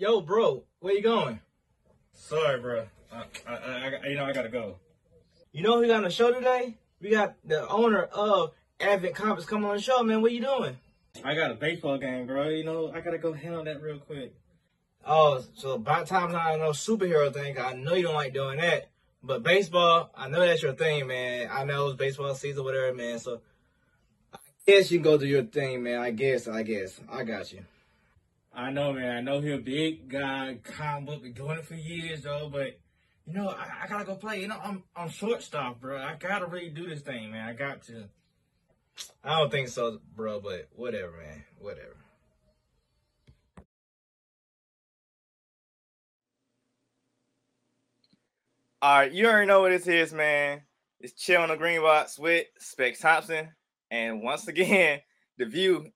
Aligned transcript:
Yo, 0.00 0.22
bro, 0.22 0.62
where 0.78 0.94
you 0.94 1.02
going? 1.02 1.38
Sorry, 2.14 2.58
bro. 2.58 2.86
I, 3.12 3.24
I, 3.46 3.54
I, 4.02 4.06
you 4.08 4.16
know, 4.16 4.24
I 4.24 4.32
gotta 4.32 4.48
go. 4.48 4.76
You 5.52 5.62
know 5.62 5.74
who 5.74 5.80
we 5.80 5.88
got 5.88 5.98
on 5.98 6.04
the 6.04 6.10
show 6.10 6.32
today? 6.32 6.78
We 7.02 7.10
got 7.10 7.34
the 7.44 7.68
owner 7.68 8.04
of 8.04 8.52
Advent 8.80 9.14
Comics 9.14 9.44
coming 9.44 9.68
on 9.68 9.76
the 9.76 9.82
show, 9.82 10.02
man. 10.02 10.22
What 10.22 10.32
you 10.32 10.40
doing? 10.40 10.78
I 11.22 11.34
got 11.34 11.50
a 11.50 11.54
baseball 11.54 11.98
game, 11.98 12.26
bro. 12.26 12.48
You 12.48 12.64
know, 12.64 12.90
I 12.90 13.00
gotta 13.02 13.18
go 13.18 13.34
handle 13.34 13.62
that 13.64 13.82
real 13.82 13.98
quick. 13.98 14.34
Oh, 15.06 15.44
so 15.54 15.72
about 15.72 16.06
time 16.06 16.34
I 16.34 16.56
know 16.56 16.70
superhero 16.70 17.30
thing. 17.30 17.58
I 17.58 17.74
know 17.74 17.92
you 17.92 18.04
don't 18.04 18.14
like 18.14 18.32
doing 18.32 18.56
that. 18.56 18.88
But 19.22 19.42
baseball, 19.42 20.10
I 20.16 20.30
know 20.30 20.40
that's 20.40 20.62
your 20.62 20.72
thing, 20.72 21.08
man. 21.08 21.50
I 21.52 21.64
know 21.64 21.88
it's 21.88 21.98
baseball 21.98 22.34
season, 22.34 22.64
whatever, 22.64 22.94
man. 22.96 23.18
So 23.18 23.42
I 24.32 24.38
guess 24.66 24.90
you 24.90 24.96
can 24.96 25.04
go 25.04 25.18
do 25.18 25.26
your 25.26 25.42
thing, 25.42 25.82
man. 25.82 25.98
I 25.98 26.10
guess, 26.10 26.48
I 26.48 26.62
guess. 26.62 26.98
I 27.06 27.22
got 27.22 27.52
you. 27.52 27.64
I 28.52 28.70
know, 28.70 28.92
man. 28.92 29.16
I 29.16 29.20
know 29.20 29.40
he's 29.40 29.54
a 29.54 29.58
big 29.58 30.08
guy, 30.08 30.58
comic 30.62 31.06
book, 31.06 31.22
been 31.22 31.32
doing 31.32 31.58
it 31.58 31.64
for 31.64 31.74
years, 31.74 32.22
though. 32.22 32.48
But 32.52 32.78
you 33.26 33.34
know, 33.34 33.48
I, 33.48 33.84
I, 33.84 33.86
gotta 33.88 34.04
go 34.04 34.16
play. 34.16 34.40
You 34.40 34.48
know, 34.48 34.58
I'm 34.62 34.82
I'm 34.96 35.08
shortstop, 35.08 35.80
bro. 35.80 35.98
I 35.98 36.16
gotta 36.18 36.46
really 36.46 36.70
do 36.70 36.88
this 36.88 37.00
thing, 37.00 37.30
man. 37.30 37.48
I 37.48 37.52
got 37.52 37.82
to. 37.84 38.08
I 39.22 39.38
don't 39.38 39.50
think 39.50 39.68
so, 39.68 40.00
bro. 40.16 40.40
But 40.40 40.68
whatever, 40.74 41.12
man. 41.12 41.44
Whatever. 41.58 41.96
All 48.82 48.98
right, 48.98 49.12
you 49.12 49.26
already 49.26 49.46
know 49.46 49.60
what 49.60 49.72
this 49.72 49.86
is, 49.86 50.12
man. 50.12 50.62
It's 51.00 51.12
chill 51.12 51.42
on 51.42 51.50
the 51.50 51.56
green 51.56 51.82
box 51.82 52.18
with 52.18 52.46
Specks 52.58 53.00
Thompson, 53.00 53.50
and 53.90 54.22
once 54.22 54.48
again, 54.48 55.00
the 55.38 55.44
view 55.44 55.92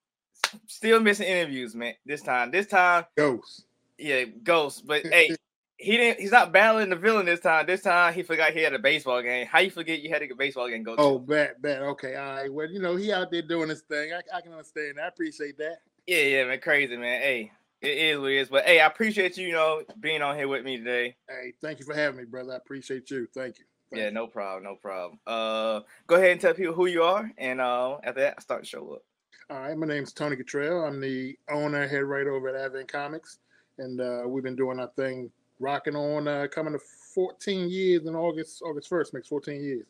still 0.67 1.01
missing 1.01 1.27
interviews, 1.27 1.75
man. 1.75 1.95
This 2.05 2.23
time, 2.23 2.51
this 2.51 2.67
time, 2.67 3.05
ghost. 3.17 3.65
Yeah, 3.99 4.25
ghost. 4.25 4.87
But 4.87 5.07
hey, 5.13 5.35
he 5.77 5.97
didn't. 5.97 6.21
He's 6.21 6.33
not 6.33 6.53
battling 6.53 6.91
the 6.91 6.97
villain 6.97 7.27
this 7.27 7.41
time. 7.41 7.67
This 7.67 7.83
time, 7.83 8.15
he 8.15 8.23
forgot 8.23 8.53
he 8.53 8.63
had 8.63 8.75
a 8.75 8.79
baseball 8.79 9.23
game. 9.23 9.47
How 9.47 9.61
you 9.61 9.71
forget 9.71 10.01
you 10.01 10.11
had 10.11 10.23
a 10.23 10.35
baseball 10.35 10.69
game? 10.69 10.83
Go. 10.83 10.95
Oh, 10.97 11.19
bad, 11.19 11.61
bad. 11.61 11.83
Okay, 11.83 12.17
all 12.17 12.35
right. 12.35 12.53
Well, 12.53 12.71
you 12.71 12.81
know 12.81 12.97
he 12.97 13.13
out 13.13 13.31
there 13.31 13.43
doing 13.43 13.69
his 13.69 13.83
thing. 13.83 14.13
I, 14.13 14.21
I 14.37 14.41
can 14.41 14.53
understand. 14.53 14.99
I 15.03 15.09
appreciate 15.09 15.59
that. 15.59 15.79
Yeah, 16.07 16.23
yeah, 16.23 16.45
man. 16.45 16.61
Crazy, 16.61 16.97
man. 16.97 17.21
Hey, 17.21 17.53
it 17.81 17.99
is 17.99 18.19
what 18.19 18.31
it 18.31 18.37
is. 18.37 18.49
But 18.49 18.65
hey, 18.65 18.81
I 18.81 18.87
appreciate 18.87 19.37
you, 19.37 19.49
you 19.49 19.53
know, 19.53 19.83
being 20.01 20.23
on 20.23 20.37
here 20.37 20.49
with 20.49 20.65
me 20.65 20.79
today. 20.79 21.17
Hey, 21.29 21.53
thank 21.61 21.81
you 21.81 21.85
for 21.85 21.95
having 21.95 22.19
me, 22.19 22.25
brother. 22.25 22.53
I 22.53 22.57
appreciate 22.57 23.11
you. 23.11 23.27
Thank 23.35 23.59
you. 23.59 23.65
Thank 23.91 24.01
yeah, 24.01 24.09
you. 24.09 24.15
no 24.15 24.27
problem, 24.27 24.65
no 24.65 24.77
problem. 24.77 25.19
Uh, 25.27 25.81
go 26.07 26.17
ahead 26.17 26.31
and 26.31 26.41
tell 26.41 26.55
people 26.55 26.75
who 26.75 26.87
you 26.87 27.03
are, 27.03 27.31
and 27.37 27.61
uh, 27.61 27.99
after 28.03 28.21
that, 28.21 28.35
I 28.39 28.41
start 28.41 28.63
to 28.63 28.69
show 28.69 28.95
up. 28.95 29.03
All 29.51 29.61
right, 29.61 29.77
my 29.77 29.87
name's 29.87 30.15
Tony 30.15 30.37
Kittrell. 30.37 30.89
I'm 30.89 31.03
the 31.03 31.39
owner, 31.51 31.87
head 31.87 32.05
writer 32.05 32.33
over 32.33 32.49
at 32.49 32.55
Advent 32.55 32.91
Comics, 32.91 33.41
and 33.77 34.01
uh, 34.01 34.23
we've 34.27 34.43
been 34.43 34.57
doing 34.57 34.81
our 34.81 34.89
thing, 34.97 35.31
rocking 35.61 35.95
on, 35.95 36.27
uh, 36.27 36.47
coming 36.51 36.73
to 36.73 36.79
14 37.15 37.69
years 37.69 38.07
in 38.07 38.15
August. 38.15 38.63
August 38.63 38.91
1st 38.91 39.13
makes 39.13 39.29
14 39.29 39.63
years. 39.63 39.85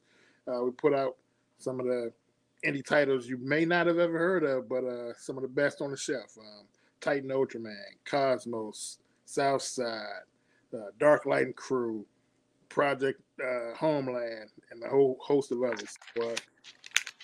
Uh, 0.48 0.64
we 0.64 0.72
put 0.72 0.92
out 0.92 1.14
some 1.58 1.78
of 1.78 1.86
the 1.86 2.12
indie 2.66 2.84
titles 2.84 3.28
you 3.28 3.36
may 3.36 3.64
not 3.64 3.86
have 3.86 4.00
ever 4.00 4.18
heard 4.18 4.42
of, 4.42 4.68
but 4.68 4.82
uh, 4.82 5.14
some 5.16 5.36
of 5.36 5.42
the 5.42 5.48
best 5.48 5.80
on 5.80 5.92
the 5.92 5.96
shelf. 5.96 6.36
Um, 6.36 6.66
Titan 7.00 7.28
Ultraman, 7.28 7.76
Cosmos, 8.04 8.98
Southside, 9.24 10.24
uh, 10.74 10.90
Dark 10.98 11.26
Light 11.26 11.46
and 11.46 11.54
Crew, 11.54 12.04
Project 12.70 13.20
uh, 13.40 13.72
Homeland, 13.76 14.50
and 14.72 14.82
a 14.82 14.88
whole 14.88 15.16
host 15.20 15.52
of 15.52 15.62
others. 15.62 15.96
But 16.16 16.42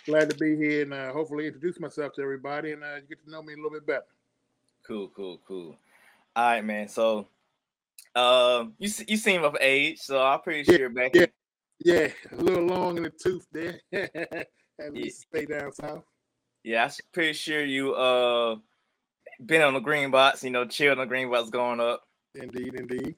glad 0.07 0.31
to 0.31 0.37
be 0.37 0.57
here 0.57 0.83
and 0.83 0.93
uh, 0.93 1.13
hopefully 1.13 1.47
introduce 1.47 1.79
myself 1.81 2.13
to 2.15 2.23
everybody 2.23 2.73
and 2.73 2.83
uh, 2.83 3.01
get 3.09 3.23
to 3.25 3.31
know 3.31 3.43
me 3.43 3.55
a 3.55 3.57
little 3.57 3.71
bit 3.71 3.87
better. 3.87 4.05
Cool, 4.87 5.11
cool, 5.15 5.41
cool. 5.47 5.77
All 6.37 6.45
right, 6.45 6.65
man. 6.65 6.89
So, 6.89 7.27
um, 8.15 8.75
you 8.79 8.91
you 9.07 9.17
seem 9.17 9.45
of 9.45 9.57
age, 9.61 9.99
so 9.99 10.23
I'm 10.23 10.41
pretty 10.41 10.65
sure 10.65 10.81
yeah, 10.81 10.89
back. 10.89 11.15
Yeah, 11.15 11.27
yeah, 11.85 12.09
a 12.33 12.37
little 12.37 12.65
long 12.65 12.97
in 12.97 13.05
the 13.05 13.11
tooth 13.11 13.47
there. 13.53 13.81
Having 13.93 14.97
yeah. 14.97 15.05
to 15.05 15.11
stay 15.11 15.45
down 15.45 15.73
south. 15.73 16.05
Yeah, 16.63 16.85
I'm 16.85 16.91
pretty 17.13 17.33
sure 17.33 17.65
you 17.65 17.95
uh 17.95 18.57
been 19.45 19.63
on 19.63 19.75
the 19.75 19.81
green 19.81 20.11
box, 20.11 20.45
you 20.45 20.51
know, 20.51 20.67
chilled 20.67 20.99
on 20.99 21.07
the 21.07 21.09
green 21.09 21.31
box 21.31 21.51
going 21.51 21.81
up. 21.81 22.03
Indeed, 22.35 22.75
indeed. 22.75 23.15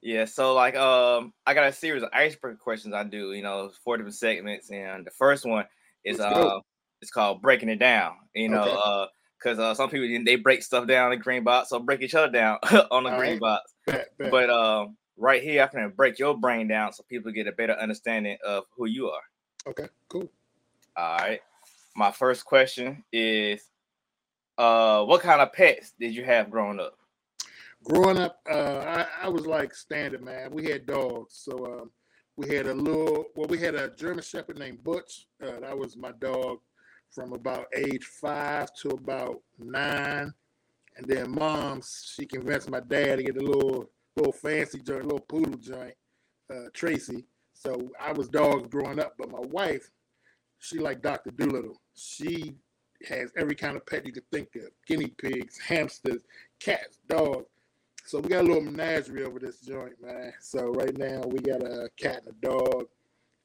Yeah, 0.00 0.26
so 0.26 0.54
like 0.54 0.76
um 0.76 1.32
I 1.46 1.54
got 1.54 1.68
a 1.68 1.72
series 1.72 2.02
of 2.02 2.10
icebreaker 2.12 2.58
questions 2.58 2.94
I 2.94 3.04
do, 3.04 3.32
you 3.32 3.42
know, 3.42 3.70
four 3.82 3.96
different 3.96 4.16
segments, 4.16 4.70
and 4.70 5.06
the 5.06 5.10
first 5.10 5.44
one 5.44 5.64
is 6.04 6.18
Let's 6.18 6.34
uh 6.34 6.60
it's 7.00 7.10
called 7.10 7.42
breaking 7.42 7.68
it 7.68 7.78
down. 7.78 8.14
You 8.34 8.48
know, 8.48 8.62
okay. 8.62 8.80
uh 8.84 9.06
because 9.38 9.58
uh, 9.58 9.74
some 9.74 9.90
people 9.90 10.24
they 10.24 10.36
break 10.36 10.62
stuff 10.62 10.86
down 10.86 11.12
in 11.12 11.18
the 11.18 11.22
green 11.22 11.44
box, 11.44 11.68
so 11.68 11.78
break 11.78 12.00
each 12.00 12.14
other 12.14 12.32
down 12.32 12.58
on 12.90 13.04
the 13.04 13.10
All 13.10 13.18
green 13.18 13.32
right. 13.32 13.40
box. 13.40 13.74
Bet, 13.86 14.08
bet. 14.18 14.30
But 14.30 14.50
um 14.50 14.96
right 15.16 15.42
here 15.42 15.62
I 15.62 15.66
can 15.66 15.90
break 15.90 16.18
your 16.18 16.36
brain 16.36 16.66
down 16.68 16.92
so 16.92 17.04
people 17.08 17.30
get 17.30 17.46
a 17.46 17.52
better 17.52 17.74
understanding 17.74 18.38
of 18.44 18.64
who 18.76 18.86
you 18.86 19.08
are. 19.10 19.22
Okay, 19.66 19.88
cool. 20.08 20.30
All 20.96 21.16
right. 21.18 21.40
My 21.96 22.10
first 22.10 22.44
question 22.44 23.04
is 23.12 23.70
uh, 24.58 25.04
what 25.04 25.20
kind 25.20 25.40
of 25.40 25.52
pets 25.52 25.92
did 25.98 26.14
you 26.14 26.24
have 26.24 26.50
growing 26.50 26.80
up? 26.80 26.96
Growing 27.84 28.18
up, 28.18 28.40
uh, 28.50 29.04
I, 29.22 29.26
I 29.26 29.28
was 29.28 29.46
like 29.46 29.74
standard 29.74 30.22
man. 30.22 30.50
We 30.52 30.64
had 30.66 30.86
dogs, 30.86 31.34
so 31.44 31.80
um, 31.80 31.90
we 32.36 32.54
had 32.54 32.66
a 32.66 32.74
little. 32.74 33.26
Well, 33.34 33.48
we 33.48 33.58
had 33.58 33.74
a 33.74 33.90
German 33.90 34.24
Shepherd 34.24 34.58
named 34.58 34.82
Butch. 34.82 35.26
Uh, 35.42 35.60
that 35.60 35.76
was 35.76 35.96
my 35.96 36.12
dog 36.12 36.58
from 37.10 37.32
about 37.32 37.66
age 37.76 38.04
five 38.04 38.72
to 38.82 38.90
about 38.90 39.40
nine. 39.58 40.32
And 40.96 41.06
then 41.06 41.30
mom, 41.30 41.80
she 41.82 42.26
convinced 42.26 42.70
my 42.70 42.80
dad 42.80 43.16
to 43.16 43.24
get 43.24 43.36
a 43.36 43.40
little 43.40 43.90
little 44.16 44.32
fancy 44.32 44.80
joint, 44.80 45.04
little 45.04 45.20
poodle 45.20 45.58
joint, 45.58 45.94
uh, 46.52 46.68
Tracy. 46.72 47.24
So 47.52 47.90
I 48.00 48.12
was 48.12 48.28
dogs 48.28 48.68
growing 48.68 49.00
up, 49.00 49.14
but 49.18 49.30
my 49.30 49.40
wife, 49.40 49.90
she 50.58 50.78
like 50.78 51.02
Dr. 51.02 51.30
Dolittle. 51.30 51.80
She 51.94 52.54
has 53.08 53.30
every 53.36 53.54
kind 53.54 53.76
of 53.76 53.86
pet 53.86 54.06
you 54.06 54.12
could 54.12 54.28
think 54.32 54.48
of 54.56 54.70
guinea 54.86 55.08
pigs, 55.18 55.58
hamsters, 55.58 56.22
cats, 56.60 56.98
dogs. 57.08 57.46
So 58.06 58.20
we 58.20 58.28
got 58.28 58.44
a 58.44 58.46
little 58.46 58.62
menagerie 58.62 59.24
over 59.24 59.38
this 59.38 59.60
joint, 59.60 59.94
man. 60.02 60.32
So 60.40 60.68
right 60.72 60.96
now 60.96 61.22
we 61.26 61.38
got 61.38 61.62
a 61.62 61.88
cat 61.96 62.22
and 62.26 62.34
a 62.34 62.46
dog. 62.46 62.86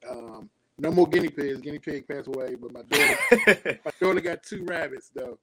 Um, 0.10 0.50
no 0.78 0.92
more 0.92 1.08
guinea 1.08 1.30
pigs. 1.30 1.62
Guinea 1.62 1.80
pig 1.80 2.08
passed 2.08 2.28
away, 2.28 2.56
but 2.56 2.74
my 2.74 2.82
daughter, 2.84 3.80
my 3.86 3.92
daughter 4.02 4.22
got 4.22 4.44
two 4.44 4.66
rabbits 4.66 5.12
though. 5.16 5.40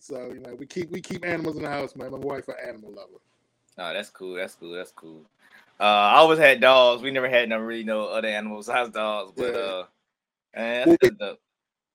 So 0.00 0.32
you 0.32 0.40
know 0.40 0.54
we 0.56 0.66
keep 0.66 0.90
we 0.90 1.00
keep 1.00 1.24
animals 1.24 1.56
in 1.56 1.62
the 1.62 1.70
house, 1.70 1.94
man. 1.94 2.10
My 2.10 2.18
wife 2.18 2.48
an 2.48 2.54
animal 2.66 2.90
lover. 2.90 3.20
Oh, 3.78 3.92
that's 3.92 4.10
cool. 4.10 4.34
That's 4.34 4.56
cool. 4.56 4.72
That's 4.72 4.92
cool. 4.92 5.24
Uh, 5.80 5.84
I 5.84 6.16
always 6.16 6.40
had 6.40 6.60
dogs. 6.60 7.02
We 7.02 7.12
never 7.12 7.28
had 7.28 7.48
no 7.48 7.58
really 7.58 7.84
no 7.84 8.06
other 8.06 8.28
animals 8.28 8.66
besides 8.66 8.90
dogs, 8.90 9.32
but 9.36 9.54
yeah. 9.54 9.60
uh, 9.60 9.84
man, 10.56 10.96
that's 11.00 11.18
well, 11.20 11.36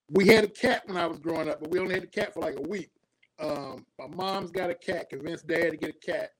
we 0.09 0.27
had 0.27 0.45
a 0.45 0.49
cat 0.49 0.83
when 0.85 0.97
I 0.97 1.07
was 1.07 1.19
growing 1.19 1.49
up, 1.49 1.59
but 1.59 1.71
we 1.71 1.79
only 1.79 1.95
had 1.95 2.03
a 2.03 2.07
cat 2.07 2.33
for 2.33 2.39
like 2.39 2.55
a 2.57 2.61
week. 2.61 2.91
Um, 3.39 3.85
my 3.99 4.07
mom's 4.07 4.51
got 4.51 4.69
a 4.69 4.75
cat, 4.75 5.09
convinced 5.09 5.47
dad 5.47 5.71
to 5.71 5.77
get 5.77 5.89
a 5.89 6.05
cat. 6.05 6.31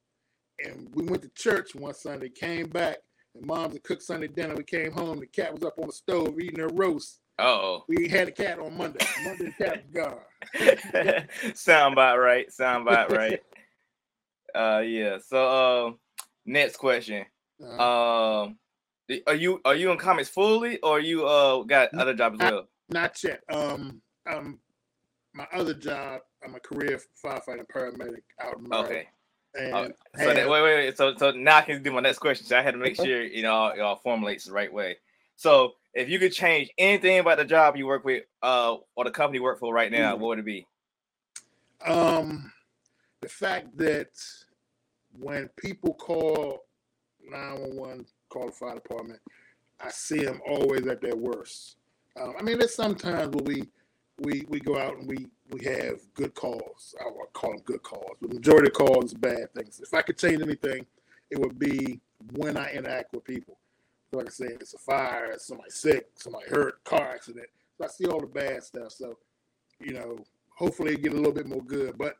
And 0.64 0.90
we 0.94 1.06
went 1.06 1.22
to 1.24 1.30
church 1.30 1.76
one 1.76 1.94
Sunday, 1.94 2.30
came 2.30 2.68
back, 2.68 2.98
and 3.36 3.46
mom's 3.46 3.74
had 3.74 3.84
cooked 3.84 4.04
Sunday 4.04 4.28
dinner. 4.28 4.56
We 4.56 4.64
came 4.64 4.92
home, 4.92 5.20
the 5.20 5.28
cat 5.28 5.54
was 5.54 5.64
up 5.64 5.78
on 5.80 5.88
the 5.88 5.94
stove 5.94 6.40
eating 6.40 6.60
her 6.60 6.70
roast. 6.70 7.20
Oh, 7.40 7.84
we 7.88 8.08
had 8.08 8.28
a 8.28 8.32
cat 8.32 8.60
on 8.60 8.78
Monday. 8.78 9.06
Monday, 9.24 9.46
the 9.58 9.66
cat 9.66 9.92
gone. 9.92 11.56
Sound 11.56 11.94
about 11.94 12.20
right. 12.20 12.52
Sound 12.52 12.88
about 12.88 13.12
right. 13.12 13.42
uh, 14.56 14.84
yeah. 14.86 15.18
So, 15.26 15.88
um, 15.88 16.00
next 16.46 16.78
question. 16.78 17.26
Uh-huh. 17.62 18.44
Um, 18.46 18.58
are 19.26 19.36
you 19.36 19.62
are 19.66 19.76
you 19.76 19.92
in 19.92 19.98
comics 19.98 20.30
fully, 20.30 20.80
or 20.82 21.00
you 21.00 21.26
uh 21.26 21.64
got 21.64 21.94
other 21.96 22.14
jobs 22.14 22.40
as 22.40 22.52
well? 22.52 22.68
Not 22.90 23.24
yet. 23.24 23.42
Um, 23.50 24.02
um, 24.30 24.60
my 25.34 25.48
other 25.52 25.74
job, 25.74 26.22
I'm 26.44 26.56
a 26.56 26.60
career 26.60 27.02
firefighter 27.24 27.66
paramedic 27.68 28.22
out 28.40 28.58
in 28.58 28.70
Maryland. 28.70 28.92
Okay. 28.92 29.08
And 29.56 29.74
okay. 29.74 29.94
So 30.16 30.28
have, 30.28 30.36
that, 30.36 30.50
wait, 30.50 30.64
wait, 30.64 30.76
wait. 30.76 30.98
So, 30.98 31.16
so 31.16 31.32
now 31.32 31.58
I 31.58 31.62
can 31.62 31.84
do 31.84 31.92
my 31.92 32.02
next 32.02 32.20
question. 32.20 32.46
So 32.46 32.58
I 32.58 32.62
had 32.62 32.72
to 32.72 32.80
make 32.80 32.96
sure 32.96 33.24
you 33.24 33.44
know 33.44 33.68
it 33.68 33.80
all 33.80 33.96
formulates 33.98 34.46
the 34.46 34.52
right 34.52 34.72
way. 34.72 34.98
So, 35.36 35.74
if 35.94 36.10
you 36.10 36.20
could 36.20 36.32
change 36.32 36.70
anything 36.78 37.20
about 37.20 37.38
the 37.38 37.46
job 37.46 37.76
you 37.76 37.86
work 37.86 38.04
with, 38.06 38.24
uh, 38.42 38.78
or 38.96 39.04
the 39.04 39.12
company 39.12 39.38
you 39.40 39.44
work 39.44 39.60
for 39.60 39.74
right 39.74 39.92
now, 39.92 40.14
mm-hmm. 40.14 40.22
what 40.22 40.30
would 40.30 40.40
it 40.40 40.46
be? 40.46 40.66
Um, 41.86 42.52
the 43.22 43.30
fact 43.30 43.76
that 43.78 44.10
when 45.18 45.50
people 45.56 45.94
call 45.94 46.66
911, 47.30 48.06
call 48.30 48.48
the 48.48 48.52
fire 48.52 48.76
department, 48.76 49.20
I 49.80 49.90
see 49.90 50.24
them 50.24 50.42
always 50.48 50.88
at 50.88 51.02
their 51.02 51.16
worst. 51.16 51.78
Um, 52.20 52.34
I 52.40 52.44
mean, 52.44 52.60
there's 52.60 52.76
sometimes 52.76 53.36
where 53.36 53.44
we 53.44 53.64
we 54.20 54.46
we 54.48 54.60
go 54.60 54.78
out 54.78 54.98
and 54.98 55.08
we 55.08 55.28
we 55.52 55.64
have 55.66 56.00
good 56.14 56.34
calls. 56.34 56.96
I 57.00 57.06
would 57.06 57.34
call 57.34 57.52
them 57.52 57.62
good 57.66 57.84
calls. 57.84 58.18
But 58.22 58.30
the 58.30 58.36
majority 58.36 58.68
of 58.68 58.74
calls 58.74 59.06
is 59.06 59.14
bad 59.14 59.54
things. 59.54 59.80
If 59.82 59.94
I 59.94 60.02
could 60.02 60.18
change 60.18 60.42
anything, 60.42 60.86
it 61.30 61.40
would 61.40 61.60
be 61.60 62.00
when 62.34 62.58
I 62.58 62.72
interact 62.72 63.14
with 63.14 63.24
people. 63.24 63.58
So 64.10 64.18
like 64.18 64.28
I 64.28 64.32
said, 64.32 64.58
it's 64.62 64.74
a 64.74 64.78
fire, 64.78 65.34
somebody 65.38 65.72
sick, 65.72 66.08
somebody 66.16 66.50
hurt, 66.50 66.84
car 66.84 67.10
accident. 67.14 67.48
So 67.78 67.86
I 67.86 67.88
see 67.88 68.06
all 68.06 68.20
the 68.20 68.28
bad 68.28 68.64
stuff. 68.64 68.92
So, 68.92 69.18
you 69.80 69.94
know, 69.94 70.20
hopefully 70.56 70.96
get 70.96 71.14
a 71.14 71.16
little 71.16 71.32
bit 71.32 71.48
more 71.48 71.64
good. 71.64 71.98
But 71.98 72.18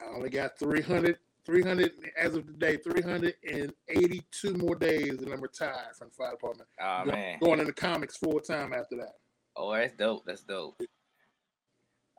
I 0.00 0.06
only 0.14 0.30
got 0.30 0.58
300 0.58 1.18
300 1.46 1.92
as 2.18 2.34
of 2.34 2.44
today, 2.44 2.76
382 2.76 4.54
more 4.54 4.74
days, 4.74 5.22
and 5.22 5.32
I'm 5.32 5.40
retired 5.40 5.94
from 5.96 6.08
the 6.08 6.14
fire 6.14 6.32
department. 6.32 6.68
Oh 6.80 7.02
Go- 7.04 7.12
man. 7.12 7.38
Going 7.38 7.60
into 7.60 7.72
comics 7.72 8.16
full 8.16 8.40
time 8.40 8.72
after 8.72 8.96
that. 8.96 9.14
Oh, 9.54 9.72
that's 9.72 9.94
dope. 9.96 10.24
That's 10.26 10.42
dope. 10.42 10.82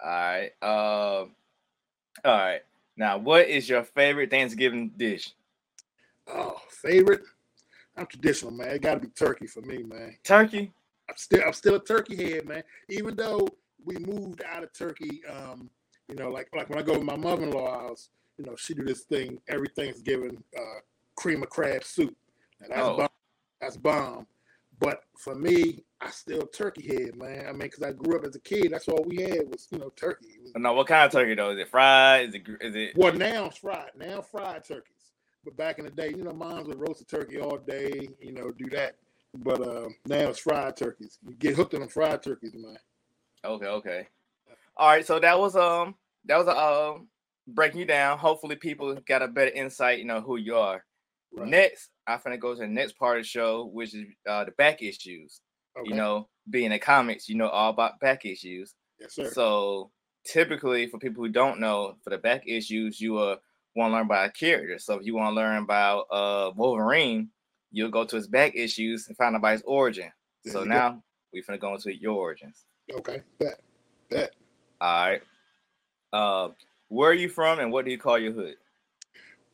All 0.03 0.09
right. 0.09 0.51
Um. 0.61 1.31
all 2.25 2.37
right. 2.37 2.61
Now, 2.97 3.17
what 3.17 3.47
is 3.47 3.69
your 3.69 3.83
favorite 3.83 4.29
Thanksgiving 4.31 4.91
dish? 4.97 5.31
Oh, 6.27 6.59
favorite? 6.69 7.21
I'm 7.95 8.05
traditional, 8.07 8.51
man. 8.51 8.69
It 8.69 8.81
got 8.81 8.95
to 8.95 8.99
be 8.99 9.07
turkey 9.07 9.47
for 9.47 9.61
me, 9.61 9.83
man. 9.83 10.15
Turkey. 10.23 10.71
I'm 11.09 11.15
still 11.15 11.41
I'm 11.45 11.53
still 11.53 11.75
a 11.75 11.83
turkey 11.83 12.15
head, 12.15 12.45
man. 12.45 12.63
Even 12.89 13.15
though 13.15 13.47
we 13.85 13.95
moved 13.97 14.43
out 14.43 14.63
of 14.63 14.73
turkey, 14.73 15.21
um, 15.29 15.69
you 16.09 16.15
know, 16.15 16.29
like 16.29 16.49
like 16.55 16.69
when 16.69 16.79
I 16.79 16.81
go 16.81 16.95
to 16.95 17.03
my 17.03 17.15
mother-in-law 17.15 17.79
house, 17.81 18.09
you 18.37 18.45
know, 18.45 18.55
she 18.57 18.73
do 18.73 18.83
this 18.83 19.01
thing 19.03 19.39
every 19.47 19.69
Thanksgiving, 19.75 20.43
uh, 20.57 20.79
cream 21.15 21.43
of 21.43 21.49
crab 21.49 21.83
soup. 21.83 22.15
And 22.61 22.71
that's 22.71 22.81
Oh. 22.87 22.97
bomb. 22.97 23.09
That's 23.61 23.77
bomb. 23.77 24.27
But 24.79 25.01
for 25.17 25.33
me, 25.35 25.83
I 25.99 26.11
still 26.11 26.45
turkey 26.47 26.87
head, 26.87 27.15
man. 27.15 27.45
I 27.47 27.51
mean, 27.51 27.59
because 27.59 27.81
I 27.83 27.91
grew 27.93 28.17
up 28.17 28.25
as 28.25 28.35
a 28.35 28.39
kid, 28.39 28.71
that's 28.71 28.87
all 28.87 29.03
we 29.07 29.17
had 29.23 29.49
was 29.49 29.67
you 29.71 29.79
know 29.79 29.89
turkey. 29.95 30.27
Was- 30.43 30.53
No, 30.55 30.73
what 30.73 30.87
kind 30.87 31.05
of 31.05 31.11
turkey 31.11 31.33
though? 31.35 31.51
Is 31.51 31.59
it 31.59 31.69
fried? 31.69 32.29
Is 32.29 32.35
it? 32.35 32.43
Is 32.61 32.75
it? 32.75 32.93
well, 32.95 33.13
now 33.13 33.45
it's 33.45 33.57
fried. 33.57 33.91
Now 33.97 34.21
fried 34.21 34.63
turkeys. 34.65 34.93
But 35.43 35.57
back 35.57 35.79
in 35.79 35.85
the 35.85 35.91
day, 35.91 36.09
you 36.09 36.23
know, 36.23 36.33
moms 36.33 36.67
would 36.67 36.79
roast 36.79 37.01
a 37.01 37.05
turkey 37.05 37.39
all 37.39 37.57
day, 37.57 38.09
you 38.19 38.33
know, 38.33 38.51
do 38.51 38.69
that. 38.71 38.95
But 39.33 39.61
uh, 39.61 39.87
now 40.05 40.29
it's 40.29 40.39
fried 40.39 40.75
turkeys. 40.75 41.17
You 41.27 41.35
get 41.35 41.55
hooked 41.55 41.73
on 41.73 41.79
them 41.81 41.89
fried 41.89 42.21
turkeys, 42.21 42.53
man. 42.55 42.77
Okay. 43.45 43.65
Okay. 43.67 44.07
All 44.75 44.89
right. 44.89 45.05
So 45.05 45.19
that 45.19 45.39
was 45.39 45.55
um 45.55 45.95
that 46.25 46.37
was 46.37 46.47
a 46.47 46.57
um 46.57 47.07
breaking 47.47 47.79
you 47.79 47.85
down. 47.85 48.17
Hopefully, 48.19 48.55
people 48.57 48.93
got 49.07 49.21
a 49.23 49.27
better 49.27 49.51
insight. 49.51 49.99
You 49.99 50.05
know 50.05 50.21
who 50.21 50.35
you 50.37 50.55
are. 50.57 50.83
Right. 51.33 51.47
Next, 51.47 51.89
I'm 52.07 52.19
gonna 52.23 52.37
go 52.37 52.53
to 52.53 52.61
the 52.61 52.67
next 52.67 52.97
part 52.97 53.17
of 53.17 53.23
the 53.23 53.27
show, 53.27 53.69
which 53.73 53.93
is 53.93 54.05
uh 54.27 54.45
the 54.45 54.51
back 54.51 54.81
issues. 54.81 55.41
Okay. 55.77 55.89
You 55.89 55.95
know, 55.95 56.29
being 56.49 56.71
in 56.71 56.79
comics, 56.79 57.29
you 57.29 57.35
know 57.35 57.49
all 57.49 57.69
about 57.69 57.99
back 57.99 58.25
issues. 58.25 58.73
yes, 58.99 59.13
sir. 59.13 59.29
So 59.31 59.91
typically, 60.25 60.87
for 60.87 60.97
people 60.97 61.23
who 61.23 61.29
don't 61.29 61.59
know, 61.59 61.95
for 62.03 62.09
the 62.09 62.17
back 62.17 62.43
issues, 62.47 62.99
you 62.99 63.17
uh, 63.17 63.35
want 63.75 63.91
to 63.91 63.93
learn 63.93 64.05
about 64.05 64.29
a 64.29 64.31
character. 64.31 64.79
So 64.79 64.95
if 64.95 65.05
you 65.05 65.15
want 65.15 65.31
to 65.31 65.35
learn 65.35 65.61
about 65.61 66.05
uh 66.11 66.51
Wolverine, 66.55 67.29
you'll 67.71 67.91
go 67.91 68.05
to 68.05 68.15
his 68.15 68.27
back 68.27 68.55
issues 68.55 69.07
and 69.07 69.17
find 69.17 69.35
out 69.35 69.39
about 69.39 69.53
his 69.53 69.63
origin. 69.65 70.11
There 70.43 70.53
so 70.53 70.59
you 70.59 70.65
go. 70.65 70.73
now 70.73 71.03
we're 71.33 71.43
gonna 71.43 71.59
go 71.59 71.75
into 71.75 71.95
your 71.95 72.15
origins. 72.15 72.65
Okay. 72.91 73.21
Bet. 73.39 73.59
Bet. 74.09 74.31
All 74.79 75.09
right. 75.09 75.21
Uh, 76.13 76.49
where 76.87 77.09
are 77.11 77.15
you 77.15 77.27
from, 77.27 77.59
and 77.59 77.71
what 77.71 77.85
do 77.85 77.91
you 77.91 77.97
call 77.97 78.17
your 78.17 78.31
hood? 78.31 78.55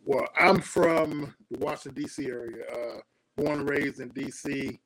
Well, 0.05 0.27
I'm 0.37 0.59
from 0.59 1.33
the 1.49 1.59
Washington 1.59 2.03
D.C. 2.03 2.25
area. 2.25 2.63
Uh, 2.71 2.99
born 3.37 3.61
and 3.61 3.69
raised 3.69 3.99
in 4.01 4.09
D.C. 4.09 4.79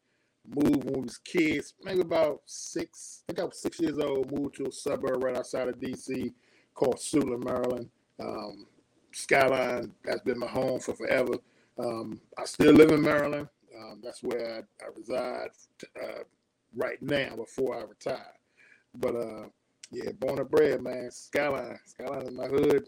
Moved 0.47 0.85
when 0.85 0.93
we 0.93 1.01
was 1.01 1.17
kids, 1.17 1.73
maybe 1.83 2.01
about 2.01 2.41
six. 2.45 3.23
I 3.27 3.33
think 3.33 3.39
I 3.39 3.45
was 3.45 3.59
six 3.59 3.79
years 3.79 3.97
old. 3.97 4.31
Moved 4.31 4.55
to 4.55 4.67
a 4.67 4.71
suburb 4.71 5.23
right 5.23 5.35
outside 5.35 5.67
of 5.67 5.79
D.C. 5.81 6.33
called 6.73 6.97
Suitland, 6.97 7.43
Maryland. 7.43 7.89
Um, 8.19 8.67
Skyline. 9.11 9.91
That's 10.05 10.21
been 10.21 10.39
my 10.39 10.47
home 10.47 10.79
for 10.79 10.93
forever. 10.93 11.33
Um, 11.79 12.21
I 12.37 12.45
still 12.45 12.73
live 12.73 12.91
in 12.91 13.01
Maryland. 13.01 13.47
Um, 13.77 14.01
that's 14.03 14.23
where 14.23 14.57
I, 14.81 14.85
I 14.85 14.89
reside 14.95 15.49
uh, 16.01 16.23
right 16.75 17.01
now 17.01 17.35
before 17.35 17.77
I 17.77 17.81
retire. 17.81 18.33
But 18.95 19.15
uh, 19.15 19.45
yeah, 19.91 20.11
born 20.19 20.39
and 20.39 20.49
bred, 20.49 20.81
man. 20.81 21.09
Skyline. 21.11 21.79
Skyline 21.85 22.21
is 22.21 22.31
my 22.31 22.47
hood. 22.47 22.87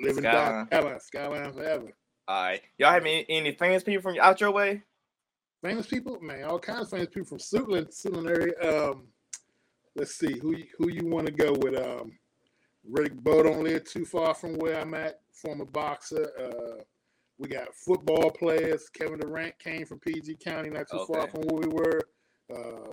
Living 0.00 0.24
Skyline. 0.24 0.66
Skyline. 0.66 1.00
Skyline 1.00 1.52
forever. 1.52 1.92
All 2.26 2.42
right. 2.42 2.62
Y'all 2.78 2.92
have 2.92 3.02
any, 3.02 3.24
any 3.28 3.52
famous 3.52 3.82
people 3.82 4.02
from 4.02 4.20
out 4.20 4.40
your 4.40 4.50
way? 4.50 4.82
famous 5.62 5.86
people, 5.86 6.20
man, 6.20 6.44
all 6.44 6.58
kinds 6.58 6.82
of 6.82 6.90
famous 6.90 7.08
people 7.08 7.26
from 7.26 7.38
Suitland, 7.38 7.88
Suitland 7.88 8.28
area. 8.28 8.54
Um, 8.62 9.08
let's 9.96 10.14
see 10.14 10.38
who 10.38 10.56
you, 10.56 10.66
who 10.78 10.90
you 10.90 11.06
want 11.06 11.26
to 11.26 11.32
go 11.32 11.52
with. 11.52 11.76
Um, 11.76 12.12
Riddick 12.90 13.22
Bowe 13.22 13.42
don't 13.42 13.64
live 13.64 13.84
too 13.84 14.04
far 14.04 14.34
from 14.34 14.54
where 14.54 14.80
I'm 14.80 14.94
at. 14.94 15.20
Former 15.32 15.64
boxer. 15.64 16.30
Uh, 16.38 16.82
we 17.38 17.48
got 17.48 17.74
football 17.74 18.30
players. 18.30 18.88
Kevin 18.88 19.18
Durant 19.18 19.58
came 19.58 19.84
from 19.86 20.00
PG 20.00 20.36
County, 20.36 20.70
not 20.70 20.88
too 20.90 21.04
far 21.06 21.28
from 21.28 21.42
where 21.42 21.68
we 21.68 21.74
were. 21.74 22.00
Um, 22.54 22.92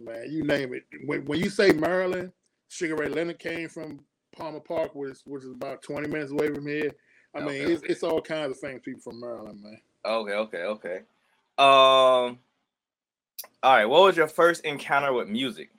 man, 0.00 0.24
you 0.28 0.42
name 0.44 0.74
it. 0.74 0.84
When, 1.04 1.24
when 1.24 1.38
you 1.38 1.48
say 1.48 1.72
Maryland, 1.72 2.32
Sugar 2.68 2.96
Ray 2.96 3.08
Leonard 3.08 3.38
came 3.38 3.68
from 3.68 4.00
Palmer 4.36 4.60
Park, 4.60 4.94
which, 4.94 5.18
which 5.24 5.44
is 5.44 5.50
about 5.50 5.82
20 5.82 6.08
minutes 6.08 6.32
away 6.32 6.52
from 6.52 6.66
here. 6.66 6.92
I 7.34 7.40
mean, 7.40 7.48
Okay, 7.48 7.72
it's, 7.72 7.82
it's 7.82 8.02
all 8.02 8.20
kinds 8.20 8.52
of 8.52 8.60
famous 8.60 8.82
people 8.84 9.00
from 9.00 9.20
Maryland, 9.20 9.62
man. 9.62 9.78
Okay. 10.04 10.32
Okay. 10.32 10.58
Okay. 10.58 10.96
Um. 11.58 12.38
All 13.62 13.76
right. 13.76 13.84
What 13.86 14.02
was 14.02 14.16
your 14.16 14.28
first 14.28 14.64
encounter 14.64 15.12
with 15.12 15.28
music? 15.28 15.70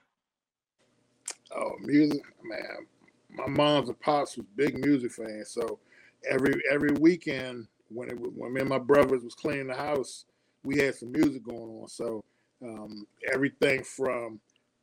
Oh, 1.55 1.73
music, 1.79 2.21
man. 2.43 2.85
My 3.29 3.47
mom's 3.47 3.89
and 3.89 3.99
pops 3.99 4.37
was 4.37 4.45
big 4.55 4.83
music 4.83 5.11
fans, 5.11 5.49
so 5.49 5.79
every 6.29 6.53
every 6.71 6.91
weekend 6.99 7.67
when 7.89 8.09
it 8.09 8.17
when 8.19 8.53
me 8.53 8.61
and 8.61 8.69
my 8.69 8.79
brothers 8.79 9.23
was 9.23 9.35
cleaning 9.35 9.67
the 9.67 9.75
house, 9.75 10.25
we 10.63 10.77
had 10.77 10.95
some 10.95 11.11
music 11.11 11.43
going 11.43 11.81
on. 11.81 11.87
So 11.87 12.23
um, 12.63 13.05
everything 13.31 13.83
from 13.83 14.39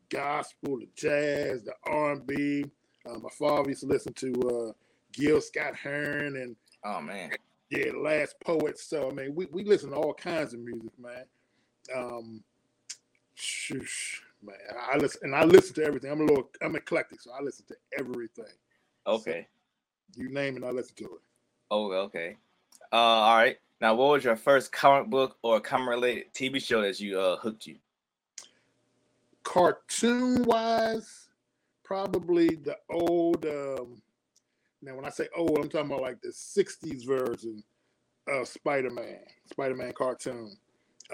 gospel 0.08 0.78
to 0.78 0.86
jazz 0.96 1.64
to 1.64 1.72
R 1.84 2.12
and 2.12 2.26
B. 2.26 2.64
Uh, 3.06 3.18
my 3.18 3.30
father 3.30 3.68
used 3.68 3.82
to 3.82 3.86
listen 3.86 4.12
to 4.14 4.32
uh, 4.48 4.72
Gil 5.12 5.40
Scott 5.40 5.76
Heron 5.76 6.36
and 6.36 6.56
Oh 6.84 7.00
man. 7.00 7.30
yeah, 7.70 7.92
the 7.92 7.98
last 7.98 8.36
poet. 8.40 8.78
So 8.78 9.10
I 9.10 9.14
mean, 9.14 9.34
we, 9.34 9.46
we 9.46 9.64
listen 9.64 9.90
to 9.90 9.96
all 9.96 10.14
kinds 10.14 10.54
of 10.54 10.60
music, 10.60 10.92
man. 10.98 11.24
Um, 11.94 12.42
shoosh, 13.36 14.20
man, 14.42 14.56
I 14.90 14.96
listen 14.96 15.20
and 15.24 15.34
I 15.34 15.44
listen 15.44 15.74
to 15.76 15.84
everything. 15.84 16.10
I'm 16.10 16.20
a 16.20 16.24
little, 16.24 16.50
I'm 16.62 16.76
eclectic, 16.76 17.20
so 17.20 17.30
I 17.38 17.42
listen 17.42 17.64
to 17.68 17.76
everything. 17.98 18.44
Okay. 19.06 19.46
You 20.16 20.30
name 20.30 20.56
it, 20.56 20.64
I 20.64 20.70
listen 20.70 20.94
to 20.96 21.04
it. 21.04 21.20
Oh, 21.70 21.92
okay. 21.92 22.36
Uh, 22.92 22.96
all 22.96 23.36
right. 23.36 23.56
Now, 23.80 23.94
what 23.94 24.12
was 24.12 24.24
your 24.24 24.36
first 24.36 24.72
comic 24.72 25.10
book 25.10 25.36
or 25.42 25.60
comic 25.60 25.88
related 25.88 26.32
TV 26.34 26.62
show 26.62 26.80
that 26.82 27.00
you 27.00 27.18
uh 27.18 27.36
hooked 27.36 27.66
you? 27.66 27.76
Cartoon 29.42 30.44
wise, 30.44 31.23
probably 31.84 32.48
the 32.48 32.76
old. 32.90 33.44
Um, 33.46 34.02
now, 34.82 34.96
when 34.96 35.04
I 35.04 35.10
say 35.10 35.28
old, 35.36 35.58
I'm 35.58 35.68
talking 35.68 35.90
about 35.90 36.02
like 36.02 36.20
the 36.20 36.30
'60s 36.30 37.06
version 37.06 37.62
of 38.28 38.48
Spider-Man, 38.48 39.20
Spider-Man 39.50 39.92
cartoon. 39.92 40.56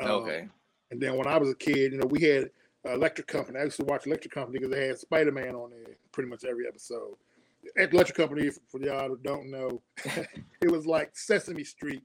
Um, 0.01 0.11
Okay. 0.11 0.49
And 0.91 1.01
then 1.01 1.17
when 1.17 1.27
I 1.27 1.39
was 1.39 1.51
a 1.51 1.55
kid, 1.55 1.93
you 1.93 1.99
know, 1.99 2.07
we 2.07 2.23
had 2.23 2.51
uh, 2.87 2.95
Electric 2.95 3.27
Company. 3.27 3.59
I 3.59 3.65
used 3.65 3.77
to 3.77 3.85
watch 3.85 4.07
Electric 4.07 4.33
Company 4.33 4.59
because 4.59 4.75
they 4.75 4.89
had 4.89 4.99
Spider 4.99 5.33
Man 5.33 5.55
on 5.55 5.71
there 5.71 5.97
pretty 6.13 6.29
much 6.29 6.45
every 6.45 6.67
episode. 6.67 7.15
At 7.77 7.93
Electric 7.93 8.17
Company, 8.17 8.51
for 8.69 8.81
y'all 8.81 9.09
who 9.09 9.19
don't 9.19 9.51
know, 9.51 9.83
it 10.05 10.71
was 10.71 10.87
like 10.87 11.17
Sesame 11.17 11.63
Street, 11.65 12.03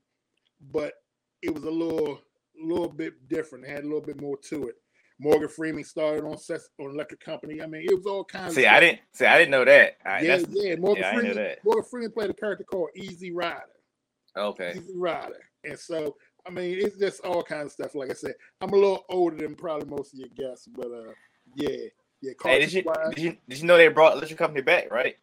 but 0.72 0.94
it 1.42 1.54
was 1.54 1.63
a 1.63 1.72
little, 1.72 2.22
little 2.62 2.90
bit 2.90 3.28
different. 3.28 3.66
It 3.66 3.72
had 3.72 3.84
a 3.84 3.88
little 3.88 4.01
bit 4.01 4.22
more 4.22 4.38
to 4.50 4.68
it. 4.68 4.75
Morgan 5.20 5.48
Freeman 5.48 5.84
started 5.84 6.24
on 6.26 6.36
on 6.80 6.92
Electric 6.92 7.20
Company. 7.22 7.62
I 7.62 7.68
mean, 7.68 7.84
it 7.90 7.96
was 7.96 8.06
all 8.06 8.24
kinds. 8.26 8.56
See, 8.56 8.66
of 8.66 8.68
I 8.68 8.72
stuff. 8.72 8.82
didn't 8.82 9.00
see. 9.14 9.26
I 9.26 9.38
didn't 9.40 9.52
know 9.52 9.66
that. 9.66 9.98
Right, 10.06 10.24
Yeah, 10.24 10.40
yeah. 10.50 10.76
Morgan 10.76 11.04
yeah, 11.04 11.10
I 11.12 11.16
Freeman. 11.16 11.36
that. 11.38 11.64
Morgan 11.64 11.84
Freeman 11.90 12.12
played 12.12 12.30
a 12.30 12.34
character 12.34 12.66
called 12.66 12.90
Easy 12.96 13.32
Rider. 13.32 13.62
okay. 14.38 14.74
Easy 14.78 14.94
Rider. 14.98 15.40
And 15.64 15.80
so, 15.80 16.16
I 16.46 16.50
mean, 16.52 16.78
it's 16.80 16.98
just 16.98 17.22
all 17.22 17.42
kinds 17.44 17.68
of 17.68 17.72
stuff. 17.72 17.96
Like 17.96 18.12
I 18.12 18.14
said, 18.14 18.34
I'm 18.62 18.70
a 18.72 18.76
little 18.76 19.06
older 19.10 19.38
than 19.38 19.56
probably 19.56 19.88
most 19.90 20.14
of 20.14 20.20
your 20.20 20.30
guests, 20.36 20.68
but 20.68 20.88
uh, 20.88 21.12
yeah, 21.56 21.70
yeah. 22.22 22.34
Hey, 22.44 22.60
did 22.60 22.74
you 22.74 22.84
did 23.12 23.20
you 23.20 23.38
did 23.48 23.60
you 23.60 23.66
know 23.68 23.78
they 23.78 23.88
brought 23.88 24.14
Electric 24.18 24.38
Company 24.38 24.62
back? 24.62 24.92
Right? 24.92 25.16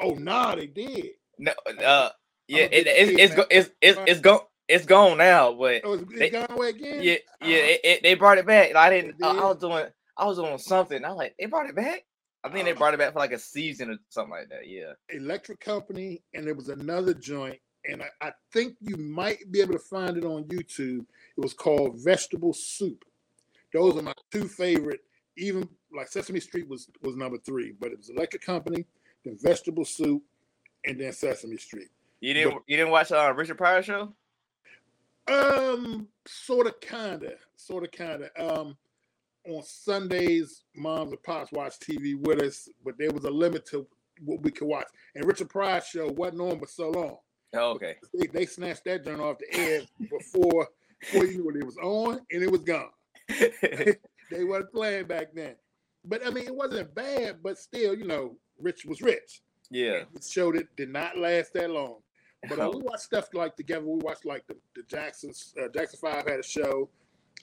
Oh, 0.00 0.10
nah, 0.14 0.54
they 0.56 0.66
did. 0.66 1.10
No. 1.38 1.52
Uh. 1.84 2.10
Yeah. 2.48 2.64
I'm 2.64 2.66
a 2.66 2.68
big 2.70 2.86
It, 2.86 2.86
it's 2.86 3.10
kid, 3.10 3.20
it's 3.20 3.34
go, 3.34 3.44
it's 3.50 3.70
it's 3.80 3.98
it's 4.06 4.20
gone. 4.20 4.40
It's 4.68 4.84
gone 4.84 5.18
now, 5.18 5.52
but 5.54 5.80
Oh, 5.84 5.94
it's, 5.94 6.04
They- 6.18 6.30
gone 6.30 6.46
away 6.50 6.70
again. 6.70 7.02
yeah, 7.02 7.12
yeah. 7.12 7.16
Oh, 7.42 7.46
It, 7.48 7.80
it, 7.84 8.02
they 8.02 8.14
brought 8.14 8.38
it 8.38 8.46
back. 8.46 8.74
I 8.76 8.90
didn't. 8.90 9.22
I, 9.22 9.28
I 9.30 9.44
was 9.44 9.56
doing. 9.58 9.86
I 10.16 10.24
was 10.26 10.36
doing 10.38 10.58
something. 10.58 11.04
I 11.04 11.10
like, 11.10 11.34
they 11.38 11.46
brought 11.46 11.68
it 11.68 11.76
back. 11.76 12.04
I 12.44 12.50
think 12.50 12.64
they 12.66 12.72
Oh. 12.72 12.76
brought 12.76 12.92
it 12.94 12.98
back 12.98 13.12
for 13.12 13.18
like 13.18 13.32
a 13.32 13.38
season 13.38 13.90
or 13.90 13.96
something 14.10 14.30
like 14.32 14.48
that. 14.50 14.66
Yeah. 14.66 14.92
Electric 15.10 15.60
Company, 15.60 16.22
and 16.34 16.46
there 16.46 16.54
was 16.54 16.68
another 16.68 17.14
joint, 17.14 17.58
and 17.84 18.02
I, 18.02 18.08
I 18.28 18.32
think 18.52 18.76
you 18.80 18.96
might 18.96 19.50
be 19.50 19.60
able 19.60 19.72
to 19.72 19.78
find 19.78 20.16
it 20.16 20.24
on 20.24 20.44
YouTube. 20.44 21.00
It 21.36 21.40
was 21.40 21.54
called 21.54 21.98
Vegetable 21.98 22.52
Soup. 22.52 23.04
Those 23.72 23.96
are 23.96 24.02
my 24.02 24.12
two 24.32 24.48
favorite. 24.48 25.00
Even 25.36 25.68
like 25.96 26.08
Sesame 26.08 26.40
Street 26.40 26.68
was 26.68 26.88
was 27.02 27.16
number 27.16 27.38
three, 27.38 27.72
but 27.78 27.90
it 27.92 27.98
was 27.98 28.10
Electric 28.10 28.42
Company, 28.42 28.84
then 29.24 29.38
Vegetable 29.40 29.84
Soup, 29.84 30.22
and 30.84 31.00
then 31.00 31.12
Sesame 31.12 31.56
Street. 31.56 31.88
You 32.20 32.34
didn't. 32.34 32.62
You 32.66 32.76
didn't 32.76 32.90
watch 32.90 33.12
uh, 33.12 33.32
Richard 33.36 33.56
Pryor 33.58 33.82
show? 33.82 34.12
Um, 35.28 36.08
sort 36.26 36.66
of, 36.66 36.80
kinda, 36.80 37.34
sort 37.56 37.84
of, 37.84 37.90
kinda. 37.90 38.30
Um, 38.38 38.76
on 39.46 39.62
Sundays, 39.62 40.64
moms 40.76 41.12
and 41.12 41.22
pops 41.22 41.52
watch 41.52 41.78
TV 41.78 42.14
with 42.18 42.42
us, 42.42 42.68
but 42.84 42.94
there 42.98 43.10
was 43.10 43.24
a 43.24 43.30
limit 43.30 43.64
to 43.66 43.86
what 44.24 44.42
we 44.42 44.50
could 44.50 44.68
watch. 44.68 44.86
And 45.14 45.24
Richard 45.24 45.48
Pryor 45.48 45.80
show 45.80 46.08
wasn't 46.08 46.40
on 46.42 46.58
but 46.58 46.68
so 46.70 46.90
long. 46.90 47.16
Oh, 47.54 47.70
okay. 47.72 47.96
They, 48.18 48.26
they 48.26 48.46
snatched 48.46 48.84
that 48.84 49.04
joint 49.04 49.20
off 49.20 49.38
the 49.38 49.54
air 49.58 49.82
before 50.10 50.68
before 51.00 51.24
you 51.24 51.38
knew 51.38 51.50
it. 51.50 51.56
It 51.56 51.64
was 51.64 51.78
on 51.78 52.20
and 52.30 52.42
it 52.42 52.50
was 52.50 52.62
gone. 52.62 52.90
they 53.28 54.44
weren't 54.44 54.70
playing 54.72 55.06
back 55.06 55.28
then. 55.34 55.54
But 56.04 56.26
I 56.26 56.30
mean, 56.30 56.44
it 56.46 56.54
wasn't 56.54 56.94
bad, 56.94 57.36
but 57.42 57.58
still, 57.58 57.94
you 57.94 58.06
know, 58.06 58.36
Rich 58.60 58.84
was 58.84 59.00
rich. 59.00 59.40
yeah. 59.70 60.02
The 60.12 60.22
show 60.22 60.52
that 60.52 60.74
did 60.76 60.90
not 60.90 61.16
last 61.16 61.52
that 61.54 61.70
long. 61.70 61.96
But 62.48 62.60
uh, 62.60 62.70
we 62.72 62.82
watched 62.82 63.02
stuff 63.02 63.28
like 63.32 63.56
together. 63.56 63.84
We 63.84 63.98
watched 63.98 64.24
like 64.24 64.46
the, 64.46 64.56
the 64.74 64.82
Jacksons. 64.84 65.54
Uh, 65.60 65.68
Jackson 65.68 65.98
Five 66.00 66.26
had 66.26 66.40
a 66.40 66.42
show. 66.42 66.88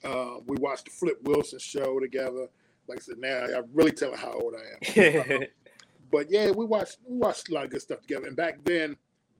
Uh, 0.03 0.35
we 0.45 0.57
watched 0.57 0.85
the 0.85 0.91
Flip 0.91 1.17
Wilson 1.23 1.59
show 1.59 1.99
together. 1.99 2.47
Like 2.87 2.99
I 2.99 3.01
said, 3.01 3.17
now 3.17 3.45
I'm 3.57 3.65
really 3.73 3.91
telling 3.91 4.17
how 4.17 4.33
old 4.33 4.53
I 4.55 4.99
am. 4.99 5.43
But 6.11 6.29
yeah, 6.29 6.51
we 6.51 6.65
watched 6.65 6.99
we 7.05 7.17
watched 7.17 7.49
a 7.49 7.53
lot 7.53 7.65
of 7.65 7.71
good 7.71 7.81
stuff 7.81 8.01
together. 8.01 8.27
And 8.27 8.35
back 8.35 8.63
then, 8.63 8.95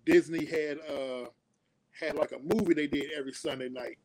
Disney 0.05 0.45
had 0.45 0.79
uh 0.79 1.27
had 1.97 2.15
like 2.15 2.31
a 2.31 2.39
movie 2.39 2.73
they 2.73 2.87
did 2.87 3.11
every 3.17 3.31
Sunday 3.31 3.69
night. 3.69 3.97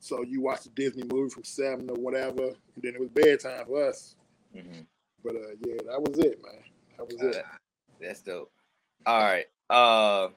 So 0.00 0.22
you 0.22 0.42
watch 0.42 0.64
the 0.64 0.70
Disney 0.70 1.04
movie 1.10 1.30
from 1.30 1.44
seven 1.44 1.88
or 1.88 1.96
whatever, 1.96 2.44
and 2.44 2.82
then 2.82 2.94
it 2.94 3.00
was 3.00 3.10
bedtime 3.10 3.64
for 3.66 3.88
us. 3.88 4.16
Mhm. 4.54 4.84
But 5.24 5.36
uh 5.36 5.54
yeah, 5.66 5.76
that 5.86 6.02
was 6.02 6.18
it, 6.18 6.42
man. 6.42 6.62
That 6.98 7.06
was 7.06 7.22
it. 7.22 7.36
Uh, 7.36 7.56
That's 8.00 8.20
dope. 8.22 8.52
All 9.06 9.22
right. 9.22 9.46
Uh, 9.70 10.28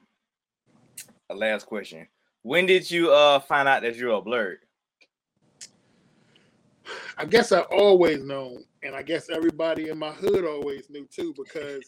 a 1.34 1.38
last 1.38 1.66
question. 1.66 2.08
When 2.42 2.66
did 2.66 2.90
you 2.90 3.12
uh 3.12 3.40
find 3.40 3.68
out 3.68 3.82
that 3.82 3.96
you're 3.96 4.18
a 4.18 4.22
blerd? 4.22 4.58
I 7.18 7.26
guess 7.26 7.52
I 7.52 7.62
always 7.62 8.24
known, 8.24 8.64
and 8.82 8.96
I 8.96 9.04
guess 9.04 9.30
everybody 9.30 9.90
in 9.90 9.98
my 9.98 10.12
hood 10.12 10.46
always 10.46 10.90
knew 10.90 11.08
too, 11.08 11.34
because 11.38 11.84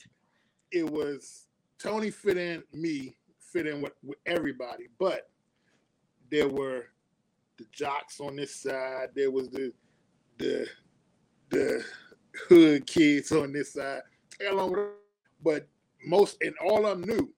it 0.71 0.89
was 0.89 1.47
Tony 1.79 2.11
fit 2.11 2.37
in, 2.37 2.63
me 2.73 3.15
fit 3.39 3.67
in 3.67 3.81
with, 3.81 3.93
with 4.03 4.17
everybody, 4.25 4.87
but 4.99 5.29
there 6.31 6.47
were 6.47 6.85
the 7.57 7.65
jocks 7.71 8.19
on 8.19 8.35
this 8.35 8.55
side, 8.55 9.09
there 9.15 9.31
was 9.31 9.49
the 9.49 9.71
the 10.37 10.67
the 11.49 11.83
hood 12.47 12.85
kids 12.87 13.31
on 13.31 13.51
this 13.51 13.73
side, 13.73 14.01
along 14.49 14.71
with, 14.71 14.89
but 15.43 15.67
most 16.05 16.37
and 16.41 16.53
all 16.63 16.85
of 16.85 17.01
them 17.01 17.09
knew 17.09 17.33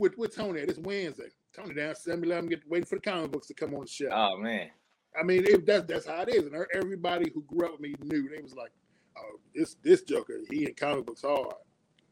with 0.00 0.18
with 0.18 0.34
Tony. 0.34 0.64
This 0.64 0.78
Wednesday, 0.78 1.28
Tony 1.54 1.74
down 1.74 1.94
7-Eleven, 1.94 2.48
get 2.48 2.68
waiting 2.68 2.86
for 2.86 2.96
the 2.96 3.02
comic 3.02 3.30
books 3.30 3.46
to 3.48 3.54
come 3.54 3.74
on 3.74 3.82
the 3.82 3.86
show. 3.86 4.08
Oh 4.10 4.36
man. 4.38 4.70
I 5.18 5.24
mean, 5.24 5.44
it, 5.44 5.66
that's 5.66 5.86
that's 5.86 6.06
how 6.06 6.22
it 6.22 6.34
is, 6.34 6.46
and 6.46 6.54
everybody 6.74 7.30
who 7.34 7.42
grew 7.42 7.66
up 7.66 7.72
with 7.72 7.80
me 7.80 7.94
knew. 8.02 8.28
They 8.28 8.40
was 8.40 8.54
like, 8.54 8.70
"Oh, 9.18 9.40
this 9.54 9.76
this 9.82 10.02
Joker, 10.02 10.38
he 10.50 10.66
in 10.66 10.74
comic 10.74 11.06
books 11.06 11.22
hard, 11.22 11.54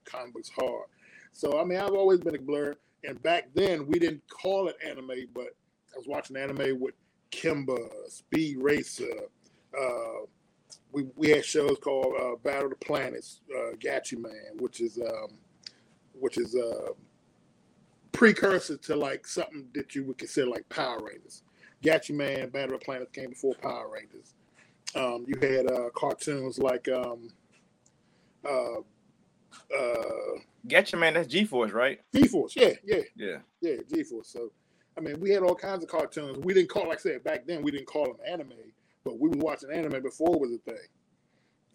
comic 0.05 0.35
books 0.35 0.51
hard." 0.51 0.87
So 1.33 1.61
I 1.61 1.65
mean, 1.65 1.79
I've 1.79 1.95
always 1.95 2.19
been 2.19 2.35
a 2.35 2.39
blerd, 2.39 2.75
and 3.05 3.23
back 3.23 3.51
then 3.55 3.87
we 3.87 4.01
didn't 4.01 4.23
call 4.29 4.67
it 4.69 4.77
anime, 4.85 5.29
but 5.33 5.47
I 5.95 5.97
was 5.97 6.09
watching 6.09 6.37
anime 6.37 6.81
with 6.81 6.95
Kimba, 7.31 7.79
Speed 8.09 8.59
Racer. 8.61 9.07
Uh, 9.81 10.27
we 10.91 11.05
we 11.15 11.31
had 11.31 11.45
shows 11.45 11.77
called 11.81 12.15
uh, 12.21 12.35
Battle 12.43 12.65
of 12.65 12.71
the 12.71 12.85
Planets, 12.85 13.43
uh, 13.57 13.77
Gatchaman, 13.77 14.61
which 14.61 14.81
is 14.81 14.99
um, 14.99 15.39
which 16.15 16.37
is 16.37 16.57
uh, 16.57 16.89
precursor 18.13 18.77
to 18.77 18.97
like 18.97 19.27
something 19.27 19.67
that 19.75 19.95
you 19.95 20.05
would 20.05 20.19
consider 20.19 20.49
like 20.49 20.69
Power 20.69 21.01
Rangers. 21.03 21.43
Gatchaman, 21.83 22.51
Battle 22.53 22.75
of 22.77 22.81
Planets 22.81 23.11
came 23.13 23.31
before 23.31 23.55
Power 23.55 23.89
Rangers. 23.93 24.35
Um, 24.95 25.25
you 25.29 25.37
had 25.41 25.71
uh, 25.71 25.91
cartoons 25.95 26.59
like 26.59 26.89
um, 26.89 27.31
uh, 28.45 28.79
uh, 29.77 30.39
Get 30.67 30.93
man. 30.95 31.15
That's 31.15 31.29
G 31.29 31.45
Force, 31.45 31.73
right? 31.73 32.01
G-Force. 32.15 32.55
Yeah, 32.57 32.73
yeah, 32.85 33.03
Yeah. 33.17 33.39
yeah, 33.61 33.77
G-Force. 33.93 34.29
So, 34.29 34.53
I 34.97 35.01
mean, 35.01 35.19
we 35.21 35.31
had 35.31 35.43
all 35.43 35.55
kinds 35.55 35.83
of 35.83 35.89
cartoons. 35.89 36.39
We 36.39 36.53
didn't 36.53 36.69
call, 36.69 36.89
like 36.89 36.99
I 36.99 37.03
said, 37.03 37.25
back 37.25 37.47
then 37.47 37.63
we 37.63 37.71
didn't 37.71 37.87
call 37.87 38.05
them 38.07 38.17
anime, 38.27 38.53
but 39.05 39.19
we 39.19 39.29
were 39.31 39.37
watching 39.39 39.71
anime 39.71 40.03
before 40.03 40.35
it 40.35 40.41
was 40.41 40.53
a 40.53 40.59
thing. 40.59 40.87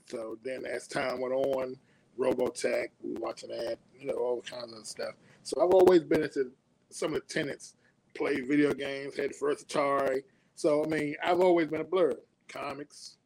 So 0.07 0.37
then, 0.43 0.65
as 0.65 0.87
time 0.87 1.21
went 1.21 1.33
on, 1.33 1.77
Robotech, 2.19 2.87
we 3.01 3.13
were 3.13 3.19
watching 3.21 3.49
that, 3.49 3.77
you 3.97 4.07
know, 4.07 4.13
all 4.15 4.41
kinds 4.41 4.73
of 4.73 4.85
stuff. 4.85 5.13
So 5.43 5.61
I've 5.61 5.73
always 5.73 6.03
been 6.03 6.23
into 6.23 6.51
some 6.89 7.13
of 7.13 7.21
the 7.27 7.33
tenants. 7.33 7.75
Played 8.15 8.47
video 8.47 8.73
games, 8.73 9.17
had 9.17 9.31
the 9.31 9.33
first 9.33 9.67
Atari. 9.67 10.23
So 10.55 10.83
I 10.85 10.87
mean, 10.87 11.15
I've 11.23 11.41
always 11.41 11.67
been 11.67 11.81
a 11.81 11.85
blerd. 11.85 12.17
Comics, 12.47 13.17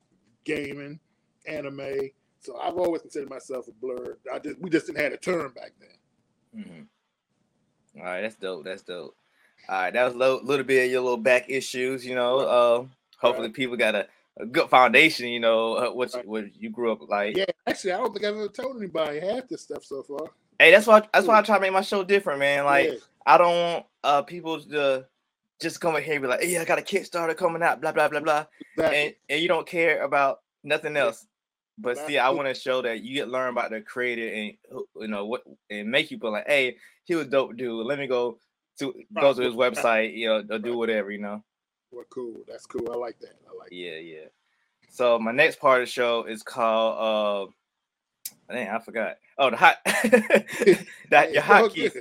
gaming, 0.46 1.00
anime. 1.48 2.10
So 2.40 2.58
I've 2.58 2.78
always 2.78 3.02
considered 3.02 3.30
myself 3.30 3.68
a 3.68 3.86
blerd. 3.86 4.16
I 4.34 4.40
just 4.40 4.60
we 4.62 4.70
just 4.70 4.88
didn't 4.88 5.02
have 5.04 5.14
a 5.14 5.18
term 5.18 5.54
back 5.54 5.74
then. 5.80 6.66
hmm 6.66 8.00
All 8.00 8.06
right, 8.06 8.22
that's 8.22 8.36
dope. 8.36 8.64
That's 8.66 8.84
dope. 8.84 9.16
All 9.70 9.76
right, 9.76 9.94
that 9.94 10.06
was 10.06 10.14
a 10.14 10.18
little, 10.18 10.44
little 10.44 10.66
bit 10.66 10.86
of 10.86 10.92
your 10.92 11.02
little 11.02 11.18
back 11.18 11.50
issues. 11.50 12.06
You 12.06 12.16
know, 12.16 12.40
uh, 12.40 12.86
hopefully 13.18 13.50
people 13.50 13.76
got 13.76 13.96
a, 13.96 14.08
a 14.38 14.46
good 14.46 14.70
foundation. 14.70 15.28
You 15.28 15.42
know, 15.42 15.74
uh, 15.74 15.92
what 15.92 16.14
you, 16.14 16.22
what 16.26 16.56
you 16.56 16.70
grew 16.70 16.94
up 16.94 17.08
like. 17.10 17.36
Yeah, 17.36 17.46
actually, 17.68 17.92
I 17.94 17.98
don't 17.98 18.14
think 18.14 18.26
I've 18.26 18.36
ever 18.36 18.48
told 18.48 18.78
anybody 18.78 19.20
half 19.20 19.48
this 19.50 19.64
stuff 19.64 19.84
so 19.84 20.04
far. 20.04 20.30
Hey, 20.60 20.72
that's 20.72 20.88
why 20.88 21.04
that's 21.14 21.28
why 21.28 21.40
I 21.40 21.42
try 21.42 21.56
to 21.56 21.62
make 21.62 21.74
my 21.74 21.82
show 21.82 22.04
different, 22.04 22.40
man. 22.40 22.66
Like 22.66 22.88
yeah, 22.88 22.98
I 23.26 23.38
don't 23.38 23.56
want 23.56 23.86
uh 24.04 24.22
people 24.24 24.60
to 24.62 25.06
just 25.62 25.82
come 25.82 25.96
in 25.96 26.04
here 26.04 26.14
and 26.14 26.22
be 26.22 26.28
like, 26.28 26.42
hey, 26.42 26.58
I 26.58 26.66
got 26.66 26.80
a 26.80 26.82
Kickstarter 26.82 27.36
coming 27.36 27.64
out, 27.64 27.82
blah 27.82 27.92
blah 27.92 28.08
blah 28.08 28.20
blah, 28.20 28.46
exactly. 28.76 29.00
and 29.00 29.16
and 29.30 29.42
you 29.42 29.48
don't 29.48 29.68
care 29.68 30.04
about 30.04 30.40
nothing 30.64 30.96
Yeah. 30.96 31.06
else. 31.06 31.26
But 31.80 31.96
That's 31.96 32.08
see, 32.08 32.18
I 32.18 32.32
want 32.32 32.48
to 32.48 32.56
show 32.56 32.82
that 32.82 33.04
you 33.04 33.14
get 33.14 33.30
learn 33.30 33.50
about 33.50 33.70
the 33.70 33.82
creator 33.82 34.34
and 34.34 34.54
you 34.96 35.08
know 35.08 35.26
what 35.28 35.44
and 35.70 35.90
make 35.90 36.10
people 36.10 36.32
like, 36.32 36.48
hey, 36.48 36.78
he 37.04 37.14
was 37.14 37.28
dope 37.28 37.56
dude. 37.56 37.86
Let 37.86 38.00
me 38.00 38.08
go 38.08 38.40
to 38.80 38.94
go 39.20 39.34
to 39.34 39.42
his 39.42 39.54
website, 39.54 40.16
you 40.16 40.28
know, 40.28 40.44
or 40.50 40.60
do 40.60 40.76
whatever, 40.78 41.12
you 41.12 41.20
know. 41.20 41.44
well, 41.92 42.06
cool. 42.10 42.36
That's 42.48 42.66
cool. 42.66 42.92
I 42.92 42.96
like 42.96 43.20
that. 43.20 43.36
I 43.48 43.56
like. 43.56 43.70
Yeah, 43.72 43.98
yeah. 43.98 44.26
So 44.90 45.20
my 45.20 45.32
next 45.32 45.60
part 45.60 45.82
of 45.82 45.88
the 45.88 45.92
show 45.92 46.24
is 46.24 46.42
called 46.42 47.50
uh 47.50 47.52
dang, 48.56 48.70
I 48.70 48.80
forgot. 48.80 49.18
Oh, 49.38 49.50
the 49.50 49.58
hot 49.58 49.78
that 51.12 51.34
your 51.34 51.44
hotkeys. 51.44 51.94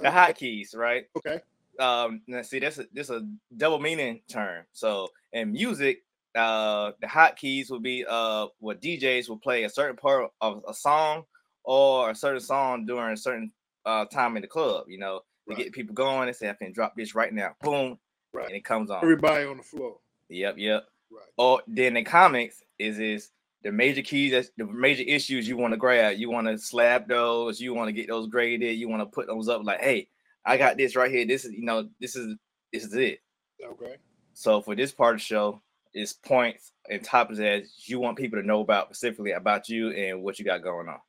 The 0.00 0.08
hotkeys, 0.08 0.76
right? 0.76 1.06
Okay. 1.16 1.40
um 1.78 2.22
see 2.42 2.58
that's 2.58 2.78
a 2.78 2.86
this 2.92 3.10
a 3.10 3.26
double 3.56 3.78
meaning 3.80 4.20
term 4.28 4.64
so 4.72 5.08
in 5.34 5.52
music 5.52 6.04
uh 6.36 6.92
the 7.00 7.06
hotkeys 7.06 7.70
will 7.70 7.80
be 7.80 8.04
uh 8.08 8.46
what 8.60 8.80
djs 8.82 9.28
will 9.28 9.38
play 9.38 9.64
a 9.64 9.70
certain 9.70 9.96
part 9.96 10.30
of 10.40 10.62
a 10.68 10.74
song 10.74 11.24
or 11.64 12.10
a 12.10 12.14
certain 12.16 12.40
song 12.40 12.86
during 12.86 13.14
a 13.14 13.16
certain 13.16 13.52
uh 13.86 14.04
time 14.06 14.36
in 14.36 14.42
the 14.42 14.48
club 14.48 14.86
you 14.88 14.98
know 14.98 15.20
to 15.48 15.54
Right. 15.54 15.58
get 15.64 15.72
people 15.72 15.94
going 15.94 16.28
and 16.28 16.36
say 16.36 16.50
i 16.50 16.54
can 16.54 16.72
drop 16.72 16.94
this 16.96 17.14
right 17.14 17.32
now 17.32 17.54
boom 17.62 17.98
Right. 18.34 18.48
and 18.48 18.56
it 18.56 18.64
comes 18.64 18.90
on 18.90 19.02
Everybody 19.02 19.46
on 19.46 19.58
the 19.58 19.62
floor. 19.62 19.98
yep 20.30 20.56
yep 20.58 20.84
Right. 21.12 21.22
or 21.38 21.62
then 21.68 21.96
in 21.96 22.04
comics 22.04 22.62
is 22.78 22.98
is 22.98 23.30
the 23.64 23.72
major 23.72 24.02
keys 24.02 24.32
that's 24.32 24.50
the 24.56 24.64
major 24.64 25.02
issues 25.02 25.48
you 25.48 25.56
want 25.56 25.72
to 25.72 25.76
grab 25.78 26.16
you 26.16 26.30
want 26.30 26.46
to 26.46 26.56
slap 26.58 27.08
those 27.08 27.60
you 27.60 27.74
want 27.74 27.88
to 27.88 27.92
get 27.92 28.08
those 28.08 28.28
graded 28.28 28.78
you 28.78 28.88
want 28.88 29.00
to 29.02 29.06
put 29.06 29.26
those 29.26 29.48
up 29.48 29.64
like 29.64 29.80
hey 29.80 30.08
i 30.44 30.56
got 30.56 30.76
this 30.76 30.94
right 30.96 31.10
here 31.10 31.26
this 31.26 31.44
is 31.44 31.52
you 31.52 31.64
know 31.64 31.88
this 32.00 32.14
is 32.16 32.36
this 32.72 32.84
is 32.84 32.94
it 32.94 33.20
Okay. 33.64 33.96
so 34.34 34.60
for 34.60 34.76
this 34.76 34.92
part 34.92 35.14
of 35.16 35.20
the 35.20 35.24
show 35.24 35.60
is 35.94 36.12
points 36.12 36.72
and 36.88 37.02
topics 37.02 37.38
that 37.38 37.64
you 37.86 37.98
want 37.98 38.16
people 38.16 38.40
to 38.40 38.46
know 38.46 38.60
about 38.60 38.86
specifically 38.86 39.32
about 39.32 39.68
you 39.68 39.90
and 39.90 40.22
what 40.22 40.38
you 40.38 40.44
got 40.44 40.62
going 40.62 40.88
on 40.88 41.00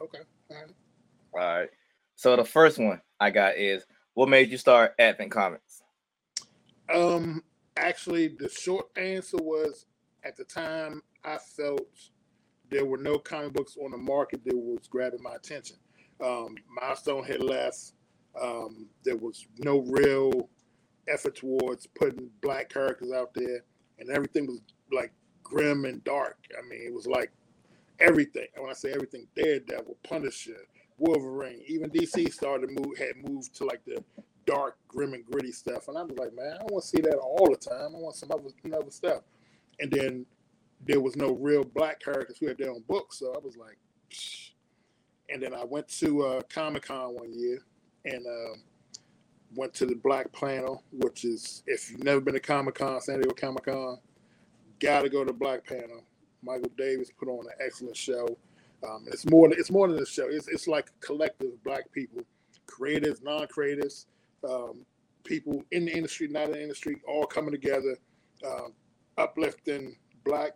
Okay. 0.00 0.18
All 0.50 0.56
right. 0.56 0.70
all 1.32 1.40
right 1.60 1.68
so 2.16 2.36
the 2.36 2.44
first 2.44 2.78
one 2.78 3.00
i 3.20 3.30
got 3.30 3.56
is 3.56 3.84
what 4.12 4.28
made 4.28 4.50
you 4.50 4.58
start 4.58 4.94
advent 4.98 5.30
comics 5.30 5.82
Um, 6.92 7.42
actually, 7.76 8.28
the 8.28 8.48
short 8.48 8.86
answer 8.96 9.38
was 9.38 9.86
at 10.22 10.36
the 10.36 10.44
time 10.44 11.02
I 11.24 11.38
felt 11.38 11.88
there 12.70 12.84
were 12.84 12.98
no 12.98 13.18
comic 13.18 13.52
books 13.52 13.76
on 13.82 13.90
the 13.90 13.96
market 13.96 14.44
that 14.44 14.56
was 14.56 14.86
grabbing 14.88 15.22
my 15.22 15.34
attention. 15.34 15.76
Um, 16.22 16.56
Milestone 16.80 17.24
had 17.24 17.42
left. 17.42 17.92
Um, 18.40 18.86
there 19.04 19.16
was 19.16 19.46
no 19.58 19.80
real 19.80 20.48
effort 21.08 21.36
towards 21.36 21.86
putting 21.86 22.30
black 22.42 22.68
characters 22.68 23.12
out 23.12 23.32
there, 23.34 23.64
and 23.98 24.10
everything 24.10 24.46
was 24.46 24.60
like 24.92 25.12
grim 25.42 25.84
and 25.84 26.02
dark. 26.04 26.38
I 26.58 26.66
mean, 26.68 26.80
it 26.84 26.92
was 26.92 27.06
like 27.06 27.30
everything. 28.00 28.46
When 28.56 28.70
I 28.70 28.74
say 28.74 28.92
everything, 28.92 29.26
Daredevil, 29.36 29.96
Punisher, 30.02 30.66
Wolverine, 30.98 31.62
even 31.66 31.90
DC 31.90 32.32
started 32.32 32.70
move 32.70 32.96
had 32.98 33.16
moved 33.28 33.54
to 33.56 33.64
like 33.64 33.84
the 33.84 34.02
dark, 34.46 34.76
grim 34.88 35.14
and 35.14 35.24
gritty 35.24 35.52
stuff. 35.52 35.88
And 35.88 35.96
I 35.96 36.02
was 36.02 36.16
like, 36.18 36.34
man, 36.34 36.52
I 36.54 36.58
don't 36.58 36.72
want 36.72 36.84
to 36.84 36.88
see 36.88 37.00
that 37.02 37.16
all 37.16 37.48
the 37.50 37.56
time. 37.56 37.94
I 37.94 37.98
want 37.98 38.16
some 38.16 38.30
other, 38.32 38.50
other 38.76 38.90
stuff. 38.90 39.22
And 39.80 39.90
then 39.90 40.26
there 40.86 41.00
was 41.00 41.16
no 41.16 41.32
real 41.34 41.64
black 41.64 42.00
characters 42.00 42.36
who 42.38 42.46
had 42.48 42.58
their 42.58 42.70
own 42.70 42.82
books. 42.88 43.18
So 43.18 43.32
I 43.34 43.38
was 43.38 43.56
like, 43.56 43.78
Psh. 44.10 44.50
and 45.30 45.42
then 45.42 45.54
I 45.54 45.64
went 45.64 45.88
to 46.00 46.22
uh, 46.22 46.40
Comic 46.48 46.84
Con 46.86 47.14
one 47.14 47.32
year 47.32 47.60
and 48.04 48.26
uh, 48.26 48.58
went 49.54 49.72
to 49.74 49.86
the 49.86 49.94
Black 49.94 50.32
Panel, 50.32 50.82
which 50.92 51.24
is, 51.24 51.62
if 51.66 51.90
you've 51.90 52.04
never 52.04 52.20
been 52.20 52.34
to 52.34 52.40
Comic 52.40 52.74
Con, 52.76 53.00
San 53.00 53.20
Diego 53.20 53.34
Comic 53.34 53.64
Con, 53.64 53.98
got 54.78 55.02
to 55.02 55.08
go 55.08 55.24
to 55.24 55.32
the 55.32 55.38
Black 55.38 55.64
Panel. 55.64 56.02
Michael 56.42 56.70
Davis 56.76 57.10
put 57.18 57.28
on 57.28 57.46
an 57.46 57.52
excellent 57.64 57.96
show. 57.96 58.26
Um, 58.86 59.06
it's 59.06 59.24
more. 59.30 59.50
It's 59.50 59.70
more 59.70 59.88
than 59.88 59.98
a 59.98 60.04
show. 60.04 60.26
It's 60.28 60.46
it's 60.48 60.68
like 60.68 60.90
a 60.90 61.06
collective 61.06 61.54
of 61.54 61.64
black 61.64 61.90
people, 61.92 62.22
creators, 62.66 63.22
non-creators, 63.22 64.06
um, 64.46 64.84
people 65.24 65.64
in 65.70 65.86
the 65.86 65.92
industry, 65.96 66.28
not 66.28 66.48
in 66.48 66.52
the 66.52 66.62
industry, 66.62 67.00
all 67.08 67.24
coming 67.24 67.52
together, 67.52 67.96
um, 68.46 68.74
uplifting 69.16 69.96
black 70.24 70.52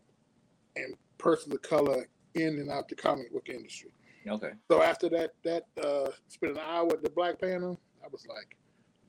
and 0.77 0.95
persons 1.19 1.55
of 1.55 1.63
color 1.63 2.07
in 2.35 2.59
and 2.59 2.71
out 2.71 2.89
the 2.89 2.95
comic 2.95 3.33
book 3.33 3.49
industry. 3.49 3.91
Okay. 4.27 4.51
So 4.71 4.83
after 4.83 5.09
that, 5.11 5.31
that 5.45 5.65
uh, 5.83 6.11
spent 6.29 6.53
an 6.53 6.59
hour 6.59 6.93
at 6.93 7.03
the 7.03 7.11
Black 7.11 7.41
Panel, 7.41 7.81
I 8.05 8.09
was 8.09 8.27
like, 8.27 8.57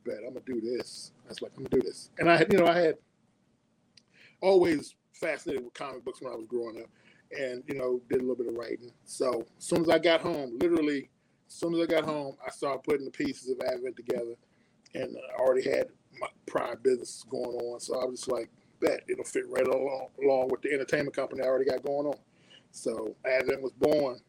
"Bet 0.05 0.19
I'm 0.25 0.33
gonna 0.33 0.45
do 0.45 0.61
this." 0.61 1.11
I 1.25 1.29
was 1.29 1.41
like, 1.41 1.51
"I'm 1.57 1.63
gonna 1.63 1.81
do 1.81 1.87
this," 1.87 2.09
and 2.19 2.29
I 2.29 2.37
had, 2.37 2.51
you 2.51 2.59
know, 2.59 2.67
I 2.67 2.79
had 2.79 2.95
always 4.41 4.95
fascinated 5.13 5.65
with 5.65 5.73
comic 5.73 6.03
books 6.05 6.21
when 6.21 6.31
I 6.31 6.35
was 6.35 6.45
growing 6.47 6.81
up, 6.81 6.89
and 7.37 7.63
you 7.67 7.75
know, 7.75 8.01
did 8.09 8.19
a 8.19 8.21
little 8.21 8.35
bit 8.35 8.47
of 8.47 8.55
writing. 8.55 8.91
So 9.05 9.45
as 9.57 9.65
soon 9.65 9.81
as 9.81 9.89
I 9.89 9.99
got 9.99 10.21
home, 10.21 10.57
literally, 10.59 11.09
as 11.47 11.53
soon 11.53 11.75
as 11.75 11.81
I 11.81 11.85
got 11.85 12.05
home, 12.05 12.37
I 12.45 12.49
started 12.51 12.83
putting 12.83 13.05
the 13.05 13.11
pieces 13.11 13.49
of 13.49 13.59
Advent 13.61 13.95
together, 13.95 14.35
and 14.95 15.17
I 15.17 15.41
already 15.41 15.69
had 15.69 15.87
my 16.19 16.27
prior 16.45 16.75
business 16.75 17.23
going 17.29 17.55
on. 17.55 17.79
So 17.79 17.99
I 17.99 18.05
was 18.05 18.19
just 18.19 18.31
like, 18.31 18.49
"Bet 18.79 19.03
it'll 19.07 19.23
fit 19.23 19.49
right 19.49 19.67
along 19.67 20.07
along 20.23 20.49
with 20.49 20.61
the 20.61 20.71
entertainment 20.71 21.15
company 21.15 21.41
I 21.41 21.47
already 21.47 21.65
got 21.65 21.83
going 21.83 22.07
on." 22.07 22.17
So 22.71 23.15
Advent 23.25 23.61
was 23.61 23.71
born 23.73 24.19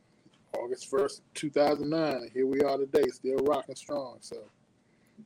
August 0.59 0.90
1st, 0.90 1.21
2009. 1.35 2.30
Here 2.33 2.47
we 2.47 2.61
are 2.62 2.76
today, 2.76 3.09
still 3.09 3.38
rocking 3.38 3.76
strong. 3.76 4.19
So, 4.21 4.37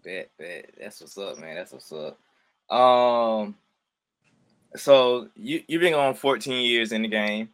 bet, 0.05 0.31
bet. 0.39 0.71
That's 0.79 1.01
what's 1.01 1.19
up, 1.19 1.39
man. 1.39 1.57
That's 1.57 1.73
what's 1.73 1.93
up. 1.93 2.19
Um, 2.75 3.57
so 4.77 5.29
you 5.37 5.63
you've 5.69 5.81
been 5.81 5.95
on 5.95 6.15
14 6.15 6.65
years 6.65 6.93
in 6.93 7.03
the 7.03 7.09
game. 7.09 7.51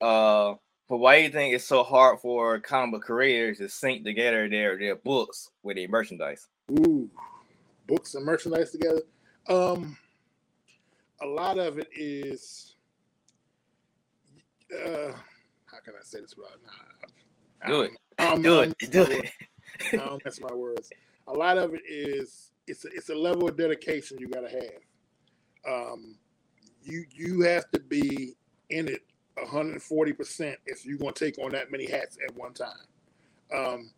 Uh, 0.00 0.54
but 0.88 0.98
why 0.98 1.18
do 1.18 1.24
you 1.24 1.30
think 1.30 1.54
it's 1.54 1.64
so 1.64 1.82
hard 1.82 2.20
for 2.20 2.58
comic 2.60 2.92
book 2.92 3.02
creators 3.02 3.58
to 3.58 3.68
sync 3.68 4.04
together 4.04 4.48
their 4.48 4.78
their 4.78 4.96
books 4.96 5.50
with 5.62 5.76
their 5.76 5.88
merchandise? 5.88 6.46
Ooh, 6.70 7.10
books 7.86 8.14
and 8.14 8.24
merchandise 8.24 8.70
together. 8.70 9.02
Um, 9.48 9.96
a 11.22 11.26
lot 11.26 11.58
of 11.58 11.78
it 11.78 11.88
is. 11.92 12.74
Uh, 14.72 15.12
how 15.66 15.80
can 15.84 15.94
I 15.94 16.02
say 16.02 16.20
this 16.20 16.36
without? 16.36 16.58
Nah, 16.64 17.68
do 17.68 17.80
it. 17.82 17.92
Um, 18.18 18.42
do 18.42 18.60
it. 18.60 18.78
Do 18.90 19.02
it. 19.02 19.30
Um, 20.00 20.18
that's 20.24 20.40
my 20.40 20.52
words. 20.52 20.90
A 21.28 21.32
lot 21.32 21.58
of 21.58 21.74
it 21.74 21.82
is 21.86 22.52
it's 22.66 22.84
a, 22.84 22.88
it's 22.88 23.10
a 23.10 23.14
level 23.14 23.48
of 23.48 23.56
dedication 23.56 24.18
you 24.18 24.28
got 24.28 24.40
to 24.40 24.50
have. 24.50 25.72
Um, 25.92 26.16
you 26.82 27.04
you 27.14 27.42
have 27.42 27.70
to 27.72 27.80
be 27.80 28.34
in 28.70 28.88
it 28.88 29.02
140 29.34 30.12
percent 30.12 30.58
if 30.66 30.84
you're 30.84 30.98
going 30.98 31.14
to 31.14 31.24
take 31.24 31.38
on 31.38 31.50
that 31.52 31.70
many 31.70 31.88
hats 31.88 32.18
at 32.26 32.34
one 32.36 32.54
time. 32.54 32.68
Um, 33.54 33.90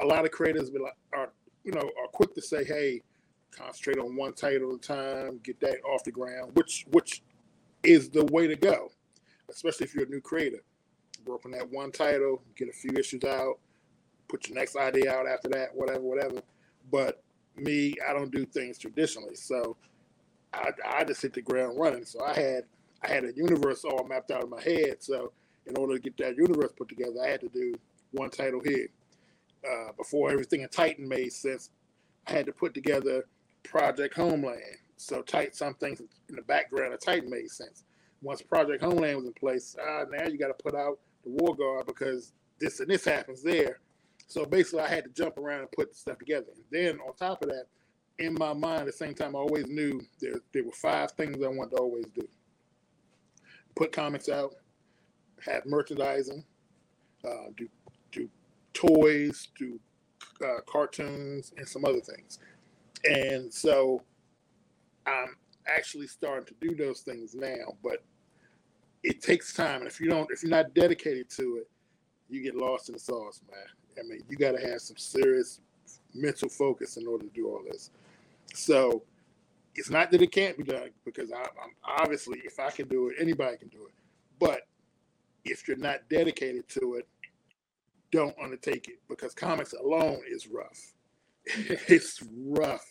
a 0.00 0.04
lot 0.04 0.24
of 0.24 0.30
creators 0.30 0.70
be 0.70 0.78
like, 0.78 0.96
are 1.12 1.30
you 1.64 1.72
know 1.72 1.80
are 1.80 2.08
quick 2.12 2.34
to 2.34 2.42
say, 2.42 2.64
"Hey, 2.64 3.02
concentrate 3.50 3.98
on 3.98 4.16
one 4.16 4.32
title 4.34 4.70
at 4.70 4.76
a 4.76 4.78
time, 4.78 5.40
get 5.42 5.60
that 5.60 5.80
off 5.84 6.04
the 6.04 6.12
ground," 6.12 6.52
which 6.54 6.86
which 6.90 7.22
is 7.82 8.10
the 8.10 8.24
way 8.26 8.46
to 8.46 8.56
go, 8.56 8.90
especially 9.50 9.84
if 9.84 9.94
you're 9.94 10.04
a 10.04 10.08
new 10.08 10.20
creator. 10.20 10.62
Work 11.26 11.44
on 11.44 11.52
that 11.52 11.70
one 11.70 11.92
title, 11.92 12.42
get 12.56 12.68
a 12.68 12.72
few 12.72 12.92
issues 12.96 13.24
out, 13.24 13.58
put 14.28 14.48
your 14.48 14.58
next 14.58 14.76
idea 14.76 15.12
out 15.12 15.26
after 15.26 15.48
that, 15.50 15.74
whatever, 15.74 16.00
whatever. 16.00 16.42
But 16.90 17.22
me, 17.56 17.94
I 18.08 18.12
don't 18.12 18.30
do 18.30 18.46
things 18.46 18.78
traditionally, 18.78 19.34
so 19.34 19.76
I, 20.52 20.70
I 20.86 21.04
just 21.04 21.22
hit 21.22 21.34
the 21.34 21.42
ground 21.42 21.78
running. 21.78 22.04
So 22.04 22.24
I 22.24 22.34
had 22.34 22.64
I 23.02 23.08
had 23.08 23.24
a 23.24 23.32
universe 23.34 23.84
all 23.84 24.04
mapped 24.04 24.30
out 24.30 24.44
in 24.44 24.50
my 24.50 24.62
head. 24.62 24.96
So 25.00 25.32
in 25.66 25.76
order 25.76 25.94
to 25.94 26.00
get 26.00 26.16
that 26.18 26.36
universe 26.36 26.72
put 26.76 26.88
together, 26.88 27.20
I 27.22 27.28
had 27.28 27.40
to 27.42 27.48
do 27.48 27.74
one 28.12 28.30
title 28.30 28.60
here. 28.64 28.88
Uh, 29.68 29.92
before 29.96 30.30
everything 30.30 30.62
in 30.62 30.68
Titan 30.68 31.08
made 31.08 31.32
sense, 31.32 31.70
I 32.26 32.32
had 32.32 32.46
to 32.46 32.52
put 32.52 32.74
together 32.74 33.26
Project 33.70 34.14
Homeland. 34.14 34.76
So 34.96 35.22
tight 35.22 35.54
some 35.54 35.74
things 35.74 36.00
in 36.00 36.36
the 36.36 36.42
background 36.42 36.92
of 36.94 37.00
Titan 37.00 37.30
made 37.30 37.50
sense. 37.50 37.84
Once 38.20 38.42
Project 38.42 38.82
Homeland 38.82 39.18
was 39.18 39.26
in 39.26 39.32
place, 39.34 39.76
ah, 39.80 40.04
now 40.10 40.26
you 40.26 40.38
got 40.38 40.48
to 40.48 40.62
put 40.62 40.74
out 40.74 40.98
the 41.24 41.30
War 41.30 41.54
Guard 41.54 41.86
because 41.86 42.32
this 42.58 42.80
and 42.80 42.90
this 42.90 43.04
happens 43.04 43.42
there. 43.42 43.78
So 44.26 44.44
basically, 44.44 44.80
I 44.80 44.88
had 44.88 45.04
to 45.04 45.10
jump 45.10 45.38
around 45.38 45.60
and 45.60 45.72
put 45.72 45.94
stuff 45.94 46.18
together. 46.18 46.48
And 46.54 46.64
then 46.70 46.98
on 47.00 47.14
top 47.14 47.42
of 47.42 47.48
that, 47.48 47.66
in 48.18 48.34
my 48.34 48.52
mind, 48.52 48.80
at 48.80 48.86
the 48.86 48.92
same 48.92 49.14
time, 49.14 49.36
I 49.36 49.38
always 49.38 49.68
knew 49.68 50.00
there, 50.20 50.40
there 50.52 50.64
were 50.64 50.72
five 50.72 51.12
things 51.12 51.36
I 51.42 51.48
wanted 51.48 51.76
to 51.76 51.82
always 51.82 52.06
do 52.06 52.28
put 53.78 53.92
comics 53.92 54.28
out, 54.28 54.56
have 55.46 55.64
merchandising, 55.64 56.44
uh, 57.24 57.46
do, 57.56 57.68
do 58.10 58.28
toys, 58.74 59.48
do 59.56 59.78
uh, 60.44 60.60
cartoons, 60.66 61.52
and 61.56 61.66
some 61.66 61.84
other 61.84 62.00
things. 62.00 62.40
And 63.04 63.52
so 63.52 64.02
I'm 65.06 65.36
actually 65.66 66.06
starting 66.06 66.46
to 66.46 66.54
do 66.66 66.74
those 66.74 67.00
things 67.00 67.34
now, 67.34 67.76
but 67.82 68.02
it 69.02 69.22
takes 69.22 69.52
time. 69.52 69.80
And 69.80 69.86
if 69.86 70.00
you 70.00 70.08
don't, 70.08 70.30
if 70.30 70.42
you're 70.42 70.50
not 70.50 70.74
dedicated 70.74 71.30
to 71.30 71.58
it, 71.58 71.70
you 72.28 72.42
get 72.42 72.54
lost 72.54 72.88
in 72.88 72.94
the 72.94 72.98
sauce, 72.98 73.40
man. 73.50 73.60
I 73.98 74.08
mean, 74.08 74.22
you 74.28 74.36
got 74.36 74.52
to 74.52 74.60
have 74.60 74.80
some 74.80 74.96
serious 74.96 75.60
mental 76.14 76.48
focus 76.48 76.96
in 76.96 77.06
order 77.06 77.24
to 77.24 77.30
do 77.30 77.48
all 77.48 77.62
this. 77.68 77.90
So 78.54 79.02
it's 79.74 79.90
not 79.90 80.10
that 80.10 80.22
it 80.22 80.32
can't 80.32 80.56
be 80.56 80.64
done 80.64 80.90
because 81.04 81.30
I, 81.32 81.40
am 81.40 81.74
obviously, 81.84 82.40
if 82.44 82.58
I 82.58 82.70
can 82.70 82.88
do 82.88 83.08
it, 83.08 83.16
anybody 83.20 83.56
can 83.56 83.68
do 83.68 83.86
it. 83.86 83.94
But 84.38 84.62
if 85.44 85.66
you're 85.66 85.76
not 85.76 86.08
dedicated 86.10 86.68
to 86.70 86.94
it, 86.94 87.08
don't 88.10 88.34
undertake 88.42 88.88
it 88.88 89.00
because 89.08 89.34
comics 89.34 89.74
alone 89.74 90.20
is 90.28 90.48
rough. 90.48 90.94
it's 91.88 92.22
rough. 92.46 92.84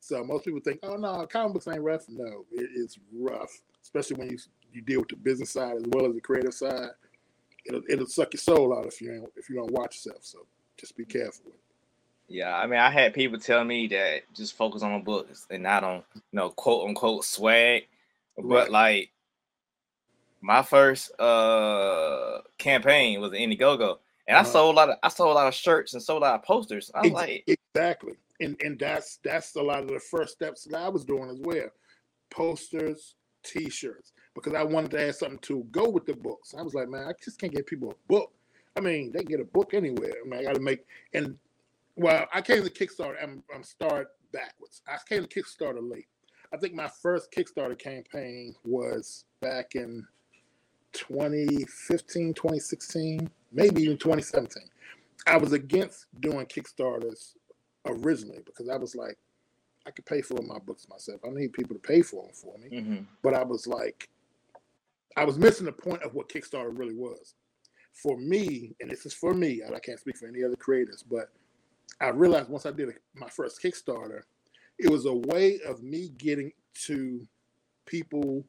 So 0.00 0.22
most 0.22 0.44
people 0.44 0.60
think, 0.60 0.80
oh 0.82 0.96
no, 0.96 1.26
comic 1.26 1.54
books 1.54 1.68
ain't 1.68 1.80
rough. 1.80 2.04
No, 2.08 2.44
it 2.52 2.70
is 2.74 2.98
rough, 3.12 3.50
especially 3.82 4.16
when 4.16 4.30
you 4.30 4.38
you 4.72 4.82
deal 4.82 5.00
with 5.00 5.08
the 5.08 5.16
business 5.16 5.50
side 5.50 5.76
as 5.76 5.84
well 5.86 6.06
as 6.06 6.14
the 6.14 6.20
creative 6.20 6.54
side. 6.54 6.90
It'll 7.66 7.82
it'll 7.88 8.06
suck 8.06 8.32
your 8.34 8.40
soul 8.40 8.76
out 8.76 8.86
if 8.86 9.00
you 9.00 9.30
if 9.36 9.48
you 9.48 9.56
don't 9.56 9.70
watch 9.72 10.04
yourself. 10.04 10.24
So 10.24 10.46
just 10.76 10.96
be 10.96 11.04
careful. 11.04 11.52
Yeah, 12.28 12.54
I 12.54 12.66
mean, 12.66 12.80
I 12.80 12.90
had 12.90 13.14
people 13.14 13.38
tell 13.38 13.64
me 13.64 13.86
that 13.88 14.22
just 14.34 14.56
focus 14.56 14.82
on 14.82 14.92
the 14.92 14.98
books 14.98 15.46
and 15.50 15.62
not 15.62 15.84
on 15.84 16.02
you 16.14 16.22
know 16.32 16.50
quote 16.50 16.88
unquote 16.88 17.24
swag, 17.24 17.86
but 18.36 18.70
like 18.70 19.10
my 20.40 20.62
first 20.62 21.18
uh 21.18 22.38
campaign 22.58 23.20
was 23.20 23.32
Indiegogo, 23.32 23.98
and 24.26 24.36
I 24.36 24.40
uh, 24.40 24.44
sold 24.44 24.74
a 24.74 24.76
lot 24.76 24.90
of 24.90 24.96
I 25.02 25.08
sold 25.08 25.30
a 25.30 25.34
lot 25.34 25.48
of 25.48 25.54
shirts 25.54 25.94
and 25.94 26.02
sold 26.02 26.22
a 26.22 26.26
lot 26.26 26.34
of 26.36 26.42
posters. 26.44 26.90
I 26.94 27.00
was 27.00 27.06
ex- 27.10 27.14
like, 27.14 27.58
exactly, 27.74 28.14
and 28.40 28.60
and 28.62 28.78
that's 28.78 29.18
that's 29.22 29.54
a 29.56 29.62
lot 29.62 29.80
of 29.80 29.88
the 29.88 30.00
first 30.00 30.34
steps 30.34 30.64
that 30.64 30.80
I 30.80 30.88
was 30.88 31.04
doing 31.04 31.30
as 31.30 31.40
well. 31.40 31.68
Posters, 32.30 33.14
T-shirts, 33.42 34.12
because 34.34 34.54
I 34.54 34.62
wanted 34.62 34.90
to 34.92 35.08
add 35.08 35.14
something 35.14 35.38
to 35.40 35.66
go 35.70 35.88
with 35.88 36.06
the 36.06 36.14
books. 36.14 36.54
I 36.58 36.62
was 36.62 36.74
like, 36.74 36.88
man, 36.88 37.06
I 37.08 37.12
just 37.22 37.38
can't 37.38 37.54
get 37.54 37.66
people 37.66 37.90
a 37.90 38.12
book. 38.12 38.32
I 38.76 38.80
mean, 38.80 39.12
they 39.12 39.22
get 39.22 39.40
a 39.40 39.44
book 39.44 39.72
anywhere. 39.72 40.14
I 40.24 40.28
mean, 40.28 40.40
I 40.40 40.42
got 40.42 40.56
to 40.56 40.60
make 40.60 40.84
and 41.12 41.38
well, 41.96 42.26
I 42.32 42.40
came 42.40 42.62
to 42.62 42.70
Kickstarter. 42.70 43.22
I'm, 43.22 43.42
I'm 43.54 43.62
start 43.62 44.08
backwards. 44.32 44.82
I 44.88 44.96
came 45.08 45.24
to 45.24 45.28
Kickstarter 45.28 45.78
late. 45.88 46.08
I 46.52 46.56
think 46.56 46.74
my 46.74 46.88
first 46.88 47.32
Kickstarter 47.32 47.78
campaign 47.78 48.54
was 48.64 49.24
back 49.40 49.74
in 49.74 50.06
2015, 50.92 52.34
2016, 52.34 53.30
maybe 53.54 53.82
even 53.82 53.96
2017. 53.96 54.62
I 55.26 55.36
was 55.36 55.52
against 55.52 56.06
doing 56.20 56.46
Kickstarters 56.46 57.34
originally 57.86 58.40
because 58.44 58.68
I 58.68 58.76
was 58.76 58.94
like, 58.94 59.16
I 59.86 59.90
could 59.90 60.06
pay 60.06 60.22
for 60.22 60.40
my 60.42 60.58
books 60.58 60.86
myself. 60.88 61.20
I 61.24 61.30
need 61.30 61.52
people 61.52 61.74
to 61.74 61.80
pay 61.80 62.02
for 62.02 62.24
them 62.24 62.34
for 62.34 62.58
me. 62.58 62.76
Mm-hmm. 62.76 63.04
But 63.22 63.34
I 63.34 63.42
was 63.42 63.66
like, 63.66 64.08
I 65.16 65.24
was 65.24 65.38
missing 65.38 65.66
the 65.66 65.72
point 65.72 66.02
of 66.02 66.14
what 66.14 66.28
Kickstarter 66.28 66.76
really 66.76 66.94
was. 66.94 67.34
For 67.92 68.16
me, 68.16 68.74
and 68.80 68.90
this 68.90 69.06
is 69.06 69.14
for 69.14 69.34
me, 69.34 69.62
I 69.64 69.78
can't 69.78 70.00
speak 70.00 70.16
for 70.16 70.26
any 70.26 70.42
other 70.42 70.56
creators, 70.56 71.04
but 71.08 71.30
I 72.00 72.08
realized 72.08 72.48
once 72.48 72.66
I 72.66 72.72
did 72.72 72.88
my 73.14 73.28
first 73.28 73.62
Kickstarter, 73.62 74.22
it 74.78 74.90
was 74.90 75.06
a 75.06 75.14
way 75.14 75.60
of 75.66 75.82
me 75.82 76.10
getting 76.18 76.50
to 76.86 77.24
people 77.86 78.44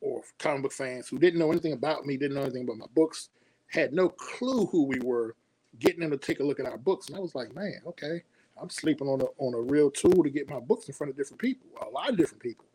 or 0.00 0.22
comic 0.38 0.62
book 0.62 0.72
fans 0.72 1.08
who 1.08 1.18
didn't 1.18 1.38
know 1.38 1.50
anything 1.50 1.72
about 1.72 2.04
me, 2.04 2.16
didn't 2.16 2.36
know 2.36 2.42
anything 2.42 2.64
about 2.64 2.76
my 2.76 2.86
books, 2.94 3.30
had 3.68 3.92
no 3.92 4.08
clue 4.08 4.66
who 4.66 4.84
we 4.84 4.98
were, 5.00 5.36
getting 5.78 6.00
them 6.00 6.10
to 6.10 6.16
take 6.16 6.40
a 6.40 6.44
look 6.44 6.60
at 6.60 6.66
our 6.66 6.78
books. 6.78 7.08
And 7.08 7.16
I 7.16 7.20
was 7.20 7.34
like, 7.34 7.54
man, 7.54 7.80
okay, 7.86 8.22
I'm 8.60 8.70
sleeping 8.70 9.08
on 9.08 9.20
a 9.20 9.26
on 9.38 9.54
a 9.54 9.60
real 9.60 9.90
tool 9.90 10.22
to 10.22 10.30
get 10.30 10.48
my 10.48 10.60
books 10.60 10.88
in 10.88 10.94
front 10.94 11.10
of 11.10 11.16
different 11.16 11.40
people, 11.40 11.68
a 11.80 11.88
lot 11.88 12.10
of 12.10 12.16
different 12.16 12.42
people. 12.42 12.66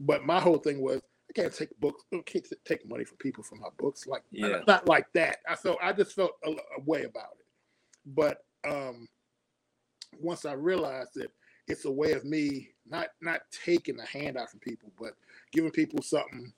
But 0.00 0.24
my 0.24 0.40
whole 0.40 0.58
thing 0.58 0.80
was 0.80 1.00
I 1.30 1.32
can't 1.32 1.54
take 1.54 1.78
books, 1.80 2.04
I 2.12 2.18
can't 2.26 2.46
take 2.64 2.88
money 2.88 3.04
from 3.04 3.16
people 3.18 3.42
for 3.42 3.56
my 3.56 3.68
books, 3.78 4.06
like 4.06 4.22
yeah. 4.30 4.60
not 4.66 4.88
like 4.88 5.06
that. 5.14 5.38
I 5.48 5.56
felt 5.56 5.78
I 5.82 5.92
just 5.92 6.14
felt 6.14 6.32
a, 6.44 6.50
a 6.50 6.80
way 6.84 7.04
about 7.04 7.36
it. 7.38 7.46
But 8.06 8.44
um, 8.68 9.08
once 10.20 10.44
I 10.44 10.52
realized 10.52 11.12
that 11.14 11.30
it's 11.66 11.86
a 11.86 11.90
way 11.90 12.12
of 12.12 12.24
me 12.24 12.70
not 12.86 13.08
not 13.22 13.40
taking 13.50 13.98
a 13.98 14.06
handout 14.06 14.50
from 14.50 14.60
people, 14.60 14.90
but 15.00 15.14
giving 15.52 15.70
people 15.70 16.02
something 16.02 16.52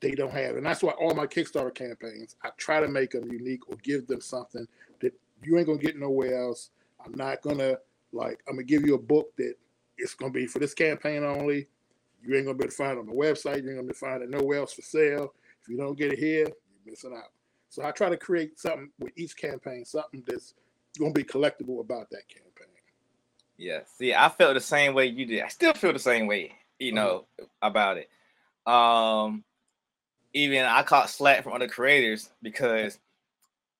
they 0.00 0.12
don't 0.12 0.32
have. 0.32 0.56
And 0.56 0.66
that's 0.66 0.82
why 0.82 0.92
all 0.92 1.14
my 1.14 1.26
Kickstarter 1.26 1.74
campaigns, 1.74 2.36
I 2.42 2.50
try 2.56 2.80
to 2.80 2.88
make 2.88 3.12
them 3.12 3.30
unique 3.30 3.68
or 3.68 3.76
give 3.82 4.06
them 4.06 4.20
something 4.20 4.66
that 5.00 5.12
you 5.42 5.58
ain't 5.58 5.66
gonna 5.66 5.78
get 5.78 5.98
nowhere 5.98 6.40
else. 6.42 6.70
I'm 7.04 7.12
not 7.14 7.42
gonna 7.42 7.78
like 8.12 8.40
I'm 8.48 8.54
gonna 8.54 8.64
give 8.64 8.86
you 8.86 8.94
a 8.94 8.98
book 8.98 9.34
that 9.36 9.54
it's 9.98 10.14
gonna 10.14 10.32
be 10.32 10.46
for 10.46 10.58
this 10.58 10.74
campaign 10.74 11.24
only. 11.24 11.68
You 12.22 12.36
ain't 12.36 12.46
gonna 12.46 12.58
be 12.58 12.64
able 12.64 12.70
to 12.70 12.76
find 12.76 12.92
it 12.92 13.00
on 13.00 13.06
the 13.06 13.12
website. 13.12 13.62
You 13.62 13.70
ain't 13.70 13.76
gonna 13.78 13.82
be 13.82 13.86
able 13.86 13.88
to 13.88 13.94
find 13.94 14.22
it 14.22 14.30
nowhere 14.30 14.58
else 14.58 14.72
for 14.72 14.82
sale. 14.82 15.34
If 15.62 15.68
you 15.68 15.76
don't 15.76 15.96
get 15.96 16.12
it 16.12 16.18
here, 16.18 16.46
you're 16.46 16.92
missing 16.92 17.14
out. 17.16 17.30
So 17.68 17.84
I 17.84 17.90
try 17.90 18.08
to 18.08 18.16
create 18.16 18.58
something 18.58 18.90
with 18.98 19.12
each 19.16 19.36
campaign, 19.36 19.84
something 19.84 20.22
that's 20.26 20.54
gonna 20.98 21.12
be 21.12 21.24
collectible 21.24 21.80
about 21.80 22.10
that 22.10 22.28
campaign. 22.28 22.44
Yeah. 23.58 23.80
See, 23.96 24.12
I 24.14 24.28
felt 24.28 24.54
the 24.54 24.60
same 24.60 24.94
way 24.94 25.06
you 25.06 25.26
did. 25.26 25.42
I 25.42 25.48
still 25.48 25.72
feel 25.72 25.92
the 25.92 25.98
same 25.98 26.26
way, 26.26 26.52
you 26.78 26.92
Mhm. 26.92 26.96
know, 26.96 27.26
about 27.62 27.98
it. 27.98 28.10
Um, 28.70 29.44
even 30.36 30.64
I 30.64 30.82
caught 30.82 31.08
slack 31.08 31.42
from 31.42 31.54
other 31.54 31.66
creators 31.66 32.30
because 32.42 32.98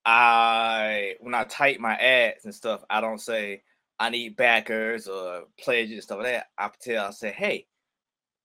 I 0.05 1.15
when 1.19 1.35
I 1.35 1.43
type 1.43 1.79
my 1.79 1.95
ads 1.95 2.45
and 2.45 2.55
stuff, 2.55 2.83
I 2.89 2.99
don't 2.99 3.21
say 3.21 3.61
I 3.99 4.09
need 4.09 4.35
backers 4.35 5.07
or 5.07 5.43
pledges 5.59 5.93
and 5.93 6.03
stuff 6.03 6.17
like 6.19 6.27
that. 6.27 6.47
I 6.57 6.69
tell 6.81 7.07
I 7.07 7.11
say, 7.11 7.31
hey, 7.31 7.67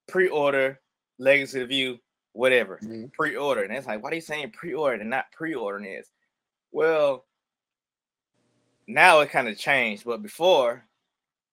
pre-order, 0.09 0.81
legacy 1.19 1.63
of 1.63 1.69
view, 1.69 1.99
whatever. 2.33 2.79
Mhm. 2.83 3.13
Pre-order. 3.13 3.63
And 3.63 3.73
it's 3.73 3.87
like, 3.87 4.03
why 4.03 4.11
are 4.11 4.15
you 4.15 4.21
saying 4.21 4.51
pre-order 4.51 5.01
and 5.01 5.11
not 5.11 5.33
pre-ordering 5.33 5.85
this? 5.85 6.11
Well, 6.71 7.25
now 8.87 9.21
it 9.21 9.31
kind 9.31 9.49
of 9.49 9.57
changed, 9.57 10.05
but 10.05 10.23
before 10.23 10.85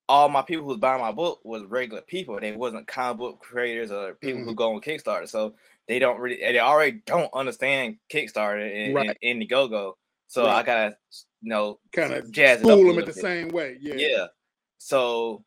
all 0.09 0.27
my 0.27 0.41
people 0.41 0.63
who 0.63 0.69
was 0.69 0.79
buying 0.79 0.99
my 0.99 1.11
book 1.11 1.39
was 1.43 1.63
regular 1.65 2.01
people. 2.01 2.39
They 2.39 2.51
wasn't 2.51 2.87
comic 2.87 3.19
book 3.19 3.39
creators 3.39 3.91
or 3.91 4.15
people 4.15 4.39
who 4.39 4.47
mm-hmm. 4.47 4.55
go 4.55 4.73
on 4.73 4.81
Kickstarter. 4.81 5.29
So 5.29 5.53
they 5.87 5.99
don't 5.99 6.19
really 6.19 6.37
they 6.37 6.59
already 6.59 7.03
don't 7.05 7.31
understand 7.33 7.97
Kickstarter 8.11 8.87
and, 8.87 8.95
Right. 8.95 9.15
and 9.21 9.41
Indiegogo. 9.41 9.93
So 10.27 10.47
I 10.47 10.63
gotta 10.63 10.97
you 11.41 11.49
know 11.49 11.79
Kind 11.93 12.13
of 12.13 12.31
jazz 12.31 12.61
it 12.61 12.65
up 12.65 12.71
a 12.71 12.75
fool 12.75 12.87
them 12.87 12.99
at 12.99 13.05
the 13.05 13.13
bit. 13.13 13.21
same 13.21 13.49
way. 13.49 13.77
Yeah. 13.79 13.93
Yeah. 13.95 14.25
So 14.79 15.45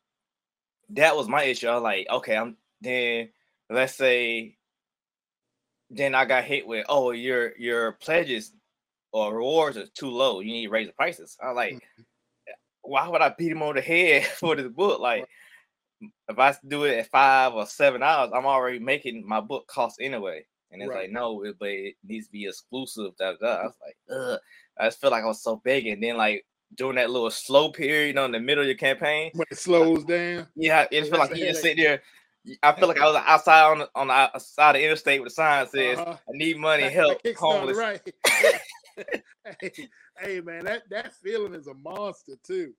that 0.91 1.15
was 1.15 1.27
my 1.27 1.43
issue. 1.43 1.67
I 1.67 1.73
was 1.73 1.83
like, 1.83 2.07
okay, 2.09 2.37
I'm 2.37 2.55
then 2.79 3.29
let's 3.69 3.95
say 3.95 4.55
then 5.89 6.15
I 6.15 6.23
got 6.23 6.45
hit 6.45 6.65
with 6.65 6.85
oh 6.87 7.11
your 7.11 7.55
your 7.57 7.93
pledges 7.93 8.53
or 9.11 9.35
rewards 9.35 9.75
are 9.75 9.87
too 9.87 10.09
low. 10.09 10.39
You 10.39 10.53
need 10.53 10.67
to 10.67 10.71
raise 10.71 10.87
the 10.87 10.93
prices. 10.93 11.37
I 11.43 11.47
was 11.47 11.55
like, 11.57 11.73
mm-hmm. 11.73 12.01
Why 12.93 13.07
would 13.07 13.21
I 13.23 13.33
beat 13.35 13.51
him 13.51 13.63
on 13.63 13.73
the 13.73 13.81
head 13.81 14.23
for 14.39 14.55
this 14.55 14.67
book? 14.67 14.99
Like 14.99 15.25
if 16.29 16.37
I 16.37 16.55
do 16.67 16.83
it 16.83 16.99
at 16.99 17.09
five 17.09 17.53
or 17.55 17.65
seven 17.65 18.03
hours, 18.03 18.29
I'm 18.35 18.45
already 18.45 18.77
making 18.77 19.27
my 19.27 19.41
book 19.41 19.65
cost 19.65 19.97
anyway. 19.99 20.45
And 20.71 20.79
it's 20.79 20.89
Right. 20.89 21.03
like, 21.03 21.11
no, 21.11 21.43
it, 21.43 21.55
but 21.59 21.69
it 21.69 21.95
needs 22.03 22.27
to 22.27 22.31
be 22.31 22.45
exclusive. 22.45 23.17
Da, 23.17 23.33
da. 23.41 23.47
I 23.47 23.63
was 23.63 23.75
like, 23.83 23.97
ugh. 24.15 24.39
I 24.79 24.85
just 24.85 25.01
feel 25.01 25.09
like 25.09 25.23
I 25.23 25.27
was 25.27 25.41
so 25.41 25.55
big. 25.63 25.87
And 25.87 26.03
then 26.03 26.17
like 26.17 26.45
during 26.75 26.97
that 26.97 27.09
little 27.09 27.31
slow 27.31 27.71
period, 27.71 28.07
you 28.09 28.13
know, 28.13 28.25
in 28.25 28.31
the 28.31 28.39
middle 28.39 28.61
of 28.61 28.67
your 28.67 28.77
campaign, 28.77 29.31
When 29.33 29.47
it 29.49 29.57
slows 29.57 30.05
down. 30.05 30.47
yeah, 30.55 30.85
it 30.91 31.09
feel 31.09 31.17
like 31.17 31.35
you 31.35 31.47
just 31.47 31.63
sit 31.63 31.77
there. 31.77 32.03
I 32.61 32.73
feel 32.73 32.87
like 32.89 32.99
I 32.99 33.05
was 33.05 33.15
outside 33.25 33.71
on 33.71 33.79
the, 33.79 33.89
on 33.95 34.07
the 34.07 34.13
outside 34.13 34.75
of 34.75 34.81
the 34.81 34.85
interstate 34.85 35.19
with 35.23 35.31
a 35.31 35.35
sign 35.35 35.67
says, 35.67 35.97
Uh-huh. 35.97 36.17
"I 36.29 36.31
need 36.31 36.57
money, 36.57 36.89
help, 36.89 37.21
homeless." 37.37 37.77
right? 37.77 38.01
hey, 39.61 39.89
hey, 40.19 40.41
man, 40.41 40.65
that 40.65 40.83
that 40.89 41.13
feeling 41.15 41.53
is 41.55 41.67
a 41.67 41.73
monster 41.73 42.33
too. 42.43 42.73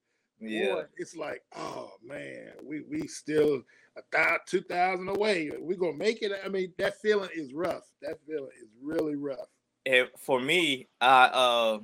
Yeah, 0.46 0.74
Boy, 0.74 0.82
it's 0.96 1.16
like, 1.16 1.42
oh 1.56 1.92
man, 2.02 2.52
we 2.62 2.82
we 2.90 3.06
still 3.08 3.62
a 3.96 4.02
thousand, 4.12 4.40
two 4.46 4.60
thousand 4.62 5.08
away. 5.08 5.50
We 5.60 5.76
gonna 5.76 5.96
make 5.96 6.22
it. 6.22 6.32
I 6.44 6.48
mean, 6.48 6.72
that 6.78 7.00
feeling 7.00 7.30
is 7.34 7.52
rough. 7.52 7.84
That 8.02 8.18
feeling 8.26 8.50
is 8.62 8.68
really 8.82 9.16
rough. 9.16 9.48
and 9.86 10.08
for 10.18 10.40
me, 10.40 10.88
I 11.00 11.24
uh, 11.26 11.78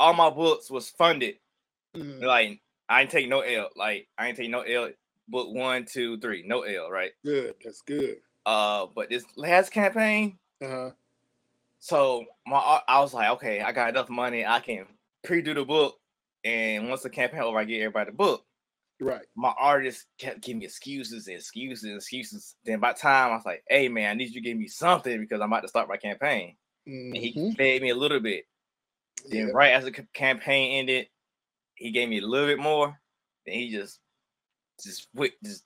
all 0.00 0.14
my 0.14 0.30
books 0.30 0.70
was 0.70 0.90
funded. 0.90 1.36
Mhm. 1.96 2.22
Like 2.22 2.60
I 2.88 3.02
ain't 3.02 3.10
take 3.10 3.28
no 3.28 3.40
L. 3.40 3.68
Like 3.76 4.08
I 4.18 4.28
ain't 4.28 4.36
take 4.36 4.50
no 4.50 4.60
L. 4.60 4.90
Book 5.28 5.54
one, 5.54 5.84
two, 5.84 6.18
three, 6.18 6.42
no 6.46 6.62
L. 6.62 6.90
Right. 6.90 7.12
Good, 7.24 7.54
that's 7.64 7.80
good. 7.82 8.16
Uh, 8.44 8.86
but 8.94 9.08
this 9.08 9.24
last 9.36 9.70
campaign, 9.70 10.38
Uh 10.60 10.68
huh. 10.68 10.90
so 11.78 12.24
my 12.46 12.80
I 12.88 13.00
was 13.00 13.14
like, 13.14 13.30
okay, 13.30 13.60
I 13.60 13.72
got 13.72 13.90
enough 13.90 14.08
money. 14.10 14.44
I 14.44 14.60
can 14.60 14.86
pre-do 15.22 15.54
the 15.54 15.64
book, 15.64 15.98
and 16.44 16.88
once 16.88 17.02
the 17.02 17.10
campaign 17.10 17.40
over, 17.40 17.58
I 17.58 17.64
get 17.64 17.80
everybody 17.80 18.10
the 18.10 18.16
book. 18.16 18.44
Right. 19.00 19.22
my 19.34 19.52
artist 19.58 20.06
kept 20.18 20.42
giving 20.42 20.60
me 20.60 20.66
excuses 20.66 21.26
and 21.26 21.34
excuses 21.36 21.82
and 21.84 21.96
excuses. 21.96 22.54
Then 22.64 22.78
by 22.78 22.92
the 22.92 23.00
time 23.00 23.32
I 23.32 23.34
was 23.34 23.44
like, 23.44 23.64
hey 23.68 23.88
man, 23.88 24.10
I 24.10 24.14
need 24.14 24.28
you 24.28 24.34
to 24.34 24.40
give 24.40 24.56
me 24.56 24.68
something 24.68 25.18
because 25.20 25.40
I'm 25.40 25.52
about 25.52 25.62
to 25.62 25.68
start 25.68 25.88
my 25.88 25.96
campaign. 25.96 26.56
And 26.86 27.16
he 27.16 27.32
Mhm. 27.34 27.56
fed 27.56 27.82
me 27.82 27.90
a 27.90 27.96
little 27.96 28.20
bit. 28.20 28.46
Then 29.26 29.48
Yeah. 29.48 29.52
right 29.54 29.72
as 29.72 29.84
the 29.84 29.90
campaign 30.14 30.78
ended, 30.78 31.08
he 31.74 31.90
gave 31.90 32.08
me 32.08 32.18
a 32.18 32.26
little 32.26 32.46
bit 32.46 32.60
more. 32.60 33.00
Then 33.44 33.54
he 33.56 33.70
just 33.72 33.98
just 34.80 35.08
went 35.14 35.32
just 35.42 35.64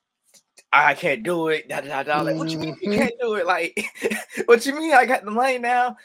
I 0.73 0.95
can't 0.95 1.23
do 1.23 1.49
it. 1.49 1.69
Da, 1.69 1.81
da, 1.83 2.03
da. 2.03 2.23
Like, 2.23 2.37
what 2.37 2.51
you 2.51 2.59
mean 2.59 2.77
you 2.81 2.91
can't 2.91 3.15
do 3.21 3.35
it? 3.35 3.45
Like, 3.47 3.79
what 4.47 4.65
you 4.65 4.75
mean 4.75 4.93
I 4.95 5.05
got 5.05 5.25
the 5.27 5.31
money 5.31 5.59
now? 5.59 5.97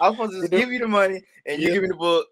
I 0.00 0.08
was 0.08 0.16
supposed 0.16 0.32
to 0.34 0.40
just 0.40 0.52
give 0.52 0.72
you 0.72 0.78
the 0.78 0.88
money 0.88 1.22
and 1.46 1.60
you 1.60 1.68
Yeah. 1.68 1.74
give 1.74 1.82
me 1.82 1.88
the 1.88 1.94
book. 1.96 2.28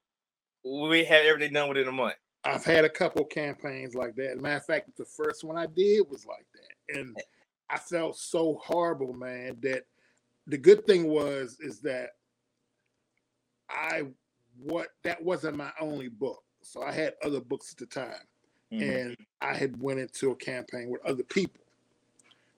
We 0.64 1.04
have 1.04 1.24
everything 1.26 1.52
done 1.52 1.68
within 1.68 1.88
a 1.88 1.92
month. 1.92 2.14
I've 2.44 2.64
had 2.64 2.84
a 2.84 2.90
couple 2.90 3.24
campaigns 3.24 3.94
like 3.94 4.14
that. 4.16 4.40
Matter 4.40 4.56
of 4.56 4.66
fact, 4.66 4.96
the 4.96 5.04
first 5.04 5.44
one 5.44 5.56
I 5.56 5.66
did 5.66 6.08
was 6.10 6.26
like 6.26 6.46
that, 6.54 6.98
and 6.98 7.16
I 7.70 7.78
felt 7.78 8.16
so 8.16 8.60
horrible, 8.62 9.12
man. 9.12 9.56
That 9.60 9.84
the 10.46 10.58
good 10.58 10.86
thing 10.86 11.08
was 11.08 11.58
is 11.60 11.80
that 11.80 12.10
I 13.68 14.04
what 14.58 14.88
that 15.02 15.22
wasn't 15.22 15.56
my 15.56 15.72
only 15.80 16.08
book, 16.08 16.42
so 16.62 16.82
I 16.82 16.92
had 16.92 17.14
other 17.22 17.40
books 17.40 17.72
at 17.72 17.78
the 17.78 17.86
time, 17.86 18.26
Mhm. 18.72 19.06
and 19.06 19.16
I 19.40 19.54
had 19.54 19.80
went 19.80 20.00
into 20.00 20.30
a 20.30 20.36
campaign 20.36 20.90
with 20.90 21.04
other 21.04 21.24
people. 21.24 21.64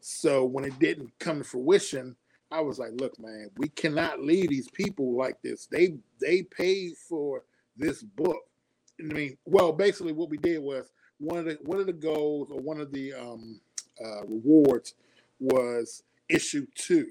So 0.00 0.44
when 0.44 0.64
it 0.64 0.78
didn't 0.78 1.16
come 1.18 1.38
to 1.38 1.44
fruition, 1.44 2.16
I 2.50 2.60
was 2.60 2.78
like, 2.78 2.92
"Look, 2.92 3.18
man, 3.18 3.50
we 3.56 3.68
cannot 3.68 4.20
leave 4.20 4.48
these 4.50 4.70
people 4.70 5.16
like 5.16 5.40
this. 5.42 5.66
They 5.66 5.98
they 6.20 6.42
paid 6.42 6.96
for 6.96 7.44
this 7.76 8.02
book." 8.02 8.42
I 8.98 9.04
mean, 9.04 9.36
well, 9.44 9.72
basically, 9.72 10.12
what 10.12 10.30
we 10.30 10.38
did 10.38 10.62
was 10.62 10.90
one 11.18 11.38
of 11.38 11.44
the 11.44 11.58
one 11.62 11.80
of 11.80 11.86
the 11.86 11.92
goals 11.92 12.50
or 12.50 12.60
one 12.60 12.80
of 12.80 12.92
the 12.92 13.12
um, 13.14 13.60
uh, 14.04 14.24
rewards 14.26 14.94
was 15.38 16.02
issue 16.28 16.66
two. 16.74 17.08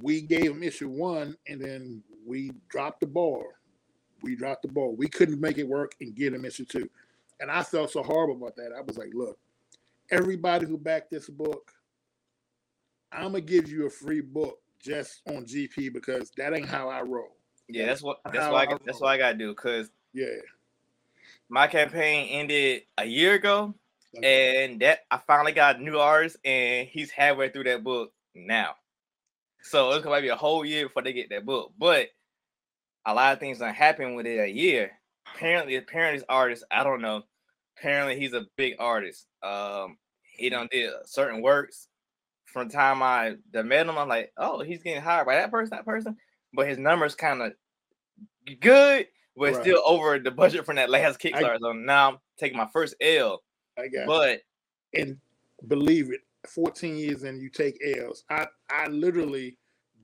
We 0.00 0.20
gave 0.20 0.52
them 0.52 0.62
issue 0.62 0.88
one, 0.88 1.36
and 1.48 1.60
then 1.60 2.02
we 2.26 2.52
dropped 2.68 3.00
the 3.00 3.06
ball. 3.06 3.44
We 4.22 4.36
dropped 4.36 4.62
the 4.62 4.68
ball. 4.68 4.94
We 4.96 5.08
couldn't 5.08 5.40
make 5.40 5.58
it 5.58 5.66
work 5.68 5.94
and 6.00 6.14
get 6.14 6.32
them 6.32 6.44
issue 6.44 6.64
two, 6.64 6.88
and 7.40 7.50
I 7.50 7.62
felt 7.62 7.90
so 7.90 8.02
horrible 8.02 8.36
about 8.36 8.56
that. 8.56 8.72
I 8.76 8.80
was 8.82 8.98
like, 8.98 9.14
"Look, 9.14 9.38
everybody 10.10 10.66
who 10.66 10.76
backed 10.76 11.10
this 11.10 11.28
book, 11.28 11.72
I'm 13.10 13.32
gonna 13.32 13.40
give 13.40 13.68
you 13.68 13.86
a 13.86 13.90
free 13.90 14.20
book 14.20 14.60
just 14.80 15.22
on 15.28 15.44
GP 15.44 15.92
because 15.92 16.30
that 16.36 16.54
ain't 16.54 16.68
how 16.68 16.88
I 16.88 17.02
roll." 17.02 17.37
Yeah, 17.68 17.86
that's 17.86 18.02
what 18.02 18.20
that's 18.24 18.50
what 18.50 18.54
I 18.56 18.66
got, 18.66 18.84
that's 18.84 19.00
what 19.00 19.08
I 19.08 19.18
gotta 19.18 19.36
do 19.36 19.50
because 19.54 19.90
Yeah. 20.14 20.26
my 21.48 21.66
campaign 21.66 22.28
ended 22.28 22.82
a 22.96 23.04
year 23.04 23.34
ago, 23.34 23.74
Okay. 24.16 24.64
and 24.70 24.80
that 24.80 25.00
I 25.10 25.18
finally 25.18 25.52
got 25.52 25.76
a 25.76 25.82
new 25.82 25.98
artist, 25.98 26.36
and 26.44 26.88
he's 26.88 27.10
halfway 27.10 27.50
through 27.50 27.64
that 27.64 27.84
book 27.84 28.12
now. 28.34 28.76
So 29.62 29.92
it's 29.92 30.04
gonna 30.04 30.20
be 30.22 30.28
a 30.28 30.36
whole 30.36 30.64
year 30.64 30.86
before 30.86 31.02
they 31.02 31.12
get 31.12 31.28
that 31.30 31.44
book. 31.44 31.72
But 31.76 32.08
a 33.04 33.14
lot 33.14 33.32
of 33.32 33.40
things 33.40 33.58
don't 33.58 33.74
happen 33.74 34.14
within 34.14 34.40
a 34.40 34.46
year. 34.46 34.92
Apparently, 35.34 35.76
apparently, 35.76 36.18
this 36.18 36.26
artist, 36.28 36.64
I 36.70 36.84
don't 36.84 37.02
know. 37.02 37.22
Apparently, 37.76 38.18
he's 38.18 38.32
a 38.32 38.46
big 38.56 38.76
artist. 38.78 39.26
Um, 39.42 39.98
he 40.32 40.48
done 40.48 40.68
did 40.70 40.92
certain 41.04 41.42
works. 41.42 41.88
From 42.46 42.68
the 42.68 42.74
time 42.74 43.02
I 43.02 43.36
met 43.52 43.86
him, 43.86 43.98
I'm 43.98 44.08
like, 44.08 44.32
oh, 44.38 44.62
he's 44.62 44.82
getting 44.82 45.02
hired 45.02 45.26
by 45.26 45.34
that 45.36 45.50
person, 45.50 45.76
that 45.76 45.84
person. 45.84 46.16
But 46.54 46.68
his 46.68 46.78
numbers 46.78 47.14
kind 47.14 47.42
of 47.42 47.52
good, 48.60 49.06
but 49.36 49.52
Right. 49.54 49.62
still 49.62 49.82
over 49.84 50.18
the 50.18 50.30
budget 50.30 50.64
from 50.64 50.76
that 50.76 50.90
last 50.90 51.20
Kickstarter. 51.20 51.58
so 51.60 51.72
now 51.72 52.12
I'm 52.12 52.18
taking 52.38 52.58
my 52.58 52.68
first 52.72 52.94
L. 53.00 53.42
I 53.76 53.88
got 53.88 54.06
But 54.06 54.42
and 54.94 55.20
believe 55.66 56.10
it, 56.10 56.20
14 56.48 56.96
years 56.96 57.22
and 57.24 57.40
you 57.40 57.50
take 57.50 57.78
L's. 57.98 58.24
I 58.30 58.46
I 58.70 58.86
literally 58.88 59.56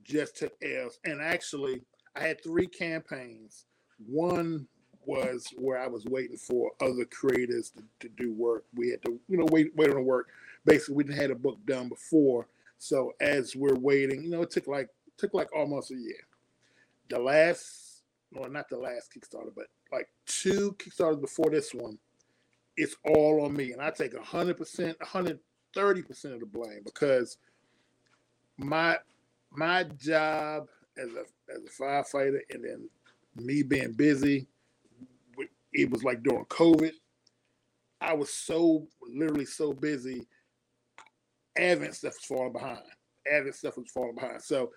just 0.03 0.37
took 0.37 0.53
L's, 0.61 0.99
and 1.03 1.21
actually 1.21 1.81
I 2.15 2.21
had 2.21 2.41
three 2.43 2.67
campaigns. 2.67 3.65
One 4.05 4.67
was 5.05 5.47
where 5.57 5.79
I 5.79 5.87
was 5.87 6.05
waiting 6.05 6.37
for 6.37 6.71
other 6.81 7.05
creators 7.05 7.71
to, 7.71 7.83
to 8.01 8.09
do 8.09 8.33
work. 8.33 8.65
We 8.73 8.89
had 8.89 9.03
to, 9.03 9.19
you 9.27 9.37
know, 9.37 9.45
wait 9.51 9.75
wait 9.75 9.89
on 9.89 9.95
the 9.95 10.01
work. 10.01 10.29
Basically, 10.65 10.95
we 10.95 11.03
didn't 11.03 11.19
had 11.19 11.31
a 11.31 11.35
book 11.35 11.57
done 11.65 11.89
before, 11.89 12.47
so 12.77 13.13
as 13.19 13.55
we're 13.55 13.75
waiting, 13.75 14.23
you 14.23 14.29
know, 14.29 14.41
it 14.43 14.51
took 14.51 14.67
like 14.67 14.89
took 15.17 15.33
like 15.33 15.53
almost 15.55 15.91
a 15.91 15.95
year. 15.95 16.25
The 17.09 17.19
last, 17.19 18.03
well, 18.31 18.49
not 18.49 18.69
the 18.69 18.77
last 18.77 19.11
Kickstarter, 19.13 19.51
but 19.55 19.67
like 19.91 20.09
two 20.25 20.75
Kickstarters 20.79 21.21
before 21.21 21.49
this 21.49 21.73
one, 21.73 21.97
it's 22.77 22.95
all 23.05 23.45
on 23.45 23.55
me, 23.55 23.71
and 23.71 23.81
I 23.81 23.91
take 23.91 24.17
hundred 24.17 24.57
percent, 24.57 24.97
hundred 25.01 25.39
thirty 25.73 26.01
percent 26.01 26.33
of 26.33 26.39
the 26.39 26.45
blame 26.45 26.81
because 26.83 27.37
my 28.57 28.97
my 29.51 29.83
job 29.83 30.67
as 30.97 31.09
a 31.09 31.53
as 31.53 31.63
a 31.63 31.81
firefighter, 31.81 32.39
and 32.49 32.63
then 32.63 32.89
me 33.35 33.63
being 33.63 33.93
busy, 33.93 34.47
it 35.73 35.89
was 35.89 36.03
like 36.03 36.23
during 36.23 36.45
COVID. 36.45 36.91
I 38.01 38.13
was 38.13 38.31
so 38.31 38.87
literally 39.01 39.45
so 39.45 39.73
busy. 39.73 40.27
Advent 41.57 41.95
stuff 41.95 42.13
was 42.13 42.25
falling 42.25 42.53
behind. 42.53 42.83
Advent 43.31 43.55
stuff 43.55 43.77
was 43.77 43.89
falling 43.89 44.15
behind. 44.15 44.41
So 44.41 44.71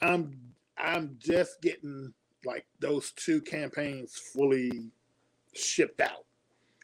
I'm 0.00 0.38
I'm 0.78 1.16
just 1.18 1.60
getting 1.62 2.12
like 2.44 2.66
those 2.80 3.12
two 3.12 3.40
campaigns 3.40 4.16
fully 4.16 4.90
shipped 5.54 6.00
out 6.00 6.24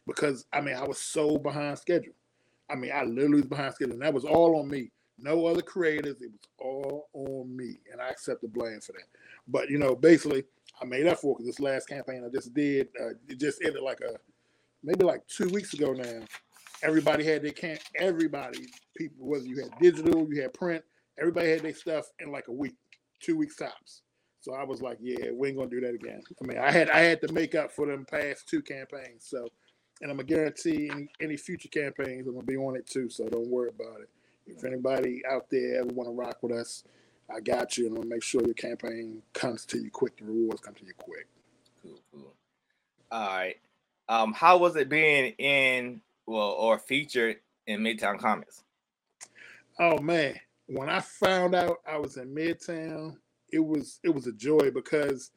because 0.06 0.46
I 0.52 0.60
mean 0.60 0.76
I 0.76 0.86
was 0.86 0.98
so 0.98 1.38
behind 1.38 1.78
schedule. 1.78 2.14
I 2.70 2.74
mean 2.74 2.92
I 2.94 3.04
literally 3.04 3.40
was 3.40 3.46
behind 3.46 3.74
schedule, 3.74 3.94
and 3.94 4.02
that 4.02 4.14
was 4.14 4.24
all 4.24 4.58
on 4.58 4.68
me. 4.68 4.90
No 5.18 5.46
other 5.46 5.62
creators. 5.62 6.20
It 6.22 6.30
was 6.30 6.48
all 6.58 7.08
on 7.12 7.56
me, 7.56 7.80
and 7.90 8.00
I 8.00 8.08
accept 8.08 8.42
the 8.42 8.48
blame 8.48 8.80
for 8.80 8.92
that. 8.92 9.06
But 9.48 9.68
you 9.68 9.78
know, 9.78 9.96
basically, 9.96 10.44
I 10.80 10.84
made 10.84 11.06
up 11.06 11.18
for 11.18 11.34
because 11.34 11.46
this 11.46 11.60
last 11.60 11.88
campaign 11.88 12.24
I 12.24 12.28
just 12.32 12.54
did, 12.54 12.88
uh, 13.00 13.14
it 13.28 13.40
just 13.40 13.62
ended 13.64 13.82
like 13.82 14.00
a 14.00 14.14
maybe 14.82 15.04
like 15.04 15.26
two 15.26 15.48
weeks 15.48 15.74
ago 15.74 15.92
now. 15.92 16.20
Everybody 16.82 17.24
had 17.24 17.42
their 17.42 17.50
camp. 17.50 17.80
Everybody, 17.96 18.60
people, 18.96 19.26
whether 19.26 19.44
you 19.44 19.60
had 19.60 19.76
digital, 19.80 20.28
you 20.32 20.42
had 20.42 20.54
print, 20.54 20.84
everybody 21.18 21.50
had 21.50 21.62
their 21.62 21.74
stuff 21.74 22.06
in 22.20 22.30
like 22.30 22.46
a 22.46 22.52
week, 22.52 22.76
two 23.20 23.36
weeks 23.36 23.56
tops. 23.56 24.02
So 24.40 24.54
I 24.54 24.64
was 24.64 24.80
like, 24.80 24.98
yeah, 25.00 25.30
we 25.32 25.48
ain't 25.48 25.56
gonna 25.56 25.70
do 25.70 25.80
that 25.80 25.94
again. 25.94 26.22
I 26.42 26.46
mean, 26.46 26.58
I 26.58 26.70
had 26.70 26.90
I 26.90 27.00
had 27.00 27.20
to 27.22 27.32
make 27.32 27.54
up 27.54 27.72
for 27.72 27.86
them 27.86 28.04
past 28.04 28.48
two 28.48 28.62
campaigns. 28.62 29.24
So, 29.24 29.48
and 30.00 30.10
I'm 30.10 30.16
gonna 30.16 30.28
guarantee 30.28 30.90
any, 30.90 31.08
any 31.20 31.36
future 31.36 31.68
campaigns 31.68 32.26
I'm 32.26 32.34
gonna 32.34 32.46
be 32.46 32.56
on 32.56 32.76
it 32.76 32.86
too. 32.86 33.10
So 33.10 33.28
don't 33.28 33.48
worry 33.48 33.70
about 33.70 34.00
it. 34.00 34.08
If 34.46 34.64
anybody 34.64 35.22
out 35.30 35.50
there 35.50 35.80
ever 35.80 35.92
want 35.92 36.08
to 36.08 36.14
rock 36.14 36.38
with 36.42 36.52
us, 36.52 36.84
I 37.34 37.40
got 37.40 37.76
you, 37.76 37.86
and 37.86 37.96
I'm 37.96 38.02
gonna 38.02 38.14
make 38.14 38.22
sure 38.22 38.42
your 38.42 38.54
campaign 38.54 39.22
comes 39.34 39.64
to 39.66 39.78
you 39.78 39.90
quick. 39.90 40.16
The 40.16 40.24
rewards 40.24 40.60
come 40.60 40.74
to 40.74 40.84
you 40.84 40.94
quick. 40.96 41.26
Cool, 41.82 42.00
cool. 42.12 42.34
All 43.10 43.26
right. 43.26 43.56
Um, 44.08 44.32
how 44.32 44.56
was 44.56 44.76
it 44.76 44.88
being 44.88 45.34
in 45.38 46.00
well 46.26 46.52
or 46.52 46.78
featured 46.78 47.36
in 47.66 47.80
Midtown 47.80 48.18
Comics? 48.18 48.62
Oh 49.78 49.98
man, 49.98 50.40
when 50.68 50.90
I 50.90 51.00
found 51.00 51.54
out 51.54 51.78
I 51.90 51.96
was 51.98 52.18
in 52.18 52.34
Midtown, 52.34 53.16
it 53.50 53.58
was 53.58 53.98
it 54.04 54.14
was 54.14 54.26
a 54.26 54.32
joy 54.32 54.70
because 54.70 55.30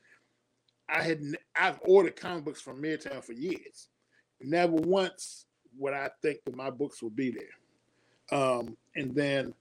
I 0.90 1.02
had 1.02 1.22
I've 1.56 1.80
ordered 1.86 2.18
comic 2.18 2.44
books 2.44 2.62
from 2.62 2.82
Midtown 2.82 3.24
for 3.24 3.34
years. 3.34 3.88
Never 4.42 4.74
once 4.74 5.46
would 5.78 5.94
I 5.94 6.10
think 6.22 6.40
that 6.46 6.56
my 6.56 6.70
books 6.70 7.02
would 7.02 7.16
be 7.16 7.32
there. 7.32 8.38
Um, 8.38 8.78
and 8.96 9.16
then 9.16 9.54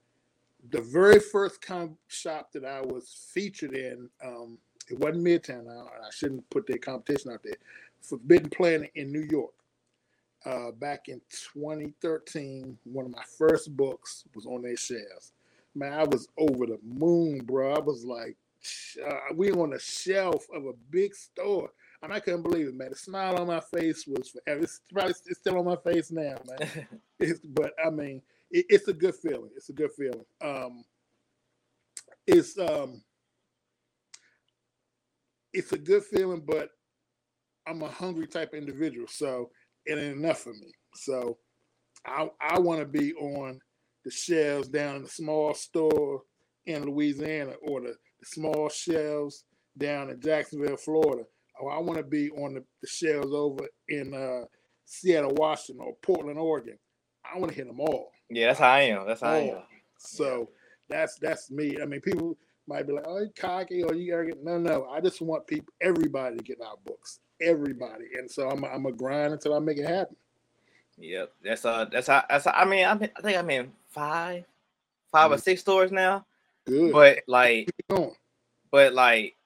the 0.70 0.80
very 0.80 1.20
first 1.20 1.62
comic 1.62 1.92
shop 2.08 2.50
that 2.52 2.64
I 2.64 2.80
was 2.80 3.28
featured 3.32 3.74
in, 3.74 4.08
um, 4.24 4.58
it 4.90 4.98
wasn't 4.98 5.24
Midtown. 5.24 5.68
I, 5.68 6.06
I 6.06 6.10
shouldn't 6.10 6.48
put 6.50 6.66
their 6.66 6.78
competition 6.78 7.30
out 7.30 7.42
there. 7.44 7.56
Forbidden 8.02 8.50
Planet 8.50 8.90
in 8.96 9.12
New 9.12 9.26
York. 9.30 9.52
Uh, 10.44 10.70
back 10.72 11.08
in 11.08 11.20
2013, 11.54 12.76
one 12.84 13.04
of 13.04 13.12
my 13.12 13.22
first 13.38 13.76
books 13.76 14.24
was 14.34 14.46
on 14.46 14.62
their 14.62 14.76
shelves. 14.76 15.32
Man, 15.74 15.92
I 15.92 16.04
was 16.04 16.28
over 16.36 16.66
the 16.66 16.78
moon, 16.82 17.38
bro. 17.44 17.74
I 17.74 17.78
was 17.78 18.04
like, 18.04 18.36
uh, 19.06 19.34
we 19.34 19.52
on 19.52 19.70
the 19.70 19.78
shelf 19.78 20.46
of 20.54 20.66
a 20.66 20.72
big 20.90 21.14
store. 21.14 21.70
And 22.02 22.12
I 22.12 22.20
couldn't 22.20 22.42
believe 22.42 22.68
it, 22.68 22.74
man. 22.74 22.90
The 22.90 22.96
smile 22.96 23.36
on 23.36 23.46
my 23.46 23.60
face 23.60 24.06
was 24.06 24.30
forever. 24.30 24.62
It's 24.62 24.80
probably 24.92 25.14
it's 25.26 25.38
still 25.38 25.58
on 25.58 25.66
my 25.66 25.76
face 25.76 26.10
now, 26.10 26.36
man. 26.46 26.86
but 27.44 27.72
I 27.84 27.90
mean, 27.90 28.22
it, 28.50 28.66
it's 28.70 28.88
a 28.88 28.92
good 28.92 29.14
feeling. 29.14 29.50
It's 29.54 29.68
a 29.68 29.74
good 29.74 29.92
feeling. 29.92 30.24
Um, 30.40 30.84
it's 32.26 32.58
um, 32.58 33.02
it's 35.52 35.72
a 35.72 35.78
good 35.78 36.04
feeling, 36.04 36.42
but 36.46 36.70
I'm 37.66 37.82
a 37.82 37.88
hungry 37.88 38.26
type 38.26 38.54
of 38.54 38.58
individual, 38.58 39.06
so 39.08 39.50
it 39.84 39.98
ain't 39.98 40.16
enough 40.16 40.40
for 40.40 40.54
me. 40.54 40.72
So 40.94 41.36
I 42.06 42.30
I 42.40 42.58
want 42.58 42.80
to 42.80 42.86
be 42.86 43.12
on 43.14 43.60
the 44.04 44.10
shelves 44.10 44.68
down 44.68 44.96
in 44.96 45.02
the 45.02 45.08
small 45.08 45.54
store 45.54 46.22
in 46.66 46.84
Louisiana 46.84 47.52
or 47.62 47.80
the, 47.80 47.94
the 48.20 48.26
small 48.26 48.68
shelves 48.68 49.44
down 49.76 50.10
in 50.10 50.20
Jacksonville, 50.20 50.76
Florida. 50.76 51.24
Or 51.60 51.72
I 51.72 51.78
want 51.78 51.98
to 51.98 52.04
be 52.04 52.30
on 52.30 52.54
the, 52.54 52.64
the 52.80 52.86
shelves 52.86 53.32
over 53.32 53.68
in 53.88 54.14
uh, 54.14 54.46
Seattle, 54.86 55.34
Washington, 55.34 55.84
or 55.86 55.94
Portland, 56.02 56.38
Oregon. 56.38 56.78
I 57.24 57.38
want 57.38 57.50
to 57.50 57.56
hit 57.56 57.66
them 57.66 57.80
all. 57.80 58.10
Yeah, 58.30 58.46
that's 58.46 58.60
how 58.60 58.70
I 58.70 58.80
am. 58.82 59.06
That's 59.06 59.20
how 59.20 59.28
all. 59.28 59.34
I 59.34 59.38
am. 59.40 59.62
So 59.98 60.48
that's 60.88 61.18
that's 61.18 61.50
me. 61.50 61.76
I 61.80 61.86
mean, 61.86 62.00
people 62.00 62.36
might 62.66 62.86
be 62.86 62.94
like, 62.94 63.04
"Oh, 63.06 63.18
you 63.18 63.30
cocky," 63.36 63.82
or 63.82 63.94
"You 63.94 64.12
arrogant." 64.12 64.42
No, 64.42 64.58
no. 64.58 64.86
I 64.86 65.00
just 65.00 65.20
want 65.20 65.46
people, 65.46 65.72
everybody, 65.80 66.36
to 66.36 66.42
get 66.42 66.60
our 66.60 66.76
books. 66.84 67.20
Everybody, 67.42 68.04
and 68.18 68.30
so 68.30 68.48
I'm 68.48 68.64
I'm 68.64 68.86
a 68.86 68.92
grind 68.92 69.32
until 69.32 69.54
I 69.54 69.58
make 69.58 69.78
it 69.78 69.86
happen. 69.86 70.16
Yep, 71.00 71.32
that's 71.42 71.64
uh, 71.64 71.86
that's 71.90 72.06
how 72.06 72.24
that's. 72.28 72.44
How, 72.44 72.52
I 72.52 72.64
mean, 72.64 72.84
I'm, 72.84 73.02
I 73.02 73.20
think 73.22 73.38
I'm 73.38 73.50
in 73.50 73.72
five, 73.88 74.44
5 75.12 75.24
mm-hmm. 75.24 75.34
or 75.34 75.38
six 75.38 75.62
stores 75.62 75.90
now. 75.90 76.26
Good, 76.66 76.92
but 76.92 77.20
like, 77.26 77.70
but 78.70 78.92
like, 78.92 79.36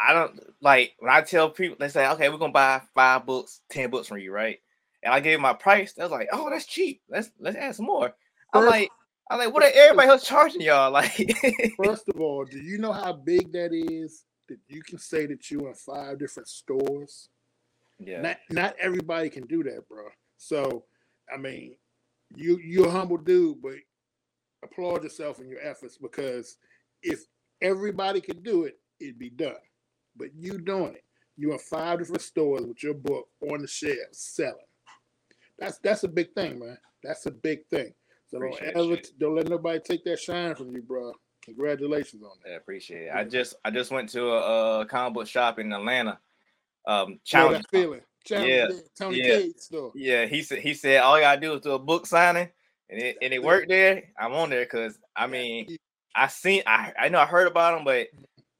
I 0.00 0.12
don't 0.12 0.40
like 0.60 0.94
when 0.98 1.10
I 1.10 1.20
tell 1.22 1.50
people 1.50 1.76
they 1.78 1.88
say, 1.88 2.08
okay, 2.10 2.28
we're 2.28 2.38
gonna 2.38 2.52
buy 2.52 2.82
five 2.94 3.26
books, 3.26 3.60
ten 3.70 3.90
books 3.90 4.08
from 4.08 4.18
you, 4.18 4.32
right? 4.32 4.58
And 5.02 5.14
I 5.14 5.20
gave 5.20 5.38
my 5.38 5.52
price. 5.52 5.92
They 5.92 6.02
was 6.02 6.10
like, 6.10 6.28
oh, 6.32 6.50
that's 6.50 6.66
cheap. 6.66 7.02
Let's 7.08 7.30
let's 7.38 7.56
add 7.56 7.76
some 7.76 7.86
more. 7.86 8.12
I'm 8.52 8.62
first, 8.62 8.70
like, 8.70 8.90
I'm 9.30 9.38
like, 9.38 9.54
what 9.54 9.62
are 9.62 9.70
everybody 9.72 10.08
else 10.08 10.26
charging 10.26 10.62
y'all? 10.62 10.90
Like, 10.92 11.36
first 11.76 12.08
of 12.08 12.20
all, 12.20 12.44
do 12.44 12.58
you 12.58 12.78
know 12.78 12.92
how 12.92 13.12
big 13.12 13.52
that 13.52 13.72
is? 13.72 14.24
That 14.48 14.58
you 14.68 14.82
can 14.82 14.98
say 14.98 15.26
that 15.26 15.50
you're 15.50 15.68
in 15.68 15.74
five 15.74 16.18
different 16.18 16.48
stores. 16.48 17.28
Yeah. 17.98 18.20
Not 18.20 18.36
not 18.50 18.76
everybody 18.80 19.30
can 19.30 19.46
do 19.46 19.62
that, 19.64 19.88
bro. 19.88 20.04
So, 20.36 20.84
I 21.32 21.38
mean, 21.38 21.76
you 22.34 22.58
you're 22.58 22.88
a 22.88 22.90
humble 22.90 23.16
dude, 23.16 23.62
but 23.62 23.74
applaud 24.62 25.02
yourself 25.02 25.38
and 25.38 25.48
your 25.48 25.60
efforts 25.60 25.96
because 25.96 26.58
if 27.02 27.20
everybody 27.62 28.20
could 28.20 28.42
do 28.42 28.64
it, 28.64 28.78
it'd 29.00 29.18
be 29.18 29.30
done. 29.30 29.54
But 30.16 30.28
you 30.34 30.58
doing 30.58 30.94
it. 30.94 31.04
You 31.36 31.52
in 31.52 31.58
five 31.58 31.98
different 31.98 32.22
stores 32.22 32.66
with 32.66 32.82
your 32.82 32.94
book 32.94 33.28
on 33.50 33.60
the 33.60 33.68
shelf 33.68 33.96
selling. 34.12 34.54
That's 35.58 35.78
that's 35.78 36.04
a 36.04 36.08
big 36.08 36.32
thing, 36.34 36.58
man. 36.58 36.78
That's 37.02 37.26
a 37.26 37.30
big 37.30 37.66
thing. 37.68 37.92
So 38.28 38.40
don't 38.40 38.62
ever 38.62 38.96
don't 39.18 39.36
let 39.36 39.48
nobody 39.48 39.78
take 39.80 40.04
that 40.04 40.18
shine 40.18 40.54
from 40.54 40.74
you, 40.74 40.82
bro. 40.82 41.12
Congratulations 41.44 42.22
on 42.22 42.32
that. 42.44 42.52
I 42.52 42.56
appreciate 42.56 43.06
it. 43.06 43.12
I 43.14 43.24
just 43.24 43.54
I 43.64 43.70
just 43.70 43.90
went 43.90 44.08
to 44.10 44.26
a, 44.30 44.80
a 44.80 44.86
comic 44.86 45.14
book 45.14 45.28
shop 45.28 45.58
in 45.58 45.72
Atlanta. 45.72 46.18
Um, 46.86 47.20
challenge 47.24 47.64
yeah, 47.72 47.80
feeling. 47.80 48.00
Challenge 48.24 48.48
yeah, 48.48 48.68
Tony 48.98 49.18
yeah. 49.18 49.40
Store. 49.56 49.92
Yeah, 49.94 50.26
he 50.26 50.42
said 50.42 50.58
he 50.58 50.74
said 50.74 51.00
all 51.00 51.16
you 51.16 51.22
gotta 51.22 51.40
do 51.40 51.54
is 51.54 51.60
do 51.60 51.72
a 51.72 51.78
book 51.78 52.06
signing, 52.06 52.48
and 52.90 53.00
it 53.00 53.16
and 53.22 53.32
it 53.32 53.42
worked 53.42 53.68
there. 53.68 54.02
I'm 54.18 54.32
on 54.32 54.50
there 54.50 54.64
because 54.64 54.98
I 55.14 55.26
mean 55.26 55.76
I 56.14 56.28
seen 56.28 56.62
I 56.66 56.92
I 56.98 57.08
know 57.08 57.20
I 57.20 57.26
heard 57.26 57.46
about 57.46 57.78
him, 57.78 57.84
but 57.84 58.08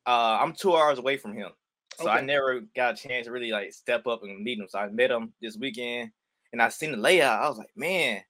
uh, 0.06 0.38
I'm 0.40 0.52
two 0.52 0.76
hours 0.76 0.98
away 0.98 1.16
from 1.16 1.34
him, 1.34 1.50
so 1.98 2.04
okay. 2.04 2.18
I 2.18 2.20
never 2.20 2.60
got 2.76 2.94
a 2.94 3.08
chance 3.08 3.26
to 3.26 3.32
really 3.32 3.50
like 3.50 3.72
step 3.72 4.06
up 4.06 4.22
and 4.22 4.42
meet 4.42 4.58
him. 4.58 4.66
So 4.68 4.78
I 4.78 4.88
met 4.88 5.10
him 5.10 5.32
this 5.40 5.56
weekend, 5.56 6.10
and 6.52 6.62
I 6.62 6.68
seen 6.68 6.92
the 6.92 6.98
layout. 6.98 7.42
I 7.42 7.48
was 7.48 7.58
like, 7.58 7.76
man, 7.76 8.22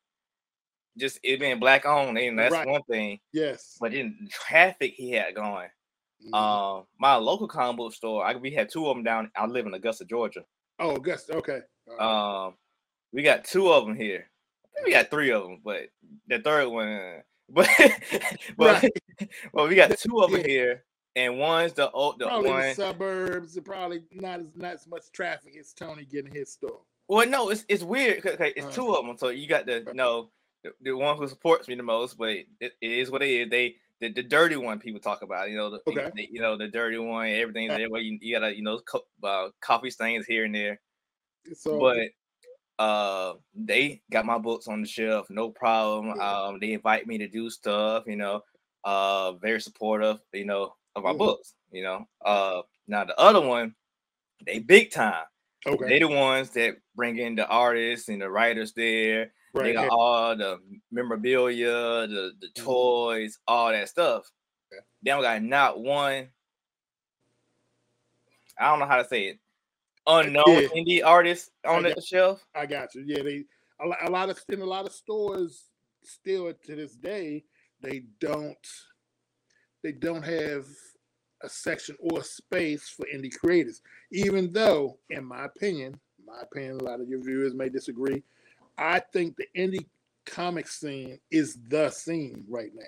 just 0.96 1.20
it 1.22 1.40
being 1.40 1.58
black 1.58 1.84
owned, 1.84 2.18
and 2.18 2.38
that's 2.38 2.52
right. 2.52 2.66
one 2.66 2.82
thing. 2.84 3.18
Yes. 3.32 3.76
But 3.80 3.92
then 3.92 4.28
traffic 4.30 4.94
he 4.94 5.12
had 5.12 5.34
going. 5.34 5.68
Mm-hmm. 6.24 6.34
Um, 6.34 6.84
my 6.98 7.16
local 7.16 7.48
comic 7.48 7.76
book 7.76 7.94
store, 7.94 8.24
I 8.24 8.34
we 8.34 8.50
had 8.50 8.70
two 8.70 8.86
of 8.88 8.96
them 8.96 9.04
down. 9.04 9.30
I 9.36 9.46
live 9.46 9.66
in 9.66 9.74
Augusta, 9.74 10.04
Georgia. 10.04 10.44
Oh, 10.78 10.96
Augusta. 10.96 11.34
Okay. 11.34 11.60
Um, 11.98 12.54
we 13.12 13.22
got 13.22 13.44
two 13.44 13.70
of 13.70 13.86
them 13.86 13.96
here. 13.96 14.28
we 14.84 14.92
got 14.92 15.10
three 15.10 15.30
of 15.30 15.42
them, 15.42 15.60
but 15.64 15.88
the 16.28 16.38
third 16.40 16.68
one, 16.68 17.22
but 17.48 17.68
but, 18.56 18.82
right. 18.82 19.30
well, 19.52 19.68
we 19.68 19.74
got 19.74 19.96
two 19.98 20.18
of 20.20 20.30
them 20.30 20.40
yeah. 20.40 20.46
here, 20.46 20.84
and 21.14 21.38
one's 21.38 21.72
the 21.74 21.90
old 21.90 22.18
the 22.18 22.26
probably 22.26 22.50
one 22.50 22.68
the 22.68 22.74
suburbs. 22.74 23.58
Probably 23.64 24.02
not 24.12 24.40
as 24.40 24.46
not 24.54 24.74
as 24.74 24.86
much 24.86 25.10
traffic 25.12 25.56
as 25.56 25.72
Tony 25.72 26.04
getting 26.04 26.32
his 26.32 26.52
store. 26.52 26.80
Well, 27.08 27.28
no, 27.28 27.50
it's 27.50 27.64
it's 27.68 27.82
weird. 27.82 28.26
Okay, 28.26 28.52
it's 28.56 28.66
uh, 28.66 28.70
two 28.70 28.94
of 28.94 29.06
them. 29.06 29.16
So 29.16 29.28
you 29.28 29.46
got 29.46 29.66
the 29.66 29.84
you 29.86 29.94
know 29.94 30.30
the, 30.64 30.72
the, 30.82 30.92
one 30.92 31.16
who 31.16 31.28
supports 31.28 31.68
me 31.68 31.76
the 31.76 31.82
most, 31.82 32.18
but 32.18 32.30
it, 32.30 32.46
it 32.60 32.74
is 32.80 33.10
what 33.10 33.22
it 33.22 33.30
is. 33.30 33.50
They 33.50 33.76
the, 34.00 34.12
the 34.12 34.22
dirty 34.22 34.56
one 34.56 34.78
people 34.78 35.00
talk 35.00 35.22
about. 35.22 35.50
You 35.50 35.56
know 35.56 35.70
the, 35.70 35.80
okay. 35.86 36.10
the 36.14 36.28
you 36.30 36.40
know 36.40 36.56
the 36.56 36.68
dirty 36.68 36.98
one. 36.98 37.28
Everything's 37.28 37.76
there. 37.76 37.90
Where 37.90 38.00
you, 38.00 38.18
you 38.20 38.38
gotta 38.38 38.54
you 38.54 38.62
know 38.62 38.80
co- 38.80 39.06
uh, 39.22 39.48
coffee 39.60 39.90
stains 39.90 40.26
here 40.26 40.44
and 40.44 40.54
there. 40.54 40.80
So, 41.54 41.78
but 41.78 42.82
uh, 42.82 43.34
they 43.54 44.02
got 44.10 44.26
my 44.26 44.38
books 44.38 44.68
on 44.68 44.82
the 44.82 44.88
shelf, 44.88 45.28
no 45.30 45.50
problem. 45.50 46.18
Um, 46.20 46.58
they 46.60 46.72
invite 46.72 47.06
me 47.06 47.18
to 47.18 47.28
do 47.28 47.48
stuff. 47.50 48.04
You 48.06 48.16
know, 48.16 48.42
uh, 48.84 49.32
very 49.34 49.60
supportive. 49.60 50.18
You 50.32 50.44
know 50.44 50.74
of 50.94 51.04
my 51.04 51.10
mm-hmm. 51.10 51.18
books. 51.18 51.54
You 51.70 51.82
know, 51.82 52.08
uh, 52.24 52.62
now 52.88 53.04
the 53.04 53.18
other 53.18 53.40
one, 53.40 53.74
they 54.44 54.58
big 54.58 54.90
time. 54.90 55.24
Okay. 55.66 55.88
They 55.88 55.98
the 55.98 56.08
ones 56.08 56.50
that 56.50 56.76
bring 56.94 57.18
in 57.18 57.34
the 57.34 57.46
artists 57.46 58.08
and 58.08 58.22
the 58.22 58.30
writers 58.30 58.72
there. 58.72 59.32
Right. 59.56 59.64
They 59.68 59.72
got 59.72 59.88
all 59.90 60.36
the 60.36 60.58
memorabilia, 60.90 61.66
the, 62.06 62.32
the 62.40 62.46
mm-hmm. 62.48 62.64
toys, 62.64 63.38
all 63.46 63.70
that 63.70 63.88
stuff. 63.88 64.30
Okay. 64.72 64.82
They 65.02 65.10
don't 65.10 65.22
got 65.22 65.42
not 65.42 65.80
one. 65.80 66.28
I 68.58 68.70
don't 68.70 68.80
know 68.80 68.86
how 68.86 68.96
to 68.96 69.08
say 69.08 69.28
it. 69.28 69.38
Unknown 70.06 70.44
yeah. 70.46 70.68
indie 70.68 71.04
artists 71.04 71.50
on 71.64 71.82
the 71.82 72.00
shelf. 72.00 72.44
I 72.54 72.66
got 72.66 72.94
you. 72.94 73.04
Yeah, 73.06 73.22
they 73.22 73.44
a, 73.80 74.08
a 74.08 74.10
lot 74.10 74.30
of 74.30 74.38
in 74.48 74.60
a 74.60 74.64
lot 74.64 74.86
of 74.86 74.92
stores 74.92 75.64
still 76.04 76.52
to 76.52 76.76
this 76.76 76.94
day 76.94 77.42
they 77.82 78.04
don't 78.20 78.56
they 79.82 79.92
don't 79.92 80.22
have 80.22 80.66
a 81.42 81.48
section 81.48 81.96
or 82.00 82.20
a 82.20 82.24
space 82.24 82.88
for 82.88 83.06
indie 83.14 83.34
creators. 83.36 83.82
Even 84.10 84.52
though, 84.52 84.98
in 85.10 85.24
my 85.24 85.44
opinion, 85.44 85.98
my 86.26 86.40
opinion, 86.42 86.80
a 86.80 86.84
lot 86.84 87.00
of 87.00 87.08
your 87.08 87.22
viewers 87.22 87.54
may 87.54 87.68
disagree. 87.68 88.22
I 88.78 89.00
think 89.00 89.36
the 89.36 89.46
indie 89.56 89.86
comic 90.24 90.68
scene 90.68 91.18
is 91.30 91.58
the 91.68 91.90
scene 91.90 92.44
right 92.48 92.72
now. 92.74 92.82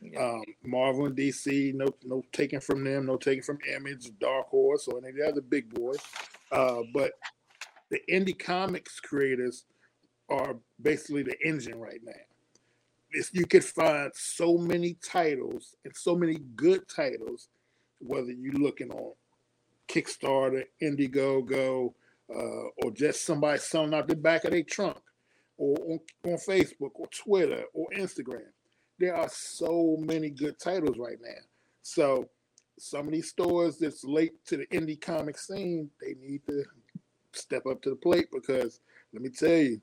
Yeah. 0.00 0.24
Um, 0.24 0.44
Marvel 0.64 1.06
and 1.06 1.16
DC, 1.16 1.74
no, 1.74 1.88
no 2.04 2.22
taking 2.32 2.60
from 2.60 2.84
them, 2.84 3.06
no 3.06 3.16
taking 3.16 3.42
from 3.42 3.58
Image, 3.76 4.10
Dark 4.18 4.48
Horse, 4.48 4.88
or 4.88 4.98
any 4.98 5.10
of 5.10 5.16
the 5.16 5.28
other 5.28 5.42
big 5.42 5.72
boys. 5.74 5.98
Uh, 6.50 6.82
but 6.94 7.12
the 7.90 8.00
indie 8.10 8.38
comics 8.38 8.98
creators 8.98 9.66
are 10.30 10.56
basically 10.80 11.22
the 11.22 11.36
engine 11.44 11.78
right 11.78 12.00
now. 12.02 12.12
It's, 13.10 13.30
you 13.34 13.44
could 13.44 13.64
find 13.64 14.10
so 14.14 14.56
many 14.56 14.94
titles 15.04 15.76
and 15.84 15.94
so 15.94 16.14
many 16.14 16.38
good 16.56 16.88
titles 16.88 17.48
whether 17.98 18.30
you're 18.32 18.54
looking 18.54 18.90
on 18.90 19.12
Kickstarter, 19.88 20.64
Indiegogo, 20.82 21.92
uh, 22.34 22.68
or 22.82 22.90
just 22.92 23.26
somebody 23.26 23.58
selling 23.58 23.92
out 23.92 24.08
the 24.08 24.16
back 24.16 24.44
of 24.44 24.52
their 24.52 24.62
trunk, 24.62 24.96
or 25.60 25.76
on, 25.92 26.00
on 26.24 26.38
Facebook, 26.38 26.92
or 26.94 27.06
Twitter, 27.08 27.64
or 27.74 27.86
Instagram. 27.94 28.48
There 28.98 29.14
are 29.14 29.28
so 29.28 29.98
many 30.00 30.30
good 30.30 30.58
titles 30.58 30.96
right 30.98 31.18
now. 31.22 31.42
So 31.82 32.30
some 32.78 33.06
of 33.06 33.12
these 33.12 33.28
stores 33.28 33.76
that's 33.76 34.02
late 34.02 34.32
to 34.46 34.56
the 34.56 34.66
indie 34.68 34.98
comic 34.98 35.36
scene, 35.36 35.90
they 36.00 36.14
need 36.18 36.40
to 36.46 36.64
step 37.34 37.66
up 37.66 37.82
to 37.82 37.90
the 37.90 37.96
plate 37.96 38.28
because 38.32 38.80
let 39.12 39.20
me 39.20 39.28
tell 39.28 39.50
you, 39.50 39.82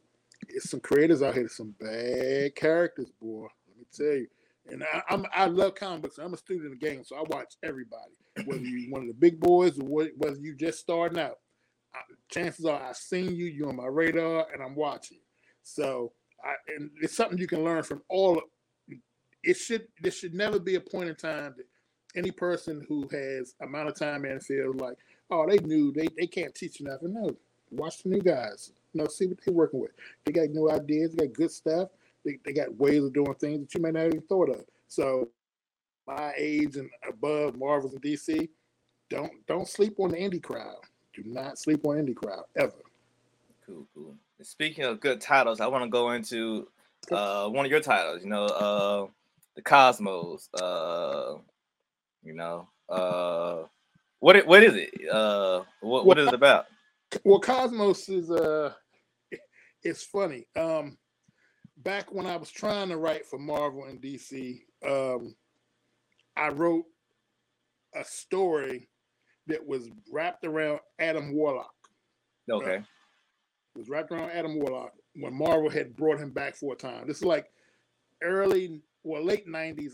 it's 0.50 0.72
some 0.72 0.80
creators 0.80 1.22
out 1.22 1.36
here, 1.36 1.48
some 1.48 1.76
bad 1.80 2.56
characters, 2.56 3.12
boy. 3.22 3.48
Let 3.68 3.78
me 3.78 3.86
tell 3.94 4.18
you. 4.18 4.28
And 4.70 4.84
I, 4.84 5.04
am 5.14 5.28
I 5.32 5.46
love 5.46 5.76
comic 5.76 6.02
books. 6.02 6.18
I'm 6.18 6.34
a 6.34 6.38
student 6.38 6.74
of 6.74 6.80
the 6.80 6.86
game, 6.86 7.04
so 7.04 7.18
I 7.18 7.24
watch 7.30 7.54
everybody, 7.64 8.14
whether 8.46 8.62
you're 8.62 8.90
one 8.90 9.04
of 9.04 9.08
the 9.10 9.14
big 9.14 9.40
boys 9.40 9.78
or 9.78 9.86
whether 9.86 10.38
you 10.38 10.56
just 10.56 10.80
starting 10.80 11.20
out. 11.20 11.38
I, 11.94 12.00
chances 12.30 12.66
are 12.66 12.82
I've 12.82 12.98
seen 12.98 13.36
you, 13.36 13.46
you're 13.46 13.70
on 13.70 13.76
my 13.76 13.86
radar, 13.86 14.48
and 14.52 14.64
I'm 14.64 14.76
watching. 14.76 15.20
So, 15.68 16.14
I, 16.44 16.54
and 16.76 16.92
it's 17.02 17.16
something 17.16 17.38
you 17.38 17.48
can 17.48 17.64
learn 17.64 17.84
from 17.84 18.02
all. 18.10 18.42
It 19.44 19.56
should 19.56 19.88
there 20.02 20.12
should 20.12 20.34
never 20.34 20.60
be 20.60 20.76
a 20.76 20.82
point 20.82 21.10
in 21.10 21.16
time 21.16 21.56
that 21.58 21.66
any 22.16 22.32
person 22.32 22.86
who 22.88 23.08
has 23.12 23.56
amount 23.62 23.90
of 23.90 23.96
time 23.96 24.26
in 24.26 24.40
field 24.40 24.82
like, 24.82 24.98
oh, 25.30 25.48
they 25.48 25.58
knew 25.60 25.92
they 25.92 26.08
they 26.18 26.28
can't 26.28 26.56
teach 26.56 26.82
nothing. 26.82 27.14
No, 27.14 27.36
watch 27.72 28.04
the 28.04 28.10
new 28.10 28.22
guys. 28.22 28.72
You 28.94 29.02
know, 29.02 29.08
see 29.08 29.28
what 29.28 29.38
they're 29.46 29.54
working 29.54 29.80
with. 29.80 29.92
They 30.26 30.32
got 30.32 30.50
new 30.50 30.72
ideas. 30.72 31.14
They 31.14 31.28
got 31.28 31.36
good 31.36 31.52
stuff 31.52 31.90
they, 32.28 32.38
they 32.44 32.54
got 32.54 32.76
ways 32.78 33.04
of 33.04 33.14
doing 33.14 33.34
things 33.36 33.62
that 33.62 33.74
you 33.74 33.82
may 33.82 33.92
not 33.92 34.08
even 34.08 34.22
thought 34.22 34.50
of. 34.50 34.64
So 34.88 35.30
my 36.06 36.34
age 36.38 36.76
and 36.76 36.90
above 37.08 37.58
Marvels 37.58 37.94
and 37.94 38.02
DC, 38.02 38.50
don't 39.10 39.32
don't 39.48 39.68
sleep 39.68 39.96
on 40.00 40.10
the 40.10 40.18
indie 40.18 40.44
crowd. 40.44 40.76
Do 41.14 41.24
not 41.26 41.58
sleep 41.58 41.86
on 41.88 41.96
indie 41.96 42.16
crowd 42.16 42.44
ever. 42.58 42.84
Cool, 43.66 43.88
cool. 43.94 44.16
Speaking 44.42 44.84
of 44.86 45.00
good 45.00 45.20
titles, 45.20 45.60
I 45.60 45.68
want 45.68 45.84
to 45.84 45.90
go 45.90 46.12
into 46.12 46.68
uh, 47.12 47.48
one 47.50 47.66
of 47.66 47.72
your 47.72 47.80
titles. 47.80 48.24
You 48.24 48.30
know, 48.30 48.46
uh, 48.46 49.08
the 49.56 49.62
Cosmos. 49.62 50.50
Uh, 50.54 51.36
you 52.24 52.34
know, 52.34 52.68
uh, 52.90 53.64
what 54.20 54.46
what 54.46 54.64
is 54.64 54.76
it? 54.76 54.94
Uh, 55.10 55.64
what 55.82 56.06
what 56.06 56.20
is 56.20 56.28
it 56.28 56.34
about? 56.34 56.66
Well, 57.24 57.40
Cosmos 57.40 58.10
is 58.10 58.30
uh, 58.30 58.74
it's 59.84 60.04
funny. 60.04 60.46
Um, 60.56 60.98
back 61.78 62.14
when 62.14 62.26
I 62.26 62.36
was 62.38 62.52
trying 62.52 62.90
to 62.90 62.98
write 62.98 63.26
for 63.26 63.40
Marvel 63.40 63.86
and 63.86 64.02
DC, 64.02 64.62
um, 64.86 65.36
I 66.36 66.50
wrote 66.50 66.86
a 67.96 68.04
story 68.04 68.90
that 69.48 69.66
was 69.66 69.90
wrapped 70.12 70.46
around 70.46 70.80
Adam 71.00 71.34
Warlock. 71.34 71.74
Okay. 72.52 72.78
Uh, 72.78 72.82
was 73.78 73.90
wrapped 73.90 74.12
around 74.12 74.32
Adam 74.32 74.60
Warlock 74.60 74.94
when 75.16 75.34
Marvel 75.34 75.70
had 75.70 75.96
brought 75.96 76.20
him 76.20 76.32
back 76.32 76.56
for 76.56 76.74
a 76.74 76.78
time. 76.78 77.08
This 77.08 77.18
is 77.18 77.26
like 77.26 77.48
early, 78.24 78.82
well, 79.04 79.24
late 79.24 79.48
90s. 79.48 79.94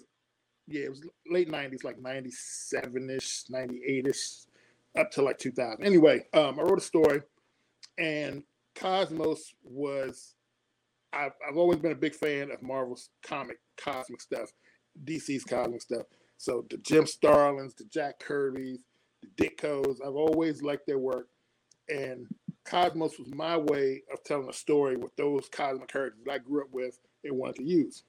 Yeah, 0.67 0.85
it 0.85 0.89
was 0.89 1.01
late 1.29 1.49
90s, 1.49 1.83
like 1.83 2.01
97 2.01 3.09
ish, 3.09 3.43
98 3.49 4.07
ish, 4.07 4.29
up 4.97 5.11
to 5.11 5.21
like 5.21 5.37
2000. 5.37 5.83
Anyway, 5.83 6.25
um, 6.33 6.59
I 6.59 6.63
wrote 6.63 6.77
a 6.77 6.81
story, 6.81 7.21
and 7.97 8.43
Cosmos 8.75 9.53
was 9.63 10.35
I've, 11.13 11.33
I've 11.47 11.57
always 11.57 11.79
been 11.79 11.91
a 11.91 11.95
big 11.95 12.15
fan 12.15 12.51
of 12.51 12.61
Marvel's 12.61 13.09
comic 13.25 13.59
cosmic 13.77 14.21
stuff, 14.21 14.51
DC's 15.05 15.43
cosmic 15.43 15.81
stuff. 15.81 16.05
So 16.37 16.65
the 16.69 16.77
Jim 16.77 17.05
Starlins, 17.05 17.75
the 17.75 17.85
Jack 17.85 18.19
Kirby's, 18.19 18.83
the 19.21 19.29
Ditkos, 19.43 19.97
I've 20.05 20.15
always 20.15 20.61
liked 20.61 20.87
their 20.87 20.99
work. 20.99 21.27
And 21.89 22.27
Cosmos 22.65 23.19
was 23.19 23.33
my 23.33 23.57
way 23.57 24.03
of 24.11 24.23
telling 24.23 24.49
a 24.49 24.53
story 24.53 24.95
with 24.95 25.15
those 25.15 25.49
cosmic 25.49 25.89
characters 25.89 26.21
that 26.25 26.31
I 26.31 26.37
grew 26.37 26.61
up 26.61 26.71
with 26.71 26.99
and 27.23 27.37
wanted 27.37 27.57
to 27.57 27.63
use. 27.63 28.03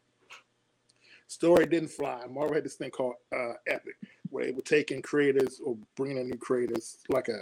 Story 1.26 1.66
didn't 1.66 1.90
fly. 1.90 2.24
Marvel 2.30 2.54
had 2.54 2.64
this 2.64 2.74
thing 2.74 2.90
called 2.90 3.14
uh, 3.34 3.54
Epic, 3.66 3.96
where 4.30 4.44
they 4.44 4.52
were 4.52 4.62
taking 4.62 5.02
creators 5.02 5.60
or 5.64 5.76
bringing 5.96 6.18
in 6.18 6.28
new 6.28 6.36
creators, 6.36 6.98
like 7.08 7.28
a 7.28 7.40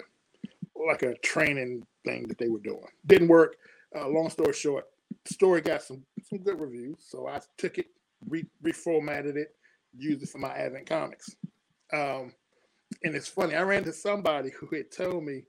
like 0.87 1.03
a 1.03 1.15
training 1.19 1.87
thing 2.05 2.27
that 2.29 2.39
they 2.39 2.49
were 2.49 2.59
doing. 2.61 2.87
Didn't 3.07 3.29
work. 3.29 3.57
Uh, 3.95 4.09
long 4.09 4.31
story 4.31 4.53
short, 4.53 4.87
story 5.27 5.61
got 5.61 5.83
some 5.83 6.05
some 6.29 6.39
good 6.39 6.61
reviews, 6.61 6.99
so 7.07 7.29
I 7.29 7.41
took 7.59 7.79
it, 7.79 7.87
re- 8.29 8.47
reformatted 8.63 9.37
it, 9.37 9.55
used 9.97 10.23
it 10.23 10.29
for 10.29 10.39
my 10.39 10.55
Advent 10.55 10.87
comics. 10.87 11.37
Um, 11.93 12.33
and 13.05 13.15
it's 13.15 13.29
funny, 13.29 13.55
I 13.55 13.63
ran 13.63 13.81
into 13.81 13.93
somebody 13.93 14.51
who 14.51 14.67
had 14.75 14.91
told 14.91 15.25
me, 15.25 15.45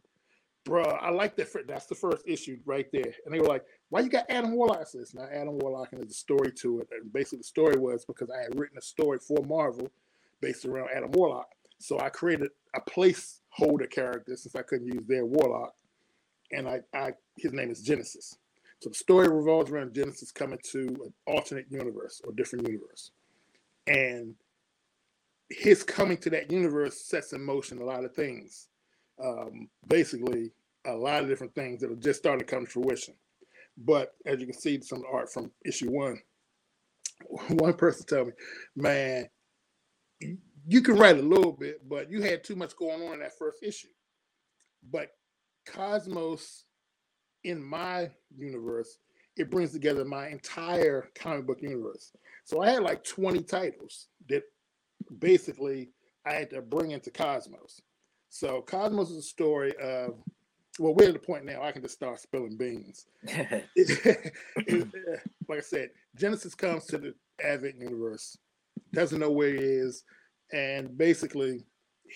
"Bro, 0.65 0.83
I 0.83 1.09
like 1.09 1.35
that. 1.37 1.67
That's 1.67 1.85
the 1.85 1.95
first 1.95 2.23
issue 2.25 2.59
right 2.65 2.89
there." 2.91 3.13
And 3.25 3.33
they 3.33 3.39
were 3.39 3.47
like, 3.47 3.65
"Why 3.89 4.01
you 4.01 4.09
got 4.09 4.29
Adam 4.29 4.55
Warlock?" 4.55 4.79
I 4.81 4.83
said, 4.83 5.01
"Now 5.13 5.27
Adam 5.31 5.57
Warlock 5.59 5.91
and 5.91 6.01
there's 6.01 6.11
a 6.11 6.15
story 6.15 6.51
to 6.53 6.79
it." 6.79 6.89
And 6.91 7.11
basically, 7.11 7.39
the 7.39 7.43
story 7.45 7.77
was 7.77 8.05
because 8.05 8.29
I 8.29 8.41
had 8.41 8.57
written 8.57 8.77
a 8.77 8.81
story 8.81 9.19
for 9.19 9.43
Marvel 9.45 9.91
based 10.41 10.65
around 10.65 10.89
Adam 10.93 11.11
Warlock, 11.11 11.49
so 11.79 11.99
I 11.99 12.09
created 12.09 12.49
a 12.75 12.81
placeholder 12.81 13.89
character 13.89 14.35
since 14.35 14.55
I 14.55 14.61
couldn't 14.61 14.87
use 14.87 15.05
their 15.07 15.25
Warlock, 15.25 15.73
and 16.51 16.67
I, 16.67 16.81
I 16.93 17.13
his 17.35 17.53
name 17.53 17.69
is 17.69 17.81
Genesis. 17.81 18.37
So 18.79 18.89
the 18.89 18.95
story 18.95 19.29
revolves 19.29 19.71
around 19.71 19.93
Genesis 19.93 20.31
coming 20.31 20.59
to 20.71 20.79
an 21.05 21.13
alternate 21.25 21.67
universe 21.69 22.21
or 22.25 22.33
different 22.33 22.67
universe. 22.67 23.11
And 23.87 24.35
his 25.49 25.83
coming 25.83 26.17
to 26.17 26.29
that 26.31 26.51
universe 26.51 26.99
sets 26.99 27.31
in 27.31 27.41
motion 27.43 27.79
a 27.79 27.85
lot 27.85 28.03
of 28.03 28.13
things. 28.13 28.67
Um, 29.23 29.69
basically, 29.87 30.51
a 30.85 30.93
lot 30.93 31.23
of 31.23 31.29
different 31.29 31.55
things 31.55 31.79
that 31.81 31.91
are 31.91 31.95
just 31.95 32.19
starting 32.19 32.45
to 32.45 32.51
come 32.51 32.65
to 32.65 32.71
fruition. 32.71 33.15
But 33.77 34.13
as 34.25 34.39
you 34.39 34.45
can 34.45 34.57
see, 34.57 34.81
some 34.81 34.99
of 34.99 35.03
the 35.03 35.09
art 35.09 35.31
from 35.31 35.51
issue 35.65 35.91
one. 35.91 36.19
One 37.49 37.73
person 37.73 38.05
told 38.05 38.27
me, 38.27 38.33
man, 38.75 39.29
you 40.67 40.81
can 40.81 40.97
write 40.97 41.17
a 41.17 41.21
little 41.21 41.53
bit, 41.53 41.87
but 41.87 42.11
you 42.11 42.21
had 42.21 42.43
too 42.43 42.55
much 42.55 42.75
going 42.75 43.01
on 43.01 43.13
in 43.13 43.19
that 43.19 43.37
first 43.37 43.63
issue. 43.63 43.87
But 44.91 45.09
Cosmos 45.65 46.65
in 47.43 47.63
my 47.63 48.09
universe, 48.37 48.97
it 49.35 49.49
brings 49.49 49.71
together 49.71 50.05
my 50.05 50.27
entire 50.29 51.09
comic 51.15 51.45
book 51.45 51.61
universe. 51.61 52.11
So 52.45 52.61
I 52.61 52.71
had 52.71 52.83
like 52.83 53.03
20 53.03 53.41
titles 53.43 54.07
that 54.29 54.43
basically 55.19 55.89
I 56.25 56.33
had 56.33 56.49
to 56.51 56.61
bring 56.61 56.91
into 56.91 57.11
Cosmos. 57.11 57.81
So 58.33 58.63
Cosmos 58.63 59.11
is 59.11 59.17
a 59.17 59.21
story 59.21 59.75
of 59.79 60.15
well, 60.79 60.95
we're 60.95 61.09
at 61.09 61.13
the 61.13 61.19
point 61.19 61.45
now 61.45 61.61
I 61.61 61.71
can 61.71 61.83
just 61.83 61.93
start 61.93 62.19
spilling 62.19 62.57
beans. 62.57 63.05
it, 63.21 63.63
it, 64.55 64.87
like 65.47 65.59
I 65.59 65.61
said, 65.61 65.91
Genesis 66.15 66.55
comes 66.55 66.85
to 66.85 66.97
the 66.97 67.13
Advent 67.43 67.75
universe, 67.79 68.35
doesn't 68.91 69.19
know 69.19 69.29
where 69.29 69.51
he 69.51 69.61
is, 69.61 70.03
and 70.51 70.97
basically 70.97 71.63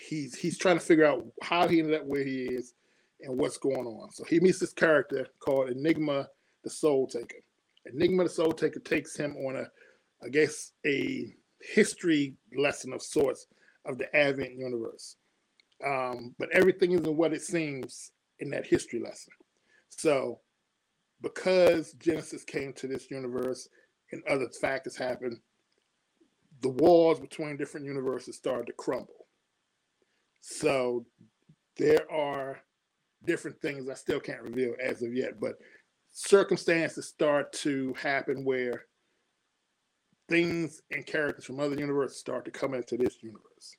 he's 0.08 0.34
he's 0.34 0.58
trying 0.58 0.76
to 0.76 0.84
figure 0.84 1.04
out 1.04 1.24
how 1.40 1.68
he 1.68 1.78
ended 1.78 1.94
up 1.94 2.04
where 2.04 2.24
he 2.24 2.46
is 2.46 2.74
and 3.20 3.38
what's 3.38 3.56
going 3.56 3.86
on. 3.86 4.10
So 4.10 4.24
he 4.24 4.40
meets 4.40 4.58
this 4.58 4.72
character 4.72 5.28
called 5.38 5.70
Enigma 5.70 6.26
the 6.64 6.70
Soul 6.70 7.06
Taker. 7.06 7.36
Enigma 7.86 8.24
the 8.24 8.30
Soul 8.30 8.50
Taker 8.50 8.80
takes 8.80 9.16
him 9.16 9.36
on 9.46 9.54
a, 9.54 9.68
I 10.26 10.30
guess, 10.30 10.72
a 10.84 11.32
history 11.60 12.34
lesson 12.56 12.92
of 12.92 13.02
sorts 13.02 13.46
of 13.84 13.98
the 13.98 14.14
Advent 14.16 14.58
universe. 14.58 15.14
Um, 15.84 16.34
but 16.38 16.50
everything 16.52 16.92
isn't 16.92 17.16
what 17.16 17.32
it 17.32 17.42
seems 17.42 18.12
in 18.40 18.50
that 18.50 18.66
history 18.66 19.00
lesson. 19.00 19.32
So, 19.88 20.40
because 21.20 21.92
Genesis 21.94 22.44
came 22.44 22.72
to 22.74 22.86
this 22.86 23.10
universe 23.10 23.68
and 24.12 24.22
other 24.28 24.48
factors 24.60 24.96
happened, 24.96 25.38
the 26.60 26.68
walls 26.68 27.20
between 27.20 27.56
different 27.56 27.86
universes 27.86 28.36
started 28.36 28.66
to 28.66 28.72
crumble. 28.72 29.26
So, 30.40 31.06
there 31.76 32.10
are 32.10 32.60
different 33.24 33.60
things 33.60 33.88
I 33.88 33.94
still 33.94 34.20
can't 34.20 34.42
reveal 34.42 34.74
as 34.82 35.02
of 35.02 35.14
yet, 35.14 35.40
but 35.40 35.54
circumstances 36.10 37.08
start 37.08 37.52
to 37.52 37.94
happen 38.00 38.44
where 38.44 38.84
things 40.28 40.82
and 40.90 41.06
characters 41.06 41.44
from 41.44 41.60
other 41.60 41.76
universes 41.76 42.18
start 42.18 42.44
to 42.44 42.50
come 42.50 42.74
into 42.74 42.96
this 42.96 43.22
universe. 43.22 43.76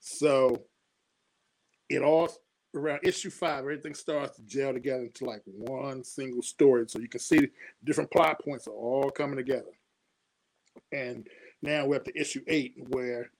So 0.00 0.64
it 1.88 2.02
all 2.02 2.28
around 2.74 3.00
issue 3.04 3.30
five, 3.30 3.60
everything 3.60 3.94
starts 3.94 4.36
to 4.36 4.42
gel 4.42 4.72
together 4.72 5.04
into 5.04 5.24
like 5.24 5.42
one 5.44 6.02
single 6.02 6.42
story. 6.42 6.84
So 6.88 6.98
you 6.98 7.08
can 7.08 7.20
see 7.20 7.48
different 7.84 8.10
plot 8.10 8.40
points 8.44 8.66
are 8.66 8.72
all 8.72 9.10
coming 9.10 9.36
together. 9.36 9.72
And 10.92 11.26
now 11.62 11.86
we're 11.86 11.96
up 11.96 12.04
to 12.04 12.20
issue 12.20 12.42
eight, 12.48 12.74
where 12.88 13.30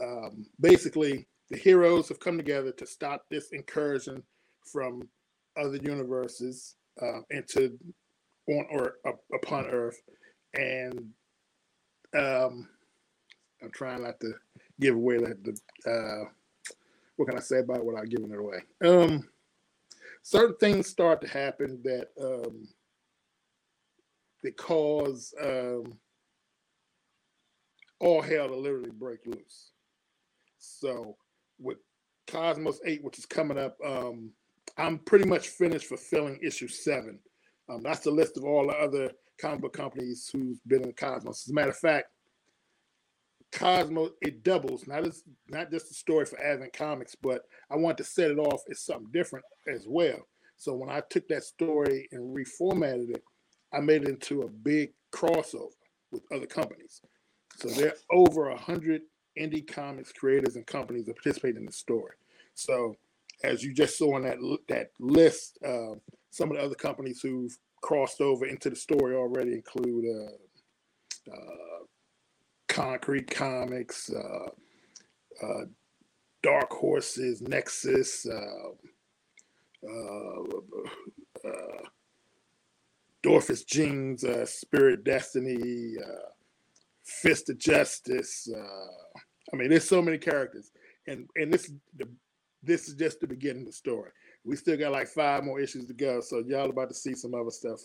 um, 0.00 0.46
basically 0.60 1.26
the 1.50 1.56
heroes 1.56 2.08
have 2.08 2.20
come 2.20 2.36
together 2.36 2.72
to 2.72 2.86
stop 2.86 3.24
this 3.30 3.48
incursion 3.50 4.22
from 4.64 5.08
other 5.56 5.76
universes 5.76 6.76
uh, 7.00 7.20
into 7.30 7.78
on 8.48 8.66
or 8.70 8.94
up, 9.06 9.20
upon 9.34 9.66
Earth, 9.66 10.00
and 10.54 11.10
um, 12.16 12.68
I'm 13.62 13.70
trying 13.72 14.04
not 14.04 14.20
to 14.20 14.32
give 14.80 14.94
away 14.94 15.18
the, 15.18 15.58
the 15.84 15.90
uh, 15.90 16.30
what 17.16 17.28
can 17.28 17.36
I 17.36 17.40
say 17.40 17.58
about 17.58 17.78
it 17.78 17.84
without 17.84 18.08
giving 18.08 18.30
it 18.30 18.38
away? 18.38 18.62
Um, 18.84 19.28
certain 20.22 20.56
things 20.56 20.86
start 20.86 21.20
to 21.22 21.28
happen 21.28 21.80
that 21.84 22.08
um, 22.20 22.68
that 24.42 24.56
cause 24.56 25.34
um, 25.42 25.98
all 28.00 28.22
hell 28.22 28.48
to 28.48 28.56
literally 28.56 28.90
break 28.90 29.20
loose. 29.26 29.70
So 30.58 31.16
with 31.58 31.78
Cosmos 32.26 32.80
Eight, 32.84 33.02
which 33.02 33.18
is 33.18 33.26
coming 33.26 33.58
up, 33.58 33.76
um, 33.84 34.30
I'm 34.76 34.98
pretty 34.98 35.26
much 35.26 35.48
finished 35.48 35.86
fulfilling 35.86 36.38
issue 36.42 36.68
seven. 36.68 37.18
Um, 37.68 37.82
that's 37.82 38.00
the 38.00 38.10
list 38.10 38.36
of 38.36 38.44
all 38.44 38.66
the 38.66 38.74
other 38.74 39.10
comic 39.40 39.60
book 39.60 39.72
companies 39.72 40.28
who's 40.32 40.60
been 40.66 40.84
in 40.84 40.92
Cosmos. 40.92 41.44
As 41.46 41.50
a 41.50 41.54
matter 41.54 41.70
of 41.70 41.78
fact, 41.78 42.08
Cosmos 43.52 44.10
it 44.20 44.42
doubles 44.42 44.86
not 44.86 45.06
as 45.06 45.22
not 45.48 45.70
just 45.70 45.88
the 45.88 45.94
story 45.94 46.26
for 46.26 46.40
Advent 46.42 46.72
Comics, 46.72 47.14
but 47.14 47.42
I 47.70 47.76
want 47.76 47.96
to 47.98 48.04
set 48.04 48.30
it 48.30 48.38
off 48.38 48.62
as 48.70 48.80
something 48.80 49.10
different 49.12 49.44
as 49.72 49.86
well. 49.88 50.18
So 50.56 50.74
when 50.74 50.90
I 50.90 51.02
took 51.10 51.28
that 51.28 51.44
story 51.44 52.08
and 52.12 52.36
reformatted 52.36 53.10
it, 53.10 53.22
I 53.72 53.80
made 53.80 54.02
it 54.02 54.08
into 54.08 54.42
a 54.42 54.48
big 54.48 54.90
crossover 55.12 55.70
with 56.10 56.22
other 56.32 56.46
companies. 56.46 57.00
So 57.56 57.68
there 57.68 57.88
are 57.88 58.16
over 58.16 58.48
a 58.48 58.58
hundred 58.58 59.02
indie 59.38 59.66
comics 59.66 60.12
creators 60.12 60.56
and 60.56 60.66
companies 60.66 61.06
that 61.06 61.16
participate 61.16 61.56
in 61.56 61.66
the 61.66 61.72
story. 61.72 62.14
So 62.54 62.96
as 63.44 63.62
you 63.62 63.74
just 63.74 63.98
saw 63.98 64.16
in 64.16 64.22
that 64.24 64.38
that 64.68 64.90
list, 64.98 65.58
uh, 65.64 65.94
some 66.30 66.50
of 66.50 66.56
the 66.56 66.62
other 66.62 66.74
companies 66.74 67.20
who've 67.20 67.56
crossed 67.82 68.20
over 68.20 68.46
into 68.46 68.70
the 68.70 68.76
story 68.76 69.14
already 69.14 69.52
include 69.52 70.04
uh, 70.06 71.32
uh, 71.32 71.75
Concrete 72.76 73.30
Comics, 73.30 74.10
uh, 74.10 74.50
uh, 75.42 75.64
Dark 76.42 76.70
Horses, 76.70 77.40
Nexus, 77.40 78.26
uh, 78.26 78.68
Dorfus 83.24 83.66
Jeans, 83.66 84.26
Spirit 84.44 85.04
Destiny, 85.04 85.94
Fist 87.02 87.48
of 87.48 87.56
Justice. 87.56 88.46
I 88.54 89.56
mean, 89.56 89.70
there's 89.70 89.88
so 89.88 90.02
many 90.02 90.18
characters, 90.18 90.70
and 91.06 91.30
and 91.34 91.50
this 91.50 91.72
the 91.96 92.06
this 92.62 92.88
is 92.88 92.94
just 92.94 93.20
the 93.20 93.26
beginning 93.26 93.62
of 93.62 93.68
the 93.68 93.72
story. 93.72 94.10
We 94.44 94.54
still 94.56 94.76
got 94.76 94.92
like 94.92 95.08
five 95.08 95.44
more 95.44 95.60
issues 95.60 95.86
to 95.86 95.94
go, 95.94 96.20
so 96.20 96.44
y'all 96.46 96.68
about 96.68 96.90
to 96.90 96.94
see 96.94 97.14
some 97.14 97.34
other 97.34 97.50
stuff 97.50 97.80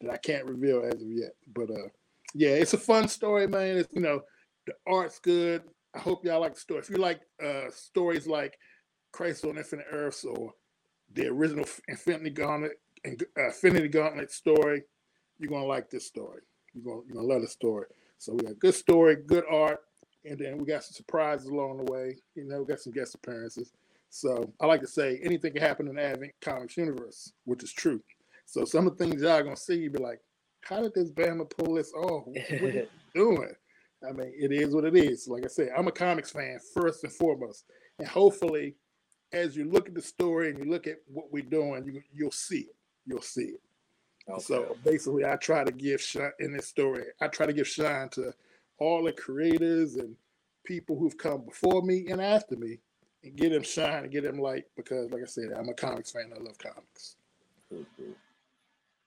that 0.00 0.12
I 0.12 0.18
can't 0.18 0.46
reveal 0.46 0.84
as 0.84 1.02
of 1.02 1.10
yet. 1.10 1.32
But 1.52 1.70
uh, 1.70 1.88
yeah, 2.32 2.50
it's 2.50 2.74
a 2.74 2.78
fun 2.78 3.08
story, 3.08 3.48
man. 3.48 3.78
It's 3.78 3.92
you 3.92 4.02
know 4.02 4.22
the 4.66 4.74
art's 4.86 5.18
good. 5.18 5.62
I 5.94 6.00
hope 6.00 6.24
y'all 6.24 6.40
like 6.40 6.54
the 6.54 6.60
story. 6.60 6.80
If 6.80 6.90
you 6.90 6.96
like 6.96 7.20
uh, 7.42 7.70
stories 7.70 8.26
like 8.26 8.58
Crisis 9.12 9.44
on 9.44 9.56
Infinite 9.56 9.86
Earths 9.90 10.24
or 10.24 10.52
the 11.14 11.28
original 11.28 11.64
Infinity 11.88 12.30
Gauntlet 12.30 12.80
and 13.04 13.22
uh, 13.38 13.46
Infinity 13.46 13.88
Gauntlet 13.88 14.30
story, 14.30 14.82
you're 15.38 15.50
gonna 15.50 15.64
like 15.64 15.90
this 15.90 16.06
story. 16.06 16.42
You're 16.74 16.84
gonna 16.84 17.06
you're 17.06 17.16
gonna 17.16 17.26
love 17.26 17.42
the 17.42 17.48
story. 17.48 17.86
So 18.18 18.34
we 18.34 18.44
got 18.44 18.58
good 18.58 18.74
story, 18.74 19.16
good 19.26 19.44
art, 19.50 19.80
and 20.24 20.38
then 20.38 20.58
we 20.58 20.66
got 20.66 20.84
some 20.84 20.94
surprises 20.94 21.48
along 21.48 21.84
the 21.84 21.92
way. 21.92 22.16
You 22.34 22.44
know, 22.44 22.60
we 22.60 22.66
got 22.66 22.80
some 22.80 22.92
guest 22.92 23.14
appearances. 23.14 23.72
So 24.10 24.52
I 24.60 24.66
like 24.66 24.80
to 24.80 24.86
say 24.86 25.20
anything 25.22 25.52
can 25.52 25.62
happen 25.62 25.88
in 25.88 25.96
the 25.96 26.02
Advent 26.02 26.32
Comics 26.40 26.76
universe, 26.76 27.32
which 27.44 27.62
is 27.62 27.72
true. 27.72 28.02
So 28.46 28.64
some 28.64 28.86
of 28.86 28.96
the 28.96 29.04
things 29.04 29.22
y'all 29.22 29.42
gonna 29.42 29.56
see, 29.56 29.76
you 29.76 29.90
be 29.90 29.98
like, 29.98 30.20
how 30.62 30.80
did 30.80 30.94
this 30.94 31.10
Bama 31.10 31.48
pull 31.48 31.74
this 31.74 31.92
off? 31.92 32.24
What 32.26 32.62
are 32.62 32.68
you 32.70 32.86
doing? 33.14 33.52
I 34.06 34.12
mean, 34.12 34.32
it 34.38 34.52
is 34.52 34.74
what 34.74 34.84
it 34.84 34.96
is. 34.96 35.28
Like 35.28 35.44
I 35.44 35.48
said, 35.48 35.70
I'm 35.76 35.88
a 35.88 35.92
comics 35.92 36.30
fan 36.30 36.58
first 36.74 37.04
and 37.04 37.12
foremost, 37.12 37.64
and 37.98 38.06
hopefully, 38.06 38.76
as 39.32 39.56
you 39.56 39.64
look 39.70 39.88
at 39.88 39.94
the 39.94 40.02
story 40.02 40.50
and 40.50 40.58
you 40.58 40.70
look 40.70 40.86
at 40.86 40.98
what 41.06 41.32
we're 41.32 41.42
doing, 41.42 41.84
you, 41.86 42.02
you'll 42.12 42.30
see 42.30 42.60
it. 42.60 42.76
You'll 43.06 43.22
see 43.22 43.44
it. 43.44 43.60
Okay. 44.28 44.40
So 44.40 44.76
basically, 44.84 45.24
I 45.24 45.36
try 45.36 45.64
to 45.64 45.72
give 45.72 46.00
shine 46.00 46.32
in 46.40 46.52
this 46.52 46.66
story. 46.66 47.04
I 47.20 47.28
try 47.28 47.46
to 47.46 47.52
give 47.52 47.68
shine 47.68 48.08
to 48.10 48.32
all 48.78 49.04
the 49.04 49.12
creators 49.12 49.96
and 49.96 50.16
people 50.64 50.98
who've 50.98 51.16
come 51.16 51.44
before 51.44 51.82
me 51.82 52.06
and 52.10 52.20
after 52.20 52.56
me 52.56 52.78
and 53.22 53.36
get 53.36 53.50
them 53.52 53.62
shine 53.62 54.04
and 54.04 54.12
get 54.12 54.24
them 54.24 54.38
light 54.38 54.64
because, 54.76 55.10
like 55.10 55.22
I 55.22 55.26
said, 55.26 55.52
I'm 55.56 55.68
a 55.68 55.74
comics 55.74 56.10
fan. 56.10 56.32
I 56.34 56.42
love 56.42 56.58
comics. 56.58 57.16
Mm-hmm. 57.72 58.12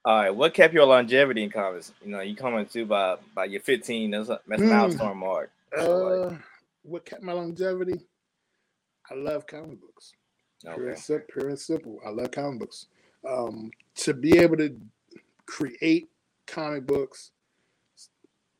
All 0.05 0.15
right, 0.15 0.29
what 0.33 0.53
kept 0.53 0.73
your 0.73 0.85
longevity 0.85 1.43
in 1.43 1.49
comics? 1.49 1.91
You 2.03 2.11
know, 2.11 2.21
you 2.21 2.35
coming 2.35 2.65
to 2.67 2.85
by 2.85 3.17
by 3.35 3.45
your 3.45 3.61
15. 3.61 4.11
That's 4.11 4.29
a 4.29 4.39
that's 4.47 4.61
mm. 4.61 4.69
milestone 4.69 5.17
mark. 5.17 5.51
Uh, 5.77 6.35
what 6.83 7.05
kept 7.05 7.21
my 7.21 7.33
longevity? 7.33 7.99
I 9.11 9.15
love 9.15 9.45
comic 9.45 9.81
books. 9.81 10.13
Okay. 10.65 10.75
Pure, 10.75 10.89
and 10.89 10.99
simple, 10.99 11.27
pure 11.33 11.49
and 11.49 11.59
simple. 11.59 11.99
I 12.05 12.09
love 12.09 12.31
comic 12.31 12.59
books. 12.59 12.87
Um, 13.27 13.71
to 13.95 14.13
be 14.13 14.37
able 14.37 14.57
to 14.57 14.79
create 15.45 16.09
comic 16.47 16.85
books, 16.85 17.31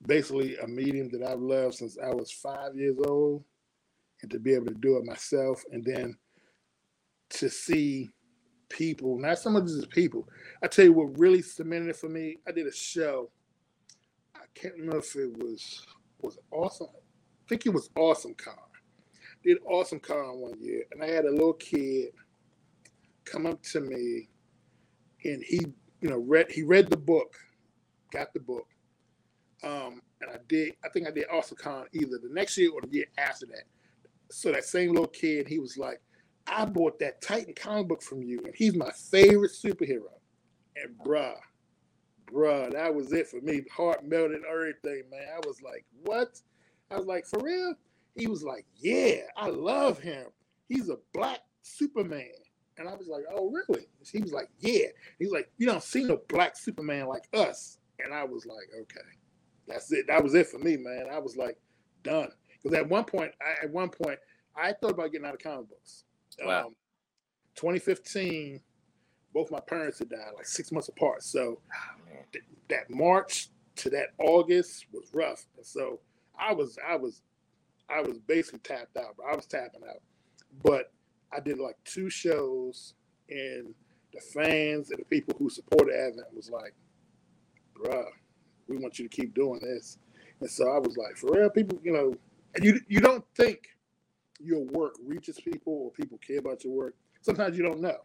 basically 0.06 0.58
a 0.58 0.68
medium 0.68 1.10
that 1.10 1.24
I've 1.24 1.40
loved 1.40 1.76
since 1.76 1.98
I 1.98 2.10
was 2.10 2.32
five 2.32 2.76
years 2.76 2.98
old, 3.06 3.44
and 4.22 4.32
to 4.32 4.40
be 4.40 4.54
able 4.54 4.68
to 4.68 4.74
do 4.74 4.98
it 4.98 5.06
myself 5.06 5.64
and 5.72 5.86
then 5.86 6.18
to 7.30 7.50
see 7.50 8.10
people, 8.70 9.18
not 9.18 9.40
some 9.40 9.56
of 9.56 9.68
these 9.68 9.86
people. 9.86 10.28
I 10.64 10.68
tell 10.68 10.86
you 10.86 10.94
what 10.94 11.18
really 11.18 11.42
cemented 11.42 11.90
it 11.90 11.96
for 11.96 12.10
me. 12.10 12.38
I 12.48 12.52
did 12.52 12.68
a 12.68 12.74
show. 12.74 13.30
I 14.36 14.46
can't 14.56 14.76
remember 14.76 15.00
if 15.00 15.16
it 15.16 15.38
was 15.38 15.86
was 16.22 16.36
it 16.38 16.44
awesome. 16.52 16.88
I 16.94 17.48
think 17.48 17.66
it 17.66 17.74
was 17.74 17.90
Awesome 17.96 18.36
Con. 18.36 18.54
Did 19.44 19.58
Awesome 19.66 20.00
Con 20.00 20.40
one 20.40 20.60
year, 20.62 20.84
and 20.92 21.02
I 21.02 21.08
had 21.08 21.26
a 21.26 21.32
little 21.32 21.54
kid 21.54 22.10
come 23.26 23.46
up 23.46 23.62
to 23.64 23.80
me, 23.80 24.28
and 25.24 25.44
he, 25.44 25.62
you 26.02 26.10
know, 26.10 26.18
read 26.18 26.52
he 26.52 26.64
read 26.64 26.90
the 26.90 26.98
book, 26.98 27.36
got 28.12 28.34
the 28.34 28.40
book, 28.40 28.68
um, 29.64 30.02
and 30.22 30.30
I 30.32 30.38
did. 30.48 30.76
I 30.84 30.90
think 30.90 31.08
I 31.08 31.12
did 31.12 31.26
Awesome 31.32 31.58
Con 31.58 31.86
either 31.94 32.20
the 32.22 32.30
next 32.32 32.58
year 32.58 32.72
or 32.72 32.82
the 32.82 32.90
year 32.90 33.06
after 33.18 33.46
that 33.48 33.64
so 34.32 34.52
that 34.52 34.64
same 34.64 34.92
little 34.92 35.08
kid, 35.08 35.48
he 35.48 35.60
was 35.60 35.78
like, 35.78 36.02
I 36.48 36.66
bought 36.66 37.00
that 37.00 37.22
Titan 37.22 37.54
comic 37.54 37.88
book 37.88 38.02
from 38.02 38.24
you, 38.24 38.40
and 38.44 38.54
he's 38.56 38.76
my 38.76 38.92
favorite 38.92 39.52
superhero. 39.52 40.12
And 40.76 40.98
bruh, 41.06 41.36
bruh, 42.32 42.72
that 42.72 42.94
was 42.94 43.12
it 43.12 43.28
for 43.28 43.42
me. 43.42 43.62
Heart 43.76 44.06
melted, 44.06 44.42
everything, 44.50 45.04
man. 45.12 45.28
I 45.36 45.46
was 45.46 45.62
like, 45.62 45.86
what? 46.04 46.40
I 46.92 46.98
was 46.98 47.06
like, 47.06 47.26
for 47.26 47.40
real? 47.44 47.76
He 48.16 48.28
was 48.28 48.44
like, 48.44 48.66
yeah, 48.76 49.22
I 49.38 49.50
love 49.50 50.00
him. 50.00 50.26
He's 50.68 50.90
a 50.90 50.98
black 51.14 51.40
Superman. 51.62 52.32
And 52.78 52.88
I 52.88 52.96
was 52.96 53.08
like, 53.08 53.24
oh, 53.34 53.52
really? 53.52 53.88
He 54.12 54.22
was 54.22 54.32
like, 54.32 54.50
yeah. 54.60 54.88
He's 55.20 55.32
like, 55.32 55.52
you 55.58 55.68
don't 55.68 55.84
see 55.84 56.04
no 56.04 56.20
black 56.30 56.56
Superman 56.58 57.08
like 57.08 57.28
us. 57.34 57.78
And 58.04 58.14
I 58.14 58.24
was 58.24 58.46
like, 58.46 58.70
okay, 58.82 59.08
that's 59.68 59.92
it. 59.92 60.08
That 60.08 60.24
was 60.24 60.34
it 60.34 60.48
for 60.48 60.60
me, 60.60 60.78
man. 60.78 61.08
I 61.12 61.20
was 61.20 61.36
like, 61.36 61.58
done. 62.04 62.30
Because 62.62 62.78
at 62.78 62.88
one 62.90 63.04
point, 63.04 63.32
I, 63.42 63.66
at 63.66 63.72
one 63.72 63.90
point, 63.90 64.20
I 64.56 64.74
thought 64.74 64.92
about 64.92 65.12
getting 65.12 65.28
out 65.28 65.34
of 65.34 65.40
comic 65.40 65.70
books. 65.70 66.06
Wow. 66.46 66.68
Um, 66.68 66.76
2015, 67.56 68.60
both 69.34 69.52
my 69.52 69.60
parents 69.60 70.00
had 70.00 70.10
died 70.10 70.32
like 70.36 70.46
six 70.46 70.72
months 70.72 70.88
apart. 70.88 71.24
So 71.24 71.60
oh, 71.74 72.20
th- 72.32 72.44
that 72.70 72.90
March 72.90 73.50
to 73.78 73.90
that 73.92 74.08
August 74.20 74.86
was 74.92 75.10
rough. 75.14 75.46
And 75.58 75.66
so 75.66 76.00
I 76.40 76.54
was, 76.54 76.78
I 76.88 76.96
was, 76.96 77.22
I 77.90 78.02
was 78.02 78.20
basically 78.28 78.60
tapped 78.60 78.98
out. 78.98 79.16
But 79.18 79.26
I 79.32 79.36
was 79.36 79.46
tapping 79.46 79.82
out. 79.88 80.02
But 80.64 80.92
I 81.32 81.40
did 81.40 81.60
like 81.60 81.76
two 81.86 82.10
shows 82.10 82.94
and 83.30 83.74
the 84.14 84.22
fans 84.34 84.92
and 84.92 85.00
the 85.00 85.06
people 85.06 85.36
who 85.38 85.50
supported 85.50 85.94
Advent 85.96 86.34
was 86.34 86.50
like, 86.50 86.74
bruh, 87.78 88.06
we 88.68 88.78
want 88.78 89.00
you 89.00 89.08
to 89.08 89.16
keep 89.16 89.34
doing 89.34 89.60
this. 89.62 89.98
And 90.42 90.50
so 90.50 90.70
I 90.72 90.80
was 90.80 90.98
like, 90.98 91.18
for 91.18 91.32
real, 91.32 91.50
people, 91.50 91.80
you 91.84 91.92
know, 91.92 92.14
and 92.56 92.64
you 92.66 92.80
you 92.88 93.00
don't 93.00 93.26
think 93.36 93.68
your 94.40 94.64
work 94.66 94.96
reaches 95.06 95.40
people 95.40 95.74
or 95.74 95.92
people 95.92 96.18
care 96.26 96.40
about 96.40 96.64
your 96.64 96.74
work. 96.74 96.96
Sometimes 97.22 97.58
you 97.58 97.64
don't 97.64 97.82
know. 97.82 97.98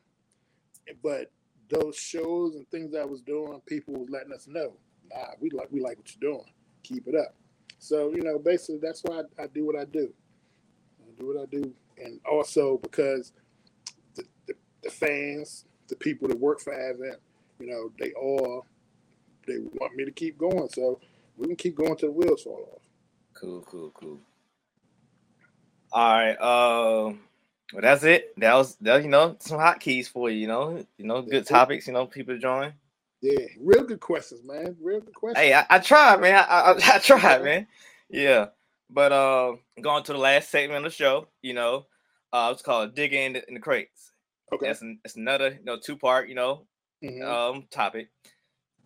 But 1.03 1.30
those 1.68 1.97
shows 1.97 2.57
and 2.57 2.68
things 2.70 2.95
I 2.95 3.05
was 3.05 3.22
doing, 3.22 3.61
people 3.66 3.95
was 3.95 4.11
letting 4.11 4.32
us 4.32 4.47
know, 4.47 4.74
nah, 5.11 5.28
we 5.41 5.51
like 5.51 5.68
we 5.70 5.80
like 5.80 5.97
what 5.99 6.11
you're 6.14 6.32
doing. 6.32 6.45
Keep 6.82 7.09
it 7.09 7.14
up. 7.14 7.35
So, 7.78 8.11
you 8.14 8.22
know, 8.22 8.39
basically 8.39 8.78
that's 8.82 9.03
why 9.03 9.22
I, 9.39 9.45
I 9.45 9.47
do 9.47 9.64
what 9.66 9.78
I 9.78 9.85
do. 9.85 10.12
I 11.01 11.20
do 11.20 11.26
what 11.26 11.43
I 11.43 11.47
do. 11.47 11.74
And 11.99 12.20
also 12.30 12.78
because 12.78 13.32
the, 14.14 14.24
the, 14.47 14.55
the 14.82 14.91
fans, 14.91 15.64
the 15.89 15.97
people 15.97 16.28
that 16.28 16.39
work 16.39 16.61
for 16.61 16.72
Advent, 16.72 17.18
you 17.59 17.66
know, 17.66 17.91
they 17.99 18.12
all 18.12 18.66
they 19.47 19.59
want 19.59 19.95
me 19.97 20.05
to 20.05 20.11
keep 20.11 20.39
going. 20.39 20.68
So 20.70 21.01
we 21.37 21.47
can 21.47 21.57
keep 21.57 21.76
going 21.76 21.97
till 21.97 22.09
the 22.09 22.14
wheels 22.14 22.43
fall 22.43 22.68
off. 22.74 22.82
Cool, 23.35 23.62
cool, 23.62 23.91
cool. 23.95 24.20
All 25.95 26.12
right. 26.12 26.36
Um 26.40 27.20
well 27.72 27.82
that's 27.82 28.03
it. 28.03 28.34
That 28.38 28.55
was 28.55 28.74
that 28.82 29.03
you 29.05 29.09
know 29.09 29.36
some 29.38 29.59
hot 29.59 29.78
keys 29.80 30.09
for 30.09 30.28
you, 30.28 30.38
you 30.40 30.47
know, 30.49 30.84
you 30.99 31.07
know, 31.07 31.22
good 31.22 31.47
topics, 31.47 31.86
you 31.86 31.92
know, 31.92 32.07
people 32.07 32.36
join. 32.36 32.72
Yeah, 33.22 33.47
real 33.59 33.84
good 33.84 34.01
questions, 34.01 34.45
man. 34.45 34.76
Real 34.82 35.01
good 35.01 35.14
questions. 35.14 35.38
Hey, 35.38 35.55
I, 35.55 35.64
I 35.70 35.78
tried, 35.78 36.20
man. 36.20 36.45
I, 36.47 36.72
I, 36.72 36.72
I 36.97 36.99
tried, 36.99 37.42
man. 37.45 37.66
Yeah. 38.11 38.49
But 38.90 39.12
uh 39.12 39.55
going 39.80 40.03
to 40.05 40.12
the 40.12 40.18
last 40.18 40.51
segment 40.51 40.84
of 40.84 40.92
the 40.92 40.97
show, 40.97 41.28
you 41.42 41.55
know, 41.55 41.86
uh 42.32 42.51
it's 42.53 42.62
called 42.62 42.95
digging 42.95 43.22
in 43.26 43.32
the, 43.34 43.49
in 43.49 43.55
the 43.55 43.61
crates. 43.61 44.11
Okay. 44.53 44.66
That's 44.66 44.82
an, 44.82 44.99
that's 45.05 45.16
another, 45.16 45.51
you 45.51 45.64
know, 45.64 45.78
two 45.78 45.97
part, 45.97 46.28
you 46.28 46.34
know, 46.34 46.66
Mhm. 47.05 47.22
um 47.24 47.64
topic. 47.70 48.09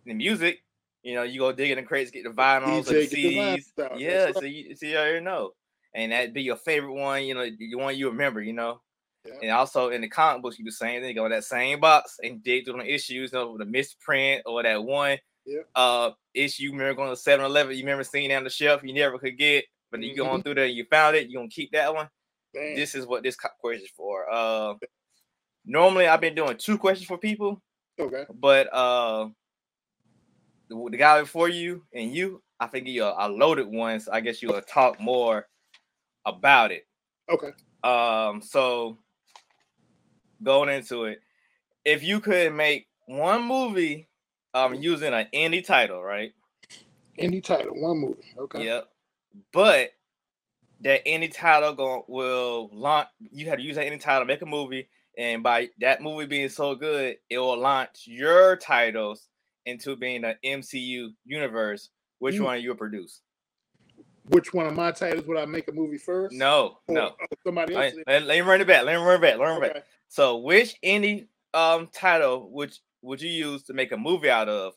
The 0.05 0.13
music, 0.13 0.63
you 1.03 1.15
know, 1.15 1.23
you 1.23 1.39
go 1.39 1.51
digging 1.51 1.77
in 1.77 1.83
the 1.83 1.87
crates, 1.87 2.11
get 2.11 2.23
the 2.23 2.29
vinyls, 2.29 2.85
the 2.85 2.93
DJ, 2.93 3.09
the 3.09 3.35
CDs. 3.35 3.63
stuff, 3.65 3.91
Yeah, 3.97 4.25
right. 4.25 4.35
so 4.35 4.45
you 4.45 4.75
so 4.75 4.85
you 4.85 4.97
already 4.97 5.19
know. 5.25 5.53
And 5.93 6.11
that'd 6.11 6.33
be 6.33 6.43
your 6.43 6.55
favorite 6.55 6.93
one, 6.93 7.23
you 7.23 7.33
know, 7.33 7.49
the 7.57 7.75
one 7.75 7.97
you 7.97 8.09
remember, 8.09 8.41
you 8.41 8.53
know. 8.53 8.81
Yeah. 9.25 9.33
And 9.41 9.51
also 9.51 9.89
in 9.89 10.01
the 10.01 10.07
comic 10.07 10.41
books, 10.41 10.57
you 10.59 10.65
do 10.65 10.71
the 10.71 10.75
same 10.75 11.01
thing. 11.01 11.15
Go 11.15 11.25
in 11.25 11.31
that 11.31 11.43
same 11.43 11.79
box 11.79 12.17
and 12.23 12.43
dig 12.43 12.65
through 12.65 12.77
the 12.77 12.93
issues, 12.93 13.31
you 13.33 13.37
know, 13.39 13.57
the 13.57 13.65
misprint 13.65 14.43
or 14.45 14.63
that 14.63 14.83
one 14.83 15.17
Yep. 15.45 15.67
uh 15.75 16.11
issue. 16.33 16.63
You 16.63 16.71
remember 16.71 16.93
going 16.93 17.09
to 17.09 17.15
7-Eleven, 17.21 17.75
you 17.75 17.79
remember 17.83 18.03
seeing 18.03 18.29
it 18.29 18.35
on 18.35 18.43
the 18.43 18.49
shelf, 18.49 18.81
you 18.83 18.93
never 18.93 19.17
could 19.17 19.37
get, 19.37 19.65
but 19.91 19.99
you 20.01 20.11
Mm-hmm. 20.11 20.17
going 20.21 20.43
through 20.43 20.55
there, 20.55 20.65
and 20.65 20.75
you 20.75 20.85
found 20.85 21.15
it, 21.15 21.29
you're 21.29 21.41
gonna 21.41 21.49
keep 21.49 21.71
that 21.71 21.93
one. 21.93 22.07
Bam. 22.53 22.75
This 22.75 22.93
is 22.95 23.05
what 23.07 23.23
this 23.23 23.35
question 23.35 23.83
is 23.83 23.89
for. 23.95 24.31
Uh 24.31 24.75
normally 25.65 26.07
I've 26.07 26.21
been 26.21 26.35
doing 26.35 26.57
two 26.57 26.77
questions 26.77 27.07
for 27.07 27.17
people, 27.17 27.61
okay. 27.99 28.25
but 28.33 28.71
uh 28.73 29.29
the, 30.69 30.87
the 30.91 30.97
guy 30.97 31.19
before 31.21 31.49
you 31.49 31.83
and 31.93 32.13
you, 32.13 32.41
I 32.59 32.67
think 32.67 32.87
you 32.87 33.03
a, 33.03 33.15
a 33.17 33.27
loaded 33.27 33.67
one, 33.67 33.99
so 33.99 34.11
I 34.11 34.21
guess 34.21 34.41
you'll 34.41 34.61
talk 34.61 34.99
more 35.01 35.47
about 36.25 36.71
it. 36.71 36.87
Okay. 37.29 37.51
Um, 37.83 38.41
so 38.41 38.97
going 40.43 40.69
into 40.69 41.05
it, 41.05 41.21
if 41.85 42.03
you 42.03 42.19
could 42.19 42.53
make 42.53 42.87
one 43.07 43.43
movie 43.43 44.07
um 44.53 44.73
using 44.75 45.13
an 45.13 45.27
indie 45.33 45.65
title, 45.65 46.01
right? 46.01 46.33
Any 47.17 47.41
title, 47.41 47.73
one 47.75 47.97
movie. 47.97 48.23
Okay. 48.37 48.65
Yep. 48.65 48.89
But 49.53 49.91
that 50.81 51.01
any 51.05 51.27
title 51.27 51.73
going 51.73 52.03
will 52.07 52.69
launch 52.71 53.07
you 53.19 53.47
have 53.49 53.57
to 53.57 53.63
use 53.63 53.75
that 53.75 53.85
any 53.85 53.97
title, 53.97 54.25
make 54.25 54.41
a 54.41 54.45
movie, 54.45 54.89
and 55.17 55.43
by 55.43 55.69
that 55.79 56.01
movie 56.01 56.25
being 56.25 56.49
so 56.49 56.75
good, 56.75 57.17
it 57.29 57.37
will 57.37 57.57
launch 57.59 58.03
your 58.05 58.55
titles 58.55 59.27
into 59.65 59.95
being 59.95 60.21
the 60.21 60.35
MCU 60.43 61.09
universe. 61.25 61.89
Which 62.19 62.35
Mm. 62.35 62.43
one 62.45 62.61
you 62.61 62.75
produce? 62.75 63.21
Which 64.29 64.53
one 64.53 64.65
of 64.67 64.75
my 64.75 64.91
titles 64.91 65.25
would 65.25 65.37
I 65.37 65.45
make 65.45 65.67
a 65.67 65.71
movie 65.71 65.97
first? 65.97 66.35
No, 66.35 66.77
Or- 66.87 66.95
no. 66.95 67.05
or 67.19 67.27
somebody 67.45 67.73
Let, 67.75 67.93
else. 67.93 68.03
let, 68.07 68.23
let 68.23 68.35
me 68.35 68.41
run 68.41 68.61
it 68.61 68.67
back. 68.67 68.83
Let 68.85 68.99
me 68.99 69.03
run 69.05 69.15
it 69.17 69.21
back. 69.21 69.37
Let 69.39 69.45
run 69.45 69.63
it 69.63 69.73
back. 69.73 69.83
So, 70.07 70.37
which 70.37 70.75
any 70.83 71.27
um 71.53 71.87
title 71.87 72.49
would 72.51 72.77
would 73.01 73.21
you 73.21 73.29
use 73.29 73.63
to 73.63 73.73
make 73.73 73.91
a 73.91 73.97
movie 73.97 74.29
out 74.29 74.49
of? 74.49 74.73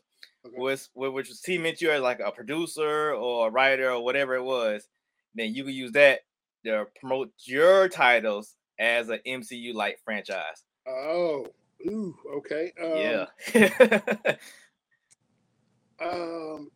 Okay. 0.46 0.57
Was 0.59 0.88
which 0.94 1.28
was 1.28 1.40
cement 1.42 1.80
you 1.80 1.90
as 1.90 2.00
like 2.00 2.20
a 2.20 2.30
producer 2.32 3.12
or 3.14 3.48
a 3.48 3.50
writer 3.50 3.90
or 3.90 4.03
whatever 4.05 4.34
it 4.34 4.42
was? 4.42 4.88
Then 5.34 5.55
you 5.55 5.64
could 5.64 5.74
use 5.74 5.92
that 5.92 6.20
to 6.64 6.86
promote 6.98 7.30
your 7.44 7.88
titles 7.88 8.57
as 8.78 9.09
an 9.09 9.20
MCU 9.26 9.74
like 9.74 9.98
franchise. 10.05 10.64
Oh, 10.88 11.46
ooh, 11.86 12.16
okay. 12.36 12.72
Um, 12.82 13.26
yeah. 13.55 14.34
Um, 16.00 16.70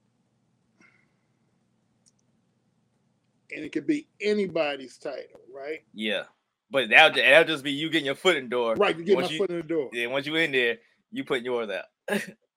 and 3.54 3.64
it 3.64 3.72
could 3.72 3.86
be 3.86 4.08
anybody's 4.20 4.98
title, 4.98 5.40
right? 5.54 5.80
yeah. 5.94 6.24
But 6.68 6.88
that'll, 6.90 7.14
that'll 7.16 7.46
just 7.46 7.62
be 7.62 7.70
you 7.70 7.88
getting 7.90 8.06
your 8.06 8.16
foot 8.16 8.36
in 8.36 8.44
the 8.44 8.50
door. 8.50 8.74
Right. 8.74 8.98
You 8.98 9.04
get 9.04 9.18
my 9.18 9.28
you- 9.28 9.38
foot 9.38 9.50
in 9.50 9.58
the 9.58 9.62
door. 9.62 9.88
Then 9.92 10.10
once 10.10 10.26
you 10.26 10.34
in 10.34 10.50
there, 10.50 10.78
you 11.12 11.22
putting 11.24 11.44
yours 11.44 11.70
out. 11.70 11.84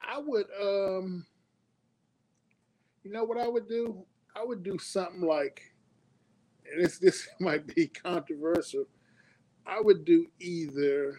I 0.01 0.17
would, 0.17 0.47
um, 0.59 1.25
you 3.03 3.11
know 3.11 3.23
what 3.23 3.37
I 3.37 3.47
would 3.47 3.67
do? 3.69 4.03
I 4.35 4.43
would 4.43 4.63
do 4.63 4.79
something 4.79 5.21
like, 5.21 5.61
and 6.71 6.83
this 6.83 6.97
this 6.97 7.27
might 7.39 7.67
be 7.75 7.87
controversial. 7.87 8.85
I 9.65 9.79
would 9.79 10.05
do 10.05 10.25
either 10.39 11.17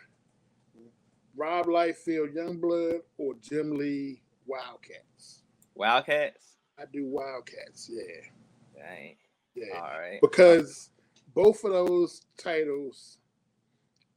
Rob 1.36 1.66
Liefeld 1.66 2.34
Youngblood 2.34 3.00
or 3.18 3.34
Jim 3.40 3.76
Lee 3.76 4.22
Wildcats. 4.46 5.42
Wildcats. 5.76 6.56
I 6.78 6.84
do 6.92 7.06
Wildcats, 7.06 7.88
yeah, 7.92 8.82
Dang. 8.82 9.16
Yeah, 9.54 9.74
All 9.74 9.80
right. 10.00 10.20
because 10.22 10.90
both 11.34 11.64
of 11.64 11.72
those 11.72 12.22
titles 12.36 13.18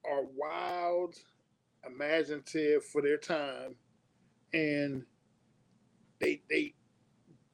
are 0.05 0.23
wild, 0.35 1.15
imaginative 1.85 2.85
for 2.85 3.01
their 3.01 3.17
time, 3.17 3.75
and 4.53 5.05
they 6.19 6.41
they 6.49 6.73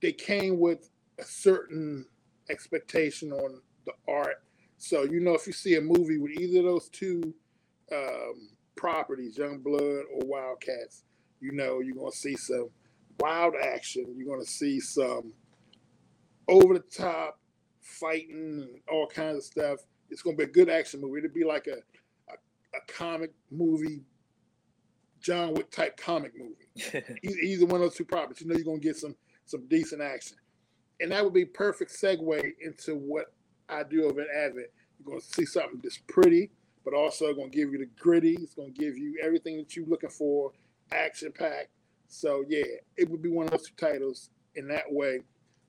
they 0.01 0.11
came 0.11 0.59
with 0.59 0.89
a 1.19 1.23
certain 1.23 2.05
expectation 2.49 3.31
on 3.31 3.61
the 3.85 3.93
art. 4.07 4.43
So 4.77 5.03
you 5.03 5.19
know, 5.19 5.33
if 5.33 5.47
you 5.47 5.53
see 5.53 5.75
a 5.75 5.81
movie 5.81 6.17
with 6.17 6.31
either 6.39 6.59
of 6.59 6.65
those 6.65 6.89
two 6.89 7.33
um, 7.93 8.49
properties, 8.75 9.37
Youngblood 9.37 10.03
or 10.13 10.25
Wildcats, 10.25 11.03
you 11.41 11.51
know 11.51 11.79
you're 11.79 11.95
gonna 11.95 12.11
see 12.11 12.35
some 12.35 12.69
wild 13.19 13.55
action. 13.61 14.05
You're 14.17 14.27
gonna 14.33 14.45
see 14.45 14.79
some 14.79 15.33
over 16.47 16.75
the 16.75 16.79
top 16.81 17.38
fighting 17.89 18.67
and 18.67 18.79
all 18.89 19.07
kinds 19.07 19.37
of 19.37 19.43
stuff. 19.43 19.79
It's 20.09 20.21
gonna 20.21 20.37
be 20.37 20.43
a 20.43 20.47
good 20.47 20.69
action 20.69 21.01
movie. 21.01 21.19
It'll 21.19 21.33
be 21.33 21.43
like 21.43 21.67
a 21.67 21.77
a, 22.31 22.35
a 22.75 22.81
comic 22.87 23.31
movie, 23.51 24.03
John 25.21 25.53
Wick 25.53 25.71
type 25.71 25.97
comic 25.97 26.33
movie. 26.37 26.55
Either, 27.23 27.39
either 27.39 27.65
one 27.65 27.75
of 27.75 27.81
those 27.81 27.95
two 27.95 28.05
properties, 28.05 28.41
you 28.41 28.47
know, 28.47 28.55
you're 28.55 28.65
gonna 28.65 28.79
get 28.79 28.95
some 28.95 29.15
some 29.45 29.67
decent 29.67 30.01
action, 30.01 30.37
and 30.99 31.11
that 31.11 31.23
would 31.23 31.33
be 31.33 31.45
perfect 31.45 31.91
segue 31.91 32.51
into 32.61 32.95
what 32.95 33.33
I 33.67 33.83
do 33.83 34.05
over 34.05 34.21
at 34.21 34.27
Advent. 34.29 34.67
You're 34.97 35.05
gonna 35.05 35.21
see 35.21 35.45
something 35.45 35.79
that's 35.83 35.97
pretty, 36.07 36.51
but 36.85 36.93
also 36.93 37.33
gonna 37.33 37.49
give 37.49 37.71
you 37.71 37.79
the 37.79 37.89
gritty. 37.99 38.37
It's 38.41 38.53
gonna 38.53 38.69
give 38.69 38.97
you 38.97 39.19
everything 39.21 39.57
that 39.57 39.75
you're 39.75 39.85
looking 39.87 40.09
for, 40.09 40.51
action 40.91 41.31
packed. 41.31 41.69
So 42.07 42.43
yeah, 42.47 42.63
it 42.97 43.09
would 43.09 43.21
be 43.21 43.29
one 43.29 43.45
of 43.45 43.51
those 43.51 43.67
two 43.69 43.75
titles. 43.75 44.29
In 44.55 44.67
that 44.69 44.91
way, 44.91 45.19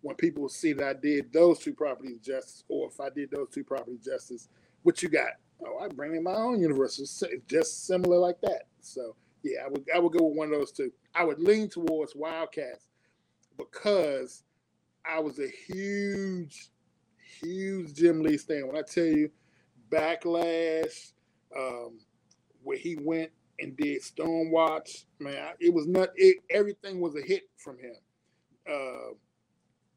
when 0.02 0.16
people 0.16 0.48
see 0.48 0.72
that 0.74 0.88
I 0.88 0.94
did 0.94 1.32
those 1.32 1.58
two 1.58 1.74
properties 1.74 2.18
justice, 2.20 2.64
or 2.68 2.88
if 2.88 3.00
I 3.00 3.10
did 3.10 3.30
those 3.30 3.48
two 3.50 3.64
properties 3.64 4.04
justice, 4.04 4.48
what 4.82 5.02
you 5.02 5.08
got? 5.08 5.32
Oh, 5.64 5.78
I 5.78 5.88
bring 5.88 6.14
in 6.14 6.22
my 6.22 6.34
own 6.34 6.60
universe. 6.60 6.98
It's 6.98 7.22
just 7.46 7.86
similar 7.86 8.18
like 8.18 8.40
that. 8.42 8.62
So 8.80 9.14
yeah, 9.42 9.60
I 9.64 9.68
would 9.68 9.84
I 9.94 9.98
would 9.98 10.12
go 10.12 10.24
with 10.24 10.36
one 10.36 10.52
of 10.52 10.58
those 10.58 10.72
two. 10.72 10.90
I 11.14 11.24
would 11.24 11.38
lean 11.38 11.68
towards 11.68 12.14
Wildcats 12.14 12.86
because 13.58 14.42
I 15.04 15.18
was 15.20 15.38
a 15.38 15.48
huge, 15.48 16.68
huge 17.40 17.94
Jim 17.94 18.22
Lee 18.22 18.36
fan. 18.36 18.66
When 18.66 18.76
I 18.76 18.82
tell 18.82 19.04
you, 19.04 19.30
Backlash, 19.90 21.12
um, 21.56 21.98
where 22.62 22.78
he 22.78 22.96
went 22.96 23.30
and 23.58 23.76
did 23.76 24.02
Stormwatch, 24.02 25.04
man, 25.18 25.52
it 25.58 25.72
was 25.72 25.86
not. 25.86 26.10
It, 26.16 26.38
everything 26.50 27.00
was 27.00 27.16
a 27.16 27.22
hit 27.22 27.42
from 27.56 27.78
him. 27.78 27.94
Uh, 28.70 29.14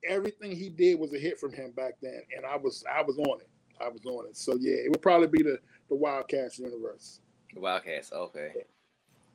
everything 0.08 0.52
he 0.52 0.70
did 0.70 1.00
was 1.00 1.14
a 1.14 1.18
hit 1.20 1.40
from 1.40 1.54
him 1.54 1.72
back 1.72 1.94
then, 2.02 2.22
and 2.36 2.46
I 2.46 2.58
was 2.58 2.84
I 2.92 3.02
was 3.02 3.18
on 3.18 3.40
it. 3.42 3.50
I 3.82 3.90
was 3.90 4.06
on 4.06 4.28
it. 4.28 4.38
So 4.38 4.56
yeah, 4.60 4.76
it 4.76 4.92
would 4.92 5.02
probably 5.02 5.28
be 5.28 5.44
the 5.44 5.60
the 5.90 5.96
Wildcats 5.96 6.60
universe. 6.60 7.20
The 7.54 7.62
Wildcats. 7.62 8.12
Okay. 8.12 8.54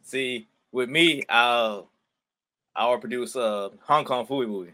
See, 0.03 0.49
with 0.73 0.89
me, 0.89 1.25
I'll 1.29 1.91
I'll 2.75 2.99
produce 2.99 3.37
a 3.37 3.71
Hong 3.83 4.05
Kong 4.05 4.27
Phooey 4.27 4.49
movie. 4.49 4.73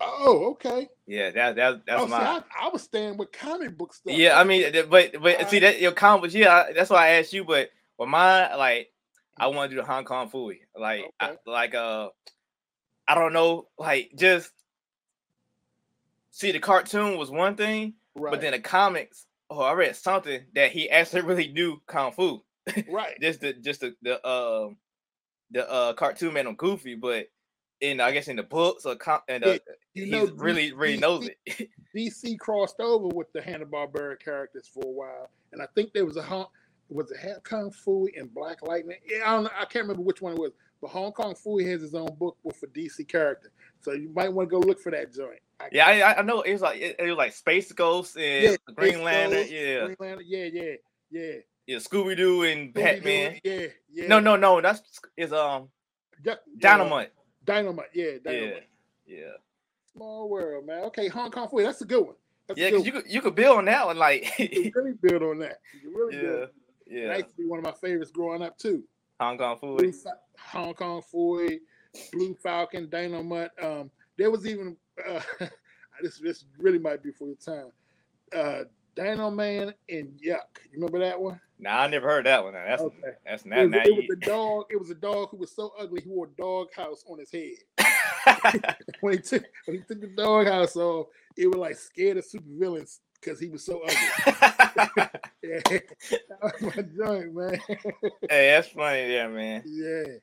Oh, 0.00 0.52
okay. 0.52 0.88
Yeah, 1.06 1.30
that 1.30 1.56
that 1.56 1.86
that's 1.86 2.02
oh, 2.02 2.06
see, 2.06 2.10
my. 2.10 2.18
I, 2.18 2.42
I 2.62 2.68
was 2.68 2.82
staying 2.82 3.18
with 3.18 3.32
comic 3.32 3.76
book 3.76 3.92
stuff. 3.92 4.16
Yeah, 4.16 4.40
I 4.40 4.44
mean, 4.44 4.72
but 4.88 5.12
but 5.20 5.50
see 5.50 5.58
that 5.58 5.80
your 5.80 5.92
comic, 5.92 6.32
yeah, 6.32 6.64
I- 6.68 6.72
that's 6.72 6.88
why 6.90 7.06
I 7.06 7.10
asked 7.18 7.32
you. 7.34 7.44
But 7.44 7.70
But 7.98 8.08
mine, 8.08 8.56
like, 8.56 8.88
I 9.36 9.48
want 9.48 9.70
to 9.70 9.76
do 9.76 9.82
the 9.82 9.86
Hong 9.86 10.04
Kong 10.04 10.30
Phooey. 10.30 10.60
Like, 10.74 11.00
okay. 11.00 11.10
I, 11.20 11.50
like, 11.50 11.74
uh, 11.74 12.08
I 13.06 13.14
don't 13.14 13.34
know, 13.34 13.68
like, 13.78 14.12
just 14.16 14.50
see 16.30 16.52
the 16.52 16.58
cartoon 16.58 17.16
was 17.18 17.30
one 17.30 17.56
thing, 17.56 17.94
right. 18.14 18.30
but 18.30 18.40
then 18.40 18.52
the 18.52 18.60
comics. 18.60 19.26
Oh, 19.48 19.60
I 19.60 19.72
read 19.72 19.96
something 19.96 20.42
that 20.54 20.70
he 20.70 20.88
actually 20.90 21.22
really 21.26 21.48
knew 21.48 21.80
kung 21.86 22.12
fu. 22.12 22.42
Right. 22.88 23.16
just 23.20 23.40
the 23.40 23.52
just 23.54 23.80
the 23.80 23.94
the 24.02 24.24
uh 24.24 24.68
the 25.50 25.70
uh 25.70 25.92
cartoon 25.94 26.34
man 26.34 26.46
on 26.46 26.54
goofy, 26.54 26.94
but 26.94 27.26
in 27.80 28.00
I 28.00 28.12
guess 28.12 28.28
in 28.28 28.36
the 28.36 28.42
books 28.42 28.84
or 28.84 28.96
com- 28.96 29.22
and 29.28 29.44
uh, 29.44 29.58
you 29.94 30.06
know, 30.06 30.26
really 30.36 30.72
really 30.72 30.96
DC, 30.96 31.00
knows 31.00 31.28
it. 31.28 31.70
DC 31.96 32.38
crossed 32.38 32.80
over 32.80 33.08
with 33.08 33.32
the 33.32 33.42
Hanna 33.42 33.66
Barbera 33.66 34.18
characters 34.22 34.68
for 34.72 34.84
a 34.84 34.90
while, 34.90 35.30
and 35.52 35.62
I 35.62 35.66
think 35.74 35.92
there 35.92 36.04
was 36.04 36.16
a 36.16 36.22
Hong 36.22 36.46
was 36.88 37.10
it 37.10 37.44
Kong 37.44 37.70
Fu 37.70 38.08
and 38.16 38.32
Black 38.32 38.62
Lightning. 38.62 38.98
Yeah, 39.08 39.30
I 39.30 39.34
don't 39.34 39.44
know, 39.44 39.50
I 39.56 39.64
can't 39.64 39.84
remember 39.84 40.02
which 40.02 40.20
one 40.20 40.34
it 40.34 40.38
was, 40.38 40.52
but 40.80 40.88
Hong 40.88 41.12
Kong 41.12 41.34
Phooey 41.34 41.68
has 41.70 41.80
his 41.80 41.94
own 41.94 42.14
book 42.18 42.36
with 42.42 42.62
a 42.62 42.66
DC 42.66 43.08
character, 43.08 43.50
so 43.80 43.92
you 43.92 44.10
might 44.14 44.32
want 44.32 44.50
to 44.50 44.50
go 44.50 44.60
look 44.60 44.80
for 44.80 44.90
that 44.92 45.14
joint. 45.14 45.40
Yeah, 45.72 45.86
I, 45.86 46.18
I, 46.18 46.22
know 46.22 46.40
it 46.42 46.52
was 46.52 46.62
like 46.62 46.80
it, 46.80 46.96
it 46.98 47.08
was 47.08 47.16
like 47.16 47.32
Space 47.32 47.70
Ghost 47.72 48.16
and 48.16 48.44
yeah, 48.44 48.74
Green 48.74 49.02
Lantern. 49.02 49.46
yeah, 49.50 49.84
Green 49.84 49.96
Lantern. 49.98 50.24
Yeah, 50.26 50.44
yeah, 50.52 50.72
yeah. 51.10 51.32
Yeah, 51.66 51.76
Scooby 51.76 52.16
Doo 52.16 52.42
and 52.42 52.74
Batman. 52.74 53.38
Yeah, 53.44 53.66
yeah. 53.92 54.08
No, 54.08 54.18
no, 54.18 54.34
no. 54.36 54.60
That's 54.60 54.82
is 55.16 55.32
um 55.32 55.68
D- 56.22 56.32
Dynamite. 56.58 57.12
Dynamite. 57.44 57.90
Yeah, 57.94 58.12
Dynamite. 58.24 58.68
Yeah, 59.06 59.16
yeah. 59.18 59.32
Small 59.92 60.28
world, 60.28 60.66
man. 60.66 60.84
Okay, 60.84 61.08
Hong 61.08 61.30
Kong 61.30 61.48
Phooey. 61.48 61.64
That's 61.64 61.80
a 61.80 61.84
good 61.84 62.04
one. 62.04 62.14
That's 62.48 62.58
yeah, 62.58 62.70
because 62.70 62.86
you 62.86 62.92
could 62.92 63.04
you 63.06 63.20
could 63.20 63.34
build 63.34 63.58
on 63.58 63.64
that 63.66 63.86
one, 63.86 63.98
like 63.98 64.36
you 64.38 64.72
really 64.74 64.94
build 65.00 65.22
on 65.22 65.38
that. 65.40 65.60
You 65.80 65.96
really 65.96 66.16
yeah, 66.16 66.22
build. 66.22 66.48
Yeah, 66.88 67.08
that 67.08 67.18
used 67.18 67.30
to 67.30 67.36
be 67.36 67.46
one 67.46 67.60
of 67.60 67.64
my 67.64 67.74
favorites 67.80 68.10
growing 68.10 68.42
up 68.42 68.58
too. 68.58 68.82
Hong 69.20 69.38
Kong 69.38 69.56
Phooey. 69.62 69.94
Hong 70.38 70.74
Kong 70.74 71.02
Phooey, 71.14 71.60
Blue 72.12 72.34
Falcon, 72.42 72.88
Dynamite. 72.88 73.50
Um, 73.62 73.90
there 74.18 74.30
was 74.30 74.44
even 74.46 74.76
uh, 75.08 75.20
this 76.02 76.18
this 76.18 76.44
really 76.58 76.78
might 76.78 77.02
be 77.02 77.10
for 77.12 77.26
your 77.26 77.36
time. 77.36 77.70
Uh, 78.34 78.64
Dino 78.96 79.30
Man 79.30 79.74
and 79.88 80.08
Yuck. 80.24 80.58
You 80.64 80.74
remember 80.74 80.98
that 81.00 81.20
one? 81.20 81.40
Nah, 81.58 81.82
I 81.82 81.86
never 81.88 82.08
heard 82.08 82.26
that 82.26 82.42
one. 82.42 82.54
That's 82.54 82.82
okay. 82.82 82.96
that's 83.24 83.44
not. 83.44 83.58
It 83.58 83.70
was, 83.70 83.80
it 83.86 83.96
was 83.96 84.10
a 84.10 84.26
dog. 84.26 84.64
It 84.70 84.80
was 84.80 84.90
a 84.90 84.94
dog 84.94 85.30
who 85.30 85.36
was 85.36 85.52
so 85.52 85.72
ugly 85.78 86.00
he 86.02 86.08
wore 86.08 86.26
a 86.26 86.40
dog 86.40 86.68
house 86.74 87.04
on 87.08 87.18
his 87.18 87.30
head. 87.30 87.56
when 89.00 89.14
he 89.14 89.20
took 89.20 89.44
when 89.66 89.76
he 89.78 89.82
took 89.82 90.00
the 90.00 90.12
dog 90.16 90.46
house 90.46 90.76
off, 90.76 91.06
it 91.36 91.46
was 91.46 91.56
like 91.56 91.76
scared 91.76 92.16
of 92.16 92.24
super 92.24 92.48
villains 92.48 93.00
because 93.20 93.38
he 93.38 93.48
was 93.48 93.64
so 93.64 93.82
ugly. 93.82 93.96
yeah, 95.42 95.60
that 95.64 96.38
was 96.42 96.62
my 96.62 96.82
joint, 96.82 97.34
man. 97.34 97.60
hey, 98.28 98.50
that's 98.50 98.68
funny, 98.68 99.12
yeah, 99.12 99.28
man. 99.28 99.62
Yeah. 99.66 100.14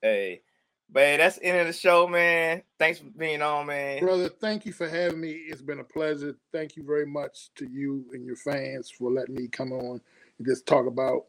Hey, 0.00 0.42
but 0.90 1.18
that's 1.18 1.36
the 1.36 1.44
end 1.44 1.60
of 1.60 1.66
the 1.66 1.72
show, 1.72 2.06
man. 2.06 2.62
Thanks 2.78 2.98
for 2.98 3.06
being 3.16 3.42
on, 3.42 3.66
man. 3.66 4.00
Brother, 4.00 4.28
thank 4.28 4.64
you 4.64 4.72
for 4.72 4.88
having 4.88 5.20
me. 5.20 5.32
It's 5.32 5.62
been 5.62 5.80
a 5.80 5.84
pleasure. 5.84 6.34
Thank 6.52 6.76
you 6.76 6.82
very 6.82 7.06
much 7.06 7.50
to 7.56 7.68
you 7.68 8.06
and 8.12 8.24
your 8.24 8.36
fans 8.36 8.90
for 8.90 9.10
letting 9.10 9.34
me 9.34 9.48
come 9.48 9.72
on 9.72 10.00
and 10.38 10.46
just 10.46 10.66
talk 10.66 10.86
about 10.86 11.26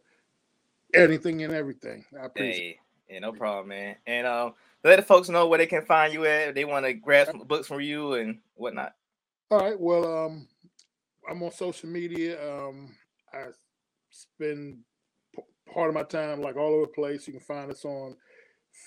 anything 0.93 1.43
and 1.43 1.53
everything. 1.53 2.05
I 2.20 2.26
appreciate 2.26 2.55
hey, 2.55 2.70
it. 2.70 3.14
Yeah, 3.14 3.20
no 3.20 3.34
problem, 3.34 3.70
man. 3.70 3.95
And 4.05 4.28
um, 4.28 4.53
let 4.84 4.95
the 4.95 5.01
folks 5.01 5.30
know 5.30 5.47
where 5.47 5.57
they 5.57 5.66
can 5.66 5.84
find 5.84 6.14
you 6.14 6.26
at 6.26 6.49
if 6.49 6.55
they 6.55 6.66
want 6.66 6.86
to 6.86 6.93
grab 6.93 7.28
some 7.28 7.39
books 7.39 7.68
from 7.68 7.82
you 7.82 8.14
and 8.14 8.39
whatnot. 8.53 8.93
All 9.51 9.60
right. 9.60 9.80
Well, 9.80 10.26
um, 10.26 10.47
I'm 11.30 11.41
on 11.43 11.51
social 11.51 11.89
media. 11.89 12.38
Um, 12.39 12.95
I 13.34 13.47
spend 14.12 14.80
part 15.74 15.89
of 15.89 15.95
my 15.95 16.03
time 16.03 16.41
like 16.41 16.55
all 16.55 16.74
over 16.74 16.86
the 16.86 16.91
place. 16.91 17.28
You 17.28 17.34
can 17.34 17.41
find 17.41 17.72
us 17.72 17.84
on 17.84 18.16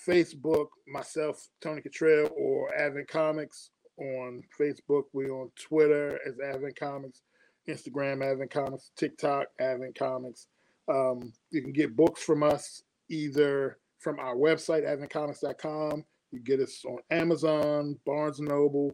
Facebook, 0.07 0.67
myself, 0.87 1.47
Tony 1.61 1.81
Kittrell, 1.81 2.31
or 2.35 2.73
Advent 2.75 3.07
Comics 3.07 3.71
on 3.97 4.43
Facebook. 4.59 5.03
We're 5.13 5.33
on 5.33 5.51
Twitter 5.55 6.19
as 6.27 6.39
Advent 6.39 6.75
Comics, 6.77 7.21
Instagram 7.69 8.23
Advent 8.23 8.51
Comics, 8.51 8.91
TikTok 8.97 9.47
Advent 9.59 9.97
Comics. 9.97 10.47
Um, 10.89 11.31
you 11.51 11.61
can 11.61 11.71
get 11.71 11.95
books 11.95 12.23
from 12.23 12.43
us 12.43 12.83
either 13.09 13.77
from 13.99 14.19
our 14.19 14.35
website, 14.35 14.85
adventcomics.com. 14.85 16.03
You 16.31 16.39
get 16.39 16.59
us 16.59 16.83
on 16.85 16.97
Amazon, 17.11 17.97
Barnes 18.05 18.39
& 18.39 18.41
Noble, 18.41 18.91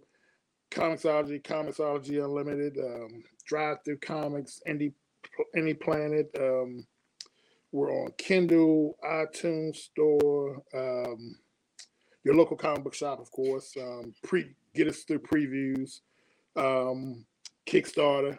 Comixology, 0.72 1.42
Comixology 1.42 2.24
Unlimited, 2.24 2.78
um, 2.78 3.24
DriveThru 3.50 4.00
Comics, 4.02 4.62
Indie, 4.68 4.94
Indie 5.56 5.80
Planet, 5.80 6.30
um, 6.40 6.86
we're 7.72 7.92
on 7.92 8.12
Kindle, 8.18 8.98
iTunes 9.04 9.76
Store, 9.78 10.62
um, 10.74 11.36
your 12.24 12.36
local 12.36 12.58
comic 12.58 12.84
book 12.84 12.94
shop, 12.94 13.20
of 13.20 13.32
course. 13.32 13.76
Um, 13.80 14.14
pre 14.24 14.54
get 14.74 14.88
us 14.88 15.04
through 15.04 15.20
previews, 15.20 16.02
um, 16.56 17.26
Kickstarter. 17.68 18.38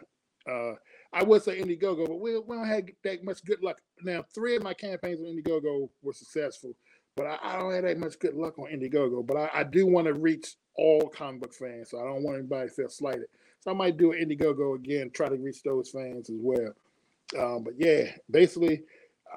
Uh, 0.49 0.73
I 1.13 1.23
would 1.23 1.43
say 1.43 1.59
Indiegogo, 1.59 2.07
but 2.07 2.19
we, 2.19 2.37
we 2.39 2.55
don't 2.55 2.67
have 2.67 2.83
that 3.03 3.23
much 3.23 3.43
good 3.43 3.61
luck. 3.61 3.81
Now, 4.03 4.23
three 4.33 4.55
of 4.55 4.63
my 4.63 4.73
campaigns 4.73 5.19
on 5.19 5.27
Indiegogo 5.27 5.89
were 6.01 6.13
successful, 6.13 6.73
but 7.15 7.25
I, 7.25 7.37
I 7.41 7.59
don't 7.59 7.73
have 7.73 7.83
that 7.83 7.99
much 7.99 8.17
good 8.19 8.35
luck 8.35 8.57
on 8.57 8.67
Indiegogo. 8.67 9.25
But 9.25 9.37
I, 9.37 9.49
I 9.53 9.63
do 9.63 9.85
want 9.85 10.07
to 10.07 10.13
reach 10.13 10.55
all 10.75 11.09
comic 11.09 11.41
book 11.41 11.53
fans, 11.53 11.91
so 11.91 11.99
I 11.99 12.05
don't 12.05 12.23
want 12.23 12.37
anybody 12.37 12.69
to 12.69 12.73
feel 12.73 12.89
slighted. 12.89 13.25
So 13.59 13.71
I 13.71 13.73
might 13.73 13.97
do 13.97 14.11
an 14.11 14.19
Indiegogo 14.19 14.75
again, 14.75 15.11
try 15.13 15.29
to 15.29 15.35
reach 15.35 15.61
those 15.63 15.89
fans 15.89 16.29
as 16.29 16.39
well. 16.39 16.73
Um, 17.37 17.63
but 17.63 17.73
yeah, 17.77 18.11
basically, 18.29 18.83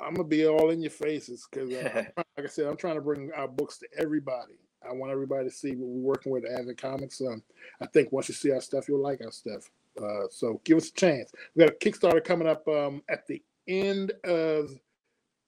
I'm 0.00 0.14
gonna 0.14 0.28
be 0.28 0.46
all 0.46 0.70
in 0.70 0.80
your 0.80 0.90
faces 0.90 1.46
because, 1.50 1.72
uh, 1.72 2.04
like 2.16 2.46
I 2.46 2.46
said, 2.46 2.66
I'm 2.66 2.76
trying 2.76 2.96
to 2.96 3.00
bring 3.00 3.30
our 3.36 3.48
books 3.48 3.78
to 3.78 3.88
everybody. 3.98 4.54
I 4.88 4.92
want 4.92 5.12
everybody 5.12 5.48
to 5.48 5.54
see 5.54 5.70
what 5.70 5.88
we're 5.88 6.08
working 6.08 6.32
with 6.32 6.44
at 6.44 6.58
Advent 6.60 6.78
Comics. 6.78 7.20
Um, 7.20 7.42
I 7.80 7.86
think 7.86 8.12
once 8.12 8.28
you 8.28 8.34
see 8.34 8.50
our 8.50 8.60
stuff, 8.60 8.88
you'll 8.88 9.02
like 9.02 9.20
our 9.24 9.32
stuff. 9.32 9.70
Uh, 10.00 10.28
so 10.30 10.60
give 10.64 10.76
us 10.76 10.88
a 10.88 10.92
chance. 10.92 11.32
We 11.54 11.64
got 11.64 11.74
a 11.74 11.76
Kickstarter 11.76 12.22
coming 12.22 12.48
up 12.48 12.66
um, 12.68 13.02
at 13.08 13.26
the 13.26 13.42
end 13.68 14.12
of 14.24 14.70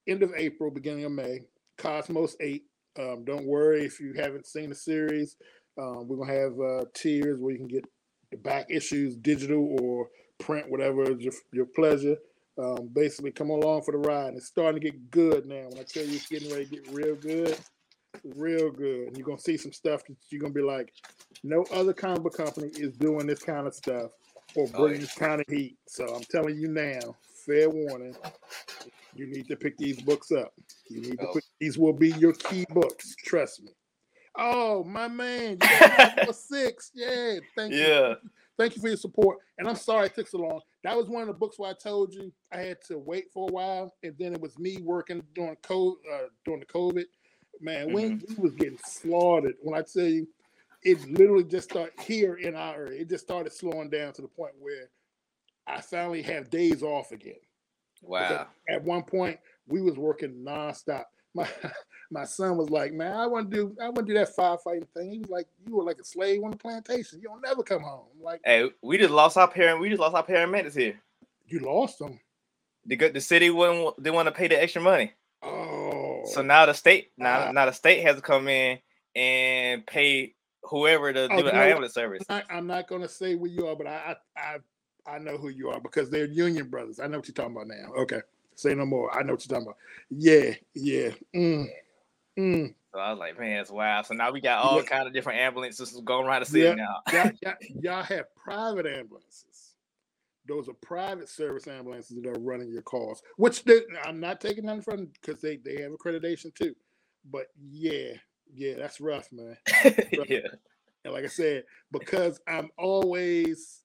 end 0.06 0.22
of 0.22 0.32
April, 0.36 0.70
beginning 0.70 1.04
of 1.04 1.12
May. 1.12 1.40
Cosmos 1.76 2.36
Eight. 2.40 2.64
Um, 2.98 3.24
don't 3.24 3.44
worry 3.44 3.84
if 3.84 4.00
you 4.00 4.14
haven't 4.14 4.46
seen 4.46 4.70
the 4.70 4.74
series. 4.74 5.36
Um, 5.78 6.08
we're 6.08 6.16
gonna 6.16 6.32
have 6.32 6.58
uh, 6.58 6.84
tiers 6.94 7.38
where 7.38 7.52
you 7.52 7.58
can 7.58 7.68
get 7.68 7.84
the 8.30 8.38
back 8.38 8.66
issues 8.70 9.16
digital 9.16 9.76
or 9.80 10.08
print, 10.38 10.70
whatever 10.70 11.02
is 11.04 11.20
your, 11.20 11.32
your 11.52 11.66
pleasure 11.66 12.16
um, 12.58 12.88
basically 12.92 13.32
come 13.32 13.50
along 13.50 13.82
for 13.82 13.92
the 13.92 13.98
ride. 13.98 14.28
And 14.28 14.36
it's 14.36 14.46
starting 14.46 14.80
to 14.80 14.90
get 14.90 15.10
good 15.10 15.46
now. 15.46 15.68
When 15.68 15.78
I 15.78 15.82
tell 15.82 16.04
you 16.04 16.16
it's 16.16 16.26
getting 16.26 16.50
ready 16.50 16.66
to 16.66 16.70
get 16.70 16.88
real 16.90 17.14
good, 17.14 17.58
real 18.24 18.70
good. 18.70 19.08
And 19.08 19.16
you're 19.16 19.26
gonna 19.26 19.38
see 19.38 19.56
some 19.56 19.72
stuff 19.72 20.04
that 20.06 20.16
you're 20.30 20.40
gonna 20.40 20.54
be 20.54 20.62
like, 20.62 20.92
no 21.42 21.64
other 21.72 21.92
comic 21.92 22.22
book 22.22 22.36
company 22.36 22.68
is 22.76 22.96
doing 22.96 23.26
this 23.26 23.42
kind 23.42 23.66
of 23.66 23.74
stuff 23.74 24.10
or 24.54 24.66
oh, 24.74 24.78
bringing 24.78 24.98
oh, 24.98 25.00
this 25.02 25.14
kind 25.14 25.40
of 25.40 25.46
heat. 25.48 25.76
So 25.86 26.06
I'm 26.14 26.24
telling 26.24 26.58
you 26.58 26.68
now, 26.68 27.16
fair 27.46 27.68
warning, 27.68 28.16
you 29.14 29.26
need 29.26 29.48
to 29.48 29.56
pick 29.56 29.76
these 29.78 30.00
books 30.02 30.32
up. 30.32 30.52
You 30.88 31.00
need 31.02 31.18
to 31.18 31.28
oh. 31.28 31.34
pick 31.34 31.44
these 31.60 31.78
will 31.78 31.92
be 31.92 32.10
your 32.12 32.32
key 32.32 32.66
books. 32.70 33.14
Trust 33.24 33.62
me. 33.62 33.72
Oh, 34.38 34.84
my 34.84 35.08
man, 35.08 35.58
six. 36.32 36.90
Yeah, 36.94 37.36
thank 37.56 37.72
yeah. 37.72 38.08
you. 38.08 38.16
Thank 38.58 38.76
you 38.76 38.82
for 38.82 38.88
your 38.88 38.96
support. 38.96 39.38
And 39.58 39.68
I'm 39.68 39.76
sorry 39.76 40.06
it 40.06 40.14
took 40.14 40.28
so 40.28 40.38
long. 40.38 40.60
That 40.86 40.96
was 40.96 41.08
one 41.08 41.22
of 41.22 41.26
the 41.26 41.34
books 41.34 41.58
where 41.58 41.68
I 41.68 41.74
told 41.74 42.14
you 42.14 42.32
I 42.52 42.58
had 42.58 42.80
to 42.82 42.96
wait 42.96 43.32
for 43.34 43.48
a 43.48 43.52
while, 43.52 43.92
and 44.04 44.14
then 44.20 44.32
it 44.32 44.40
was 44.40 44.56
me 44.56 44.78
working 44.80 45.20
during 45.34 45.56
COVID. 45.56 45.94
Uh, 46.14 46.28
during 46.44 46.60
the 46.60 46.66
COVID, 46.66 47.06
man, 47.60 47.92
when 47.92 48.20
mm-hmm. 48.20 48.40
we 48.40 48.48
was 48.48 48.54
getting 48.54 48.78
slaughtered. 48.86 49.56
When 49.60 49.76
I 49.76 49.82
tell 49.82 50.06
you, 50.06 50.28
it 50.84 51.04
literally 51.10 51.42
just 51.42 51.70
started 51.70 51.98
here 52.00 52.36
in 52.36 52.54
our 52.54 52.76
area. 52.76 53.00
It 53.00 53.10
just 53.10 53.24
started 53.24 53.52
slowing 53.52 53.90
down 53.90 54.12
to 54.12 54.22
the 54.22 54.28
point 54.28 54.52
where 54.60 54.88
I 55.66 55.80
finally 55.80 56.22
have 56.22 56.50
days 56.50 56.84
off 56.84 57.10
again. 57.10 57.34
Wow. 58.00 58.46
At, 58.68 58.76
at 58.76 58.84
one 58.84 59.02
point, 59.02 59.40
we 59.66 59.82
was 59.82 59.96
working 59.96 60.44
nonstop. 60.46 61.06
My 61.36 61.48
my 62.10 62.24
son 62.24 62.56
was 62.56 62.70
like, 62.70 62.92
"Man, 62.92 63.14
I 63.14 63.26
want 63.26 63.50
to 63.50 63.56
do 63.56 63.76
I 63.80 63.84
want 63.84 64.06
to 64.06 64.14
do 64.14 64.14
that 64.14 64.34
firefighting 64.34 64.88
thing." 64.94 65.12
He 65.12 65.18
was 65.18 65.28
like, 65.28 65.46
"You 65.66 65.76
were 65.76 65.84
like 65.84 65.98
a 65.98 66.04
slave 66.04 66.42
on 66.42 66.50
the 66.50 66.56
plantation. 66.56 67.20
You 67.20 67.28
don't 67.28 67.42
never 67.42 67.62
come 67.62 67.82
home." 67.82 68.06
I'm 68.16 68.22
like, 68.22 68.40
hey, 68.44 68.70
we 68.82 68.98
just 68.98 69.12
lost 69.12 69.36
our 69.36 69.48
parent. 69.48 69.80
We 69.80 69.88
just 69.88 70.00
lost 70.00 70.14
our 70.14 70.26
paramedics 70.26 70.76
here. 70.76 71.00
You 71.46 71.60
lost 71.60 71.98
them. 71.98 72.18
The 72.86 72.96
the 72.96 73.20
city 73.20 73.50
wouldn't 73.50 74.02
they 74.02 74.10
want 74.10 74.26
to 74.26 74.32
pay 74.32 74.48
the 74.48 74.60
extra 74.60 74.80
money. 74.80 75.12
Oh. 75.42 76.22
So 76.26 76.42
now 76.42 76.66
the 76.66 76.72
state 76.72 77.10
now 77.16 77.48
uh, 77.48 77.52
now 77.52 77.66
the 77.66 77.72
state 77.72 78.02
has 78.02 78.16
to 78.16 78.22
come 78.22 78.48
in 78.48 78.78
and 79.14 79.86
pay 79.86 80.34
whoever 80.62 81.12
to 81.12 81.28
oh, 81.30 81.36
do 81.36 81.42
the 81.44 81.54
ambulance 81.54 81.94
service. 81.94 82.24
I'm 82.28 82.36
not, 82.36 82.44
I'm 82.50 82.66
not, 82.66 82.88
gonna 82.88 83.08
say 83.08 83.34
where 83.34 83.50
you 83.50 83.66
are, 83.68 83.76
but 83.76 83.86
I 83.86 84.16
I 84.36 84.56
I 85.06 85.18
know 85.18 85.36
who 85.36 85.48
you 85.48 85.68
are 85.68 85.80
because 85.80 86.10
they're 86.10 86.26
Union 86.26 86.68
Brothers. 86.68 86.98
I 86.98 87.06
know 87.06 87.18
what 87.18 87.28
you're 87.28 87.34
talking 87.34 87.52
about 87.52 87.68
now. 87.68 87.92
Okay. 88.02 88.20
Say 88.56 88.74
no 88.74 88.86
more. 88.86 89.14
I 89.14 89.22
know 89.22 89.34
what 89.34 89.46
you're 89.46 89.54
talking 89.54 89.68
about. 89.68 89.76
Yeah, 90.10 90.54
yeah. 90.74 91.10
Mm. 91.34 91.66
Mm. 92.38 92.74
So 92.92 92.98
I 92.98 93.10
was 93.10 93.18
like, 93.18 93.38
man, 93.38 93.60
it's 93.60 93.70
wild. 93.70 94.06
So 94.06 94.14
now 94.14 94.32
we 94.32 94.40
got 94.40 94.64
all 94.64 94.80
yeah. 94.80 94.88
kind 94.88 95.06
of 95.06 95.12
different 95.12 95.40
ambulances 95.40 96.00
going 96.04 96.26
around 96.26 96.40
the 96.40 96.46
city 96.46 96.64
yeah. 96.64 96.74
now. 96.74 97.02
y'all, 97.12 97.30
y'all, 97.42 97.54
y'all 97.80 98.02
have 98.02 98.24
private 98.34 98.86
ambulances. 98.86 99.74
Those 100.48 100.68
are 100.68 100.74
private 100.74 101.28
service 101.28 101.68
ambulances 101.68 102.16
that 102.16 102.26
are 102.36 102.40
running 102.40 102.70
your 102.70 102.82
calls, 102.82 103.22
which 103.36 103.64
they, 103.64 103.80
I'm 104.04 104.20
not 104.20 104.40
taking 104.40 104.64
none 104.64 104.80
from 104.80 105.06
because 105.20 105.40
they, 105.42 105.58
they 105.58 105.82
have 105.82 105.92
accreditation 105.92 106.54
too. 106.54 106.74
But 107.30 107.48
yeah, 107.68 108.12
yeah, 108.54 108.74
that's 108.78 109.00
rough, 109.00 109.28
man. 109.32 109.56
yeah. 110.28 110.48
And 111.04 111.12
like 111.12 111.24
I 111.24 111.28
said, 111.28 111.64
because 111.92 112.40
I'm 112.48 112.70
always 112.78 113.82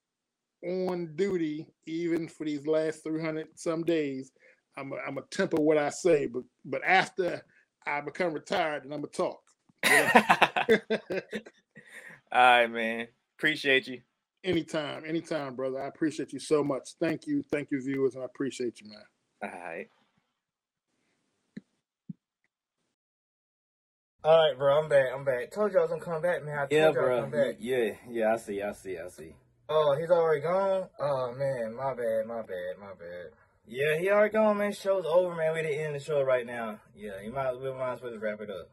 on 0.63 1.15
duty, 1.15 1.67
even 1.86 2.28
for 2.28 2.45
these 2.45 2.67
last 2.67 3.03
300 3.03 3.47
some 3.55 3.84
days, 3.84 4.32
I'm 4.78 4.93
a, 4.93 4.97
I'm 5.07 5.17
a 5.19 5.24
temper 5.32 5.57
what 5.61 5.78
I 5.78 5.89
say. 5.89 6.28
But 6.28 6.43
but 6.65 6.84
after 6.86 7.43
I 7.88 8.01
become 8.01 8.34
retired, 8.34 8.84
then 8.86 8.93
I'm 8.93 9.01
gonna 9.01 9.09
talk. 9.09 9.41
All 12.32 12.41
right, 12.41 12.67
man. 12.67 13.07
Appreciate 13.39 13.88
you. 13.88 14.01
anytime, 14.45 15.05
anytime, 15.05 15.55
brother. 15.55 15.82
I 15.82 15.88
appreciate 15.89 16.34
you 16.34 16.39
so 16.39 16.63
much. 16.63 16.91
Thank 17.01 17.28
you, 17.28 17.43
thank 17.51 17.69
you, 17.72 17.82
viewers, 17.84 18.15
and 18.15 18.24
I 18.24 18.28
appreciate 18.28 18.82
you, 18.82 18.89
man. 18.89 19.03
All 19.43 19.51
right. 19.61 19.88
All 24.24 24.38
right, 24.38 24.57
bro. 24.57 24.80
I'm 24.84 24.89
back. 24.89 25.07
I'm 25.15 25.26
back. 25.26 25.51
Told 25.51 25.74
y'all 25.74 25.82
I 25.82 25.86
was 25.86 25.91
gonna 25.91 26.03
come 26.05 26.22
back, 26.22 26.45
man. 26.45 26.59
I 26.59 26.67
told 26.67 26.72
Yeah, 26.72 26.91
you 26.93 26.99
I 27.01 27.05
was 27.05 27.13
bro. 27.13 27.17
come 27.17 27.32
back. 27.32 27.55
Yeah, 27.59 27.93
yeah. 28.09 28.34
I 28.34 28.38
see. 28.38 28.61
I 28.61 28.74
see. 28.74 28.97
I 28.99 29.09
see. 29.09 29.36
Oh, 29.69 29.95
he's 29.99 30.11
already 30.11 30.41
gone. 30.41 30.89
Oh 30.99 31.34
man, 31.38 31.76
my 31.76 31.93
bad, 31.95 32.28
my 32.28 32.41
bad, 32.41 32.78
my 32.80 32.93
bad. 32.99 33.32
Yeah, 33.66 33.97
he 33.99 34.09
already 34.09 34.34
gone, 34.34 34.57
man. 34.57 34.74
Show's 34.74 35.05
over, 35.05 35.36
man. 35.36 35.53
We 35.53 35.62
didn't 35.62 35.86
end 35.86 35.95
the 35.95 35.99
show 35.99 36.22
right 36.22 36.45
now. 36.45 36.80
Yeah, 36.95 37.22
you 37.24 37.32
might 37.32 37.53
we 37.53 37.72
might 37.72 37.93
as 37.93 38.01
well 38.01 38.12
just 38.12 38.22
wrap 38.22 38.41
it 38.41 38.49
up. 38.49 38.70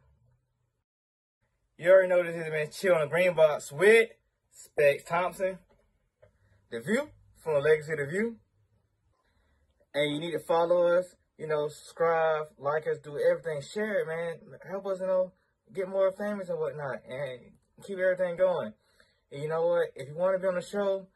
You 1.76 1.90
already 1.90 2.08
know 2.08 2.22
this 2.24 2.34
is 2.34 2.50
man. 2.50 2.70
Chill 2.70 2.94
on 2.94 3.02
the 3.02 3.06
green 3.06 3.34
box 3.34 3.70
with 3.70 4.08
Specks 4.50 5.04
Thompson. 5.04 5.58
The 6.70 6.80
View 6.80 7.08
from 7.42 7.54
the 7.54 7.60
Legacy 7.60 7.92
of 7.92 7.98
the 7.98 8.06
View. 8.06 8.36
And 9.94 10.12
you 10.12 10.20
need 10.20 10.32
to 10.32 10.40
follow 10.40 10.98
us. 10.98 11.14
You 11.38 11.46
know, 11.46 11.68
subscribe, 11.68 12.46
like 12.58 12.88
us, 12.88 12.98
do 12.98 13.16
everything, 13.16 13.62
share 13.62 14.00
it, 14.00 14.06
man. 14.08 14.58
Help 14.68 14.86
us, 14.86 14.98
you 15.00 15.06
know, 15.06 15.32
get 15.72 15.88
more 15.88 16.10
famous 16.10 16.48
and 16.48 16.58
whatnot, 16.58 16.98
and 17.08 17.52
keep 17.86 17.98
everything 17.98 18.36
going. 18.36 18.72
And 19.30 19.42
you 19.42 19.48
know 19.48 19.64
what? 19.66 19.92
If 19.94 20.08
you 20.08 20.16
want 20.16 20.34
to 20.34 20.40
be 20.40 20.48
on 20.48 20.56
the 20.56 20.60
show, 20.60 21.06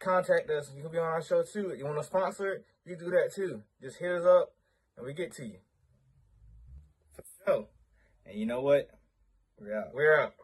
contact 0.00 0.50
us. 0.50 0.72
You 0.74 0.82
can 0.82 0.90
be 0.90 0.98
on 0.98 1.04
our 1.04 1.22
show 1.22 1.42
too. 1.42 1.74
You 1.76 1.84
want 1.84 1.98
to 1.98 2.04
sponsor 2.04 2.52
it? 2.54 2.64
You 2.84 2.96
do 2.96 3.10
that 3.10 3.32
too. 3.32 3.62
Just 3.80 3.98
hit 3.98 4.10
us 4.10 4.24
up, 4.24 4.52
and 4.96 5.06
we 5.06 5.12
get 5.12 5.32
to 5.36 5.44
you. 5.44 5.58
Sure. 7.46 7.66
And 8.26 8.38
you 8.38 8.46
know 8.46 8.62
what? 8.62 8.90
We're 9.60 9.78
out. 9.78 9.94
We're 9.94 10.20
out. 10.20 10.34